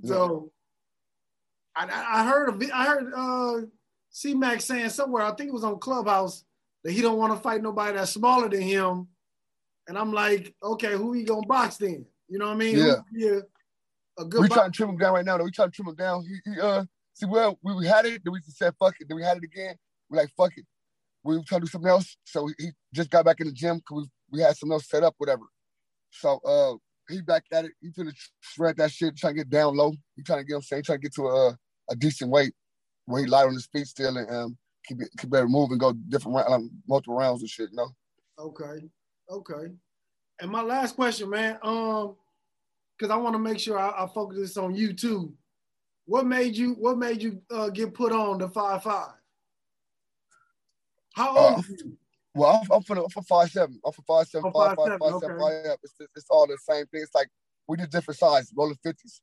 Yeah. 0.01 0.07
So, 0.07 0.51
I, 1.75 2.21
I 2.21 2.25
heard 2.25 2.49
a, 2.49 2.75
I 2.75 2.85
heard 2.85 3.13
uh 3.15 3.67
C 4.09 4.33
Mac 4.33 4.61
saying 4.61 4.89
somewhere, 4.89 5.23
I 5.23 5.31
think 5.35 5.49
it 5.49 5.53
was 5.53 5.63
on 5.63 5.79
Clubhouse, 5.79 6.43
that 6.83 6.91
he 6.91 7.01
don't 7.01 7.17
want 7.17 7.33
to 7.33 7.39
fight 7.39 7.61
nobody 7.61 7.95
that's 7.95 8.11
smaller 8.11 8.49
than 8.49 8.61
him. 8.61 9.07
And 9.87 9.97
I'm 9.97 10.11
like, 10.11 10.55
okay, 10.63 10.93
who 10.93 11.13
he 11.13 11.23
gonna 11.23 11.45
box 11.45 11.77
then? 11.77 12.05
You 12.27 12.39
know 12.39 12.47
what 12.47 12.55
I 12.55 12.57
mean? 12.57 12.77
Yeah. 13.13 13.39
a 14.17 14.25
good 14.25 14.41
we 14.41 14.47
trying 14.47 14.71
to 14.71 14.75
trim 14.75 14.89
him 14.89 14.97
down 14.97 15.13
right 15.13 15.25
now 15.25 15.37
though. 15.37 15.43
We 15.43 15.51
trying 15.51 15.69
to 15.69 15.75
trim 15.75 15.87
him 15.87 15.95
down. 15.95 16.25
He, 16.25 16.51
he, 16.51 16.59
uh 16.59 16.85
see 17.13 17.25
well 17.25 17.57
we, 17.63 17.75
we 17.75 17.85
had 17.87 18.05
it, 18.05 18.21
then 18.23 18.33
we 18.33 18.39
said 18.47 18.73
fuck 18.79 18.95
it, 18.99 19.07
then 19.07 19.17
we 19.17 19.23
had 19.23 19.37
it 19.37 19.43
again. 19.43 19.75
We're 20.09 20.17
like 20.17 20.31
fuck 20.35 20.57
it. 20.57 20.65
We 21.27 21.37
were 21.37 21.43
trying 21.45 21.61
to 21.61 21.65
do 21.65 21.71
something 21.71 21.89
else. 21.89 22.17
So 22.23 22.49
he 22.57 22.69
just 22.93 23.09
got 23.09 23.25
back 23.25 23.41
in 23.41 23.47
the 23.47 23.53
gym 23.53 23.77
because 23.77 24.07
we, 24.31 24.37
we 24.39 24.41
had 24.41 24.55
something 24.55 24.73
else 24.73 24.89
set 24.89 25.03
up, 25.03 25.15
whatever. 25.17 25.43
So 26.11 26.39
uh 26.45 26.75
he 27.09 27.21
back 27.21 27.43
at 27.51 27.65
it. 27.65 27.71
He 27.81 27.89
finna 27.89 28.13
shred 28.41 28.77
that 28.77 28.91
shit, 28.91 29.17
trying 29.17 29.33
to 29.35 29.39
get 29.39 29.49
down 29.49 29.75
low. 29.75 29.93
He 30.15 30.23
trying 30.23 30.39
to 30.39 30.45
get 30.45 30.55
him 30.55 30.61
saying, 30.61 30.83
trying 30.83 30.99
to 30.99 31.03
get 31.03 31.13
to 31.15 31.27
a 31.27 31.57
a 31.89 31.95
decent 31.95 32.31
weight 32.31 32.53
where 33.05 33.21
he 33.21 33.27
light 33.27 33.47
on 33.47 33.53
his 33.53 33.67
feet 33.67 33.87
still 33.87 34.15
and 34.17 34.29
um, 34.29 34.57
keep 34.85 35.01
it, 35.01 35.09
keep 35.17 35.33
it 35.33 35.45
move 35.47 35.71
and 35.71 35.79
go 35.79 35.93
different 36.09 36.49
um, 36.49 36.69
multiple 36.87 37.15
rounds 37.15 37.41
and 37.41 37.49
shit. 37.49 37.69
You 37.71 37.77
know. 37.77 37.89
Okay. 38.39 38.87
Okay. 39.29 39.73
And 40.39 40.51
my 40.51 40.61
last 40.61 40.95
question, 40.95 41.29
man, 41.29 41.57
um, 41.63 42.15
because 42.97 43.11
I 43.11 43.17
want 43.17 43.33
to 43.33 43.39
make 43.39 43.59
sure 43.59 43.79
I, 43.79 44.03
I, 44.03 44.07
focus 44.07 44.37
this 44.37 44.57
on 44.57 44.75
you 44.75 44.93
too. 44.93 45.33
What 46.05 46.25
made 46.25 46.55
you 46.55 46.73
What 46.73 46.97
made 46.97 47.21
you 47.21 47.41
uh, 47.51 47.69
get 47.69 47.93
put 47.93 48.11
on 48.11 48.37
the 48.37 48.49
five 48.49 48.83
five? 48.83 49.11
How 51.17 51.35
old 51.35 51.59
uh, 51.59 51.61
you? 51.67 51.97
Well, 52.35 52.61
I'm, 52.61 52.71
I'm 52.71 52.83
for 52.83 52.95
I'm 52.95 53.09
for 53.09 53.23
five 53.23 53.49
seven. 53.49 53.79
I'm 53.83 53.91
for 53.91 54.03
five 54.03 54.27
seven, 54.27 54.51
oh, 54.53 54.59
five, 54.59 54.75
five, 54.77 54.87
five, 54.87 54.99
five 54.99 55.13
okay. 55.13 55.25
seven, 55.25 55.39
five 55.39 55.65
up. 55.65 55.79
It's, 55.83 55.95
it's 56.15 56.27
all 56.29 56.45
the 56.45 56.57
same 56.69 56.85
thing. 56.85 57.01
It's 57.01 57.15
like 57.15 57.29
we 57.67 57.77
did 57.77 57.89
different 57.89 58.19
sizes, 58.19 58.53
rolling 58.55 58.77
fifties. 58.83 59.21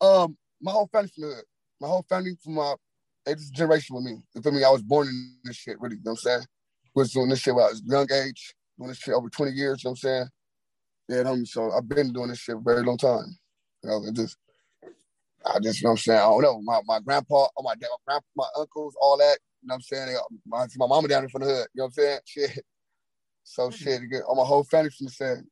Um, 0.00 0.36
my 0.62 0.70
whole 0.70 0.88
family 0.92 1.10
from 1.12 1.22
the 1.30 1.42
My 1.80 1.88
whole 1.88 2.06
family 2.08 2.36
from 2.42 2.54
my 2.54 2.74
it's 3.26 3.50
generation 3.50 3.96
with 3.96 4.04
me. 4.04 4.18
You 4.34 4.42
feel 4.42 4.52
me? 4.52 4.62
I 4.62 4.70
was 4.70 4.82
born 4.82 5.08
in 5.08 5.36
this 5.44 5.56
shit, 5.56 5.80
really. 5.80 5.96
You 5.96 6.02
know 6.04 6.12
what 6.12 6.20
I'm 6.20 6.38
saying? 6.38 6.46
was 6.94 7.10
doing 7.10 7.28
this 7.28 7.40
shit 7.40 7.54
when 7.54 7.64
I 7.64 7.68
was 7.68 7.82
young 7.84 8.06
age, 8.12 8.54
doing 8.78 8.88
this 8.88 8.98
shit 8.98 9.14
over 9.14 9.28
20 9.28 9.50
years, 9.50 9.82
you 9.82 9.88
know 9.88 9.92
what 9.92 9.92
I'm 9.92 9.96
saying? 9.96 10.28
Yeah, 11.08 11.22
homie. 11.24 11.48
So 11.48 11.72
I've 11.72 11.88
been 11.88 12.12
doing 12.12 12.28
this 12.28 12.38
shit 12.38 12.56
a 12.56 12.60
very 12.60 12.82
long 12.82 12.98
time. 12.98 13.36
You 13.82 13.90
know, 13.90 14.04
it 14.06 14.14
just 14.14 14.36
I 15.44 15.58
just, 15.60 15.80
you 15.80 15.86
know 15.86 15.90
what 15.90 15.92
I'm 15.92 15.98
saying? 15.98 16.18
I 16.18 16.22
don't 16.22 16.42
know. 16.42 16.60
My 16.62 16.80
my 16.86 17.00
grandpa, 17.00 17.48
oh, 17.56 17.62
my 17.62 17.74
dad, 17.74 17.88
my 17.90 18.12
grandpa, 18.12 18.26
my 18.36 18.48
uncles, 18.58 18.94
all 19.00 19.18
that, 19.18 19.38
you 19.64 19.68
know 19.68 19.74
what 19.74 19.76
I'm 19.76 19.80
saying? 19.82 20.18
My, 20.46 20.66
my 20.76 20.86
mama 20.86 21.08
down 21.08 21.24
in 21.24 21.30
from 21.30 21.42
the 21.42 21.48
hood, 21.48 21.66
you 21.74 21.80
know 21.80 21.84
what 21.84 21.86
I'm 21.86 21.92
saying? 21.92 22.18
Shit. 22.26 22.64
So 23.44 23.66
hmm. 23.66 23.74
shit, 23.74 24.02
all 24.26 24.36
my 24.36 24.44
whole 24.44 24.64
family 24.64 24.90
from 24.90 25.06
the 25.06 25.12
same. 25.12 25.46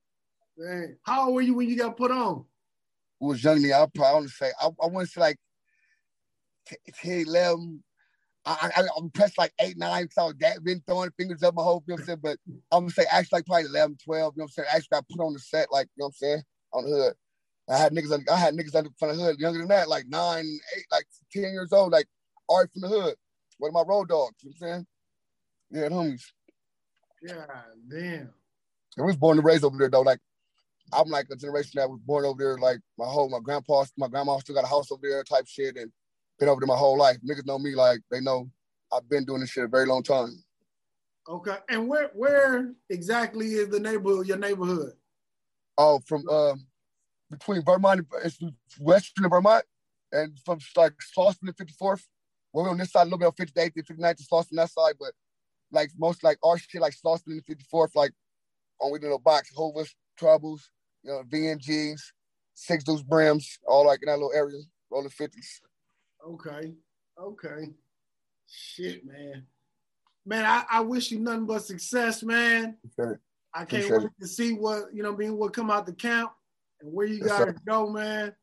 Man, 0.57 0.97
how 1.03 1.27
old 1.27 1.35
were 1.35 1.41
you 1.41 1.55
when 1.55 1.69
you 1.69 1.77
got 1.77 1.97
put 1.97 2.11
on? 2.11 2.45
Was 3.21 3.43
young 3.43 3.63
me, 3.63 3.73
I'll 3.73 3.89
probably 3.89 4.29
say 4.29 4.51
I, 4.61 4.67
I 4.67 4.87
want 4.87 5.07
to 5.07 5.13
say 5.13 5.21
like 5.21 5.39
10, 7.03 7.27
11, 7.27 7.83
I, 8.45 8.71
I, 8.77 8.83
I'm 8.97 9.11
pressed 9.11 9.39
like 9.39 9.53
eight, 9.61 9.79
nine, 9.79 10.09
so 10.11 10.33
that 10.41 10.65
been 10.65 10.83
throwing 10.87 11.11
fingers 11.17 11.43
up 11.43 11.55
my 11.55 11.63
whole, 11.63 11.85
you 11.87 11.93
know 11.93 11.95
what 11.95 12.01
I'm 12.01 12.07
saying? 12.07 12.19
But 12.23 12.39
I'm 12.73 12.85
gonna 12.85 12.91
say 12.91 13.05
actually 13.11 13.39
like 13.39 13.47
probably 13.47 13.67
11, 13.67 13.99
12, 14.05 14.07
you 14.07 14.41
know 14.41 14.43
what 14.43 14.45
I'm 14.45 14.49
saying? 14.49 14.69
Actually 14.71 14.89
got 14.91 15.09
put 15.09 15.25
on 15.25 15.33
the 15.33 15.39
set, 15.39 15.73
like, 15.73 15.87
you 15.97 16.03
know 16.03 16.07
what 16.07 16.09
I'm 16.09 16.13
saying? 16.15 16.43
On 16.73 16.85
the 16.85 16.91
hood. 16.91 17.15
I 17.71 17.79
had 17.79 17.93
niggas, 17.93 18.29
I 18.29 18.37
had 18.37 18.55
niggas 18.55 18.75
under 18.75 18.91
from 18.99 19.17
the 19.17 19.23
hood 19.23 19.39
younger 19.39 19.61
than 19.61 19.69
that, 19.69 19.89
like 19.89 20.07
nine, 20.09 20.45
eight, 20.77 20.87
like 20.91 21.07
10 21.33 21.43
years 21.45 21.73
old, 21.73 21.93
like 21.93 22.07
art 22.51 22.71
from 22.73 22.83
the 22.83 22.89
hood. 22.89 23.15
One 23.63 23.69
of 23.69 23.75
my 23.75 23.95
road 23.95 24.09
dogs, 24.09 24.35
you 24.43 24.51
know 24.51 24.55
what 24.59 24.67
I'm 24.67 24.75
saying? 24.75 24.87
Yeah, 25.71 25.89
homies. 25.89 26.25
Yeah, 27.23 27.47
damn. 27.89 28.31
I 28.99 29.03
was 29.03 29.15
born 29.15 29.39
and 29.39 29.47
raised 29.47 29.63
over 29.63 29.79
there 29.79 29.89
though. 29.89 30.01
Like 30.01 30.19
I'm 30.93 31.09
like 31.09 31.29
a 31.31 31.37
generation 31.37 31.75
that 31.77 31.89
was 31.89 32.01
born 32.01 32.25
over 32.25 32.43
there. 32.43 32.59
Like 32.59 32.81
my 32.99 33.05
whole 33.05 33.29
my 33.29 33.39
grandpa, 33.41 33.85
my 33.97 34.09
grandma 34.09 34.39
still 34.39 34.57
got 34.57 34.65
a 34.65 34.67
house 34.67 34.91
over 34.91 35.03
there, 35.09 35.23
type 35.23 35.47
shit, 35.47 35.77
and 35.77 35.93
been 36.41 36.49
over 36.49 36.59
there 36.59 36.67
my 36.67 36.77
whole 36.77 36.99
life. 36.99 37.19
Niggas 37.25 37.47
know 37.47 37.61
me 37.61 37.77
like 37.77 38.01
they 38.11 38.21
know 38.21 38.51
I've 38.93 39.09
been 39.09 39.25
doing 39.25 39.43
this 39.43 39.51
shit 39.51 39.63
a 39.63 39.69
very 39.69 39.87
long 39.87 40.03
time. 40.03 40.43
Okay, 41.29 41.59
and 41.69 41.87
where 41.87 42.11
where 42.15 42.73
exactly 42.91 43.47
is 43.47 43.69
the 43.69 43.79
neighborhood? 43.79 44.27
Your 44.27 44.39
neighborhood? 44.39 44.95
Oh, 45.79 46.01
from 46.05 46.25
uh, 46.29 46.57
between 47.31 47.63
Vermont, 47.63 48.09
it's 48.25 48.41
western 48.81 49.31
Vermont, 49.31 49.65
and 50.11 50.37
from 50.45 50.59
like 50.75 50.95
Slauson 51.17 51.43
and 51.43 51.57
54th. 51.57 52.03
We're 52.53 52.69
on 52.69 52.79
this 52.79 52.93
side 52.93 53.03
a 53.03 53.05
little 53.05 53.19
bit 53.19 53.27
on 53.27 53.33
58th 53.33 53.73
and 53.77 53.87
59th 53.87 54.17
to 54.17 54.25
Slauson 54.25 54.49
that 54.53 54.71
side, 54.71 54.95
but 54.99 55.13
like 55.71 55.91
most 55.99 56.23
like 56.23 56.39
our 56.45 56.59
shit 56.59 56.81
like 56.81 56.95
Slauson 56.95 57.25
the 57.27 57.55
54th, 57.55 57.95
like 57.95 58.13
on 58.81 58.93
within 58.93 59.13
a 59.13 59.19
box, 59.19 59.51
Hoovers, 59.57 59.95
Troubles, 60.19 60.71
you 61.03 61.11
know, 61.11 61.23
VNGs, 61.29 62.01
Six 62.55 62.85
Deuce 62.85 63.03
Brims, 63.03 63.59
all 63.67 63.87
like 63.87 64.01
in 64.03 64.07
that 64.07 64.19
little 64.19 64.33
area, 64.35 64.59
rolling 64.91 65.09
50s. 65.09 65.61
Okay. 66.27 66.75
Okay. 67.21 67.71
Shit, 68.49 69.05
man. 69.07 69.47
Man, 70.25 70.45
I, 70.45 70.65
I 70.71 70.81
wish 70.81 71.11
you 71.11 71.19
nothing 71.19 71.47
but 71.47 71.65
success, 71.65 72.23
man. 72.23 72.77
Okay. 72.99 73.19
I 73.55 73.65
can't 73.65 73.91
wait 73.91 74.05
it. 74.05 74.11
to 74.21 74.27
see 74.27 74.53
what, 74.53 74.95
you 74.95 75.03
know, 75.03 75.13
being 75.13 75.37
what 75.37 75.53
come 75.53 75.71
out 75.71 75.87
the 75.87 75.93
camp 75.93 76.33
and 76.81 76.93
where 76.93 77.07
you 77.07 77.19
yes, 77.19 77.29
gotta 77.29 77.53
sir. 77.53 77.59
go, 77.67 77.91
man. 77.91 78.35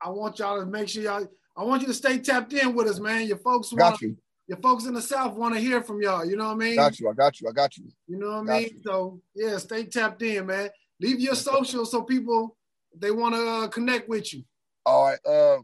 I 0.00 0.10
want 0.10 0.38
y'all 0.40 0.58
to 0.58 0.66
make 0.66 0.88
sure 0.88 1.02
y'all 1.02 1.26
I 1.56 1.64
want 1.64 1.82
you 1.82 1.88
to 1.88 1.94
stay 1.94 2.18
tapped 2.18 2.52
in 2.52 2.74
with 2.74 2.88
us, 2.88 2.98
man. 2.98 3.26
Your 3.26 3.36
folks 3.38 3.72
want 3.72 4.00
you. 4.00 4.16
Your 4.48 4.58
folks 4.58 4.86
in 4.86 4.94
the 4.94 5.02
South 5.02 5.34
want 5.34 5.54
to 5.54 5.60
hear 5.60 5.82
from 5.82 6.02
y'all. 6.02 6.24
You 6.24 6.36
know 6.36 6.46
what 6.46 6.54
I 6.54 6.56
mean? 6.56 6.76
Got 6.76 6.98
you. 6.98 7.08
I 7.08 7.12
got 7.12 7.40
you. 7.40 7.48
I 7.48 7.52
got 7.52 7.76
you. 7.76 7.84
You 8.06 8.18
know 8.18 8.40
what 8.40 8.50
I 8.50 8.60
mean? 8.60 8.70
You. 8.74 8.82
So 8.84 9.20
yeah, 9.34 9.58
stay 9.58 9.84
tapped 9.84 10.22
in, 10.22 10.46
man. 10.46 10.70
Leave 11.00 11.20
your 11.20 11.34
social 11.34 11.84
so 11.84 12.02
people 12.02 12.56
they 12.96 13.10
want 13.10 13.34
to 13.34 13.48
uh, 13.48 13.68
connect 13.68 14.08
with 14.08 14.32
you. 14.34 14.42
All 14.84 15.06
right. 15.06 15.18
Uh, 15.26 15.58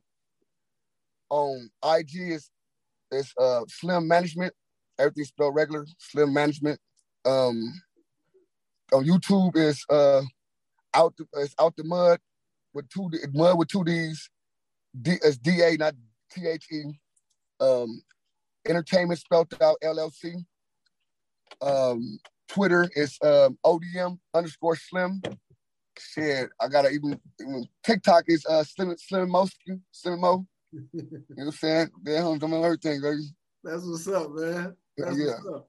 on 1.31 1.71
IG 1.85 2.33
is 2.33 2.51
it's 3.11 3.33
uh 3.39 3.63
Slim 3.69 4.07
Management. 4.07 4.53
Everything's 4.99 5.29
spelled 5.29 5.55
regular. 5.55 5.87
Slim 5.99 6.33
Management. 6.33 6.79
Um, 7.25 7.73
on 8.93 9.05
YouTube 9.05 9.57
is 9.57 9.85
uh 9.91 10.23
out 10.95 11.15
the 11.17 11.27
it's 11.35 11.55
out 11.59 11.77
the 11.77 11.85
mud 11.85 12.19
with 12.75 12.89
two 12.89 13.11
mud 13.33 13.59
with 13.59 13.69
two 13.69 13.85
D's. 13.85 14.31
D 15.01 15.13
it's 15.23 15.39
D 15.39 15.63
A 15.63 15.77
not 15.77 15.95
T 16.31 16.47
H 16.47 16.67
E. 16.73 16.85
Um, 17.61 18.03
entertainment 18.67 19.21
spelled 19.21 19.55
out 19.61 19.77
LLC. 19.83 20.45
Um, 21.61 22.19
Twitter 22.49 22.89
is 22.95 23.19
um, 23.23 23.59
ODM 23.65 24.19
underscore 24.35 24.77
Slim. 24.77 25.21
Shit, 25.99 26.51
I 26.61 26.69
gotta 26.69 26.91
even, 26.91 27.21
even 27.41 27.67
TikTok 27.85 28.25
is 28.29 28.47
uh 28.47 28.63
Slim 28.63 28.95
Slim 28.97 29.29
Mosky 29.29 29.81
Slim 29.91 30.21
Mo. 30.21 30.47
you 30.73 30.81
know 30.93 31.23
what 31.35 31.45
I'm 31.47 31.53
saying? 31.53 31.91
They're 32.03 32.23
home 32.23 32.39
doing 32.39 32.65
everything, 32.65 33.01
baby. 33.01 33.35
That's 33.65 33.85
what's 33.85 34.07
up, 34.07 34.31
man. 34.33 34.77
That's 34.97 35.19
yeah. 35.19 35.27
what's 35.27 35.49
up. 35.57 35.69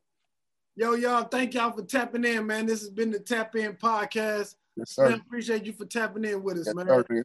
Yo, 0.76 0.94
y'all, 0.94 1.24
thank 1.24 1.56
y'all 1.56 1.72
for 1.72 1.84
tapping 1.84 2.24
in, 2.24 2.46
man. 2.46 2.66
This 2.66 2.82
has 2.82 2.90
been 2.90 3.12
the 3.12 3.20
Tap 3.20 3.56
In 3.56 3.74
Podcast. 3.74 4.56
Yes, 4.78 4.92
sir. 4.92 5.10
Man, 5.10 5.20
appreciate 5.20 5.66
you 5.66 5.74
for 5.74 5.86
tapping 5.86 6.24
in 6.24 6.42
with 6.42 6.60
us, 6.60 6.68
yes, 6.68 6.76
man. 6.76 6.88
Sir, 6.88 7.06
man. 7.10 7.24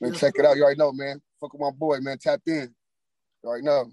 man 0.00 0.12
yes, 0.12 0.20
check 0.20 0.36
sir. 0.36 0.42
it 0.42 0.46
out. 0.46 0.56
You 0.56 0.62
already 0.62 0.78
know, 0.78 0.92
man. 0.92 1.20
Fuck 1.42 1.54
with 1.54 1.62
my 1.62 1.72
boy, 1.72 1.98
man. 2.00 2.18
Tap 2.18 2.42
in. 2.48 2.74
Already 3.44 3.64
know. 3.64 3.92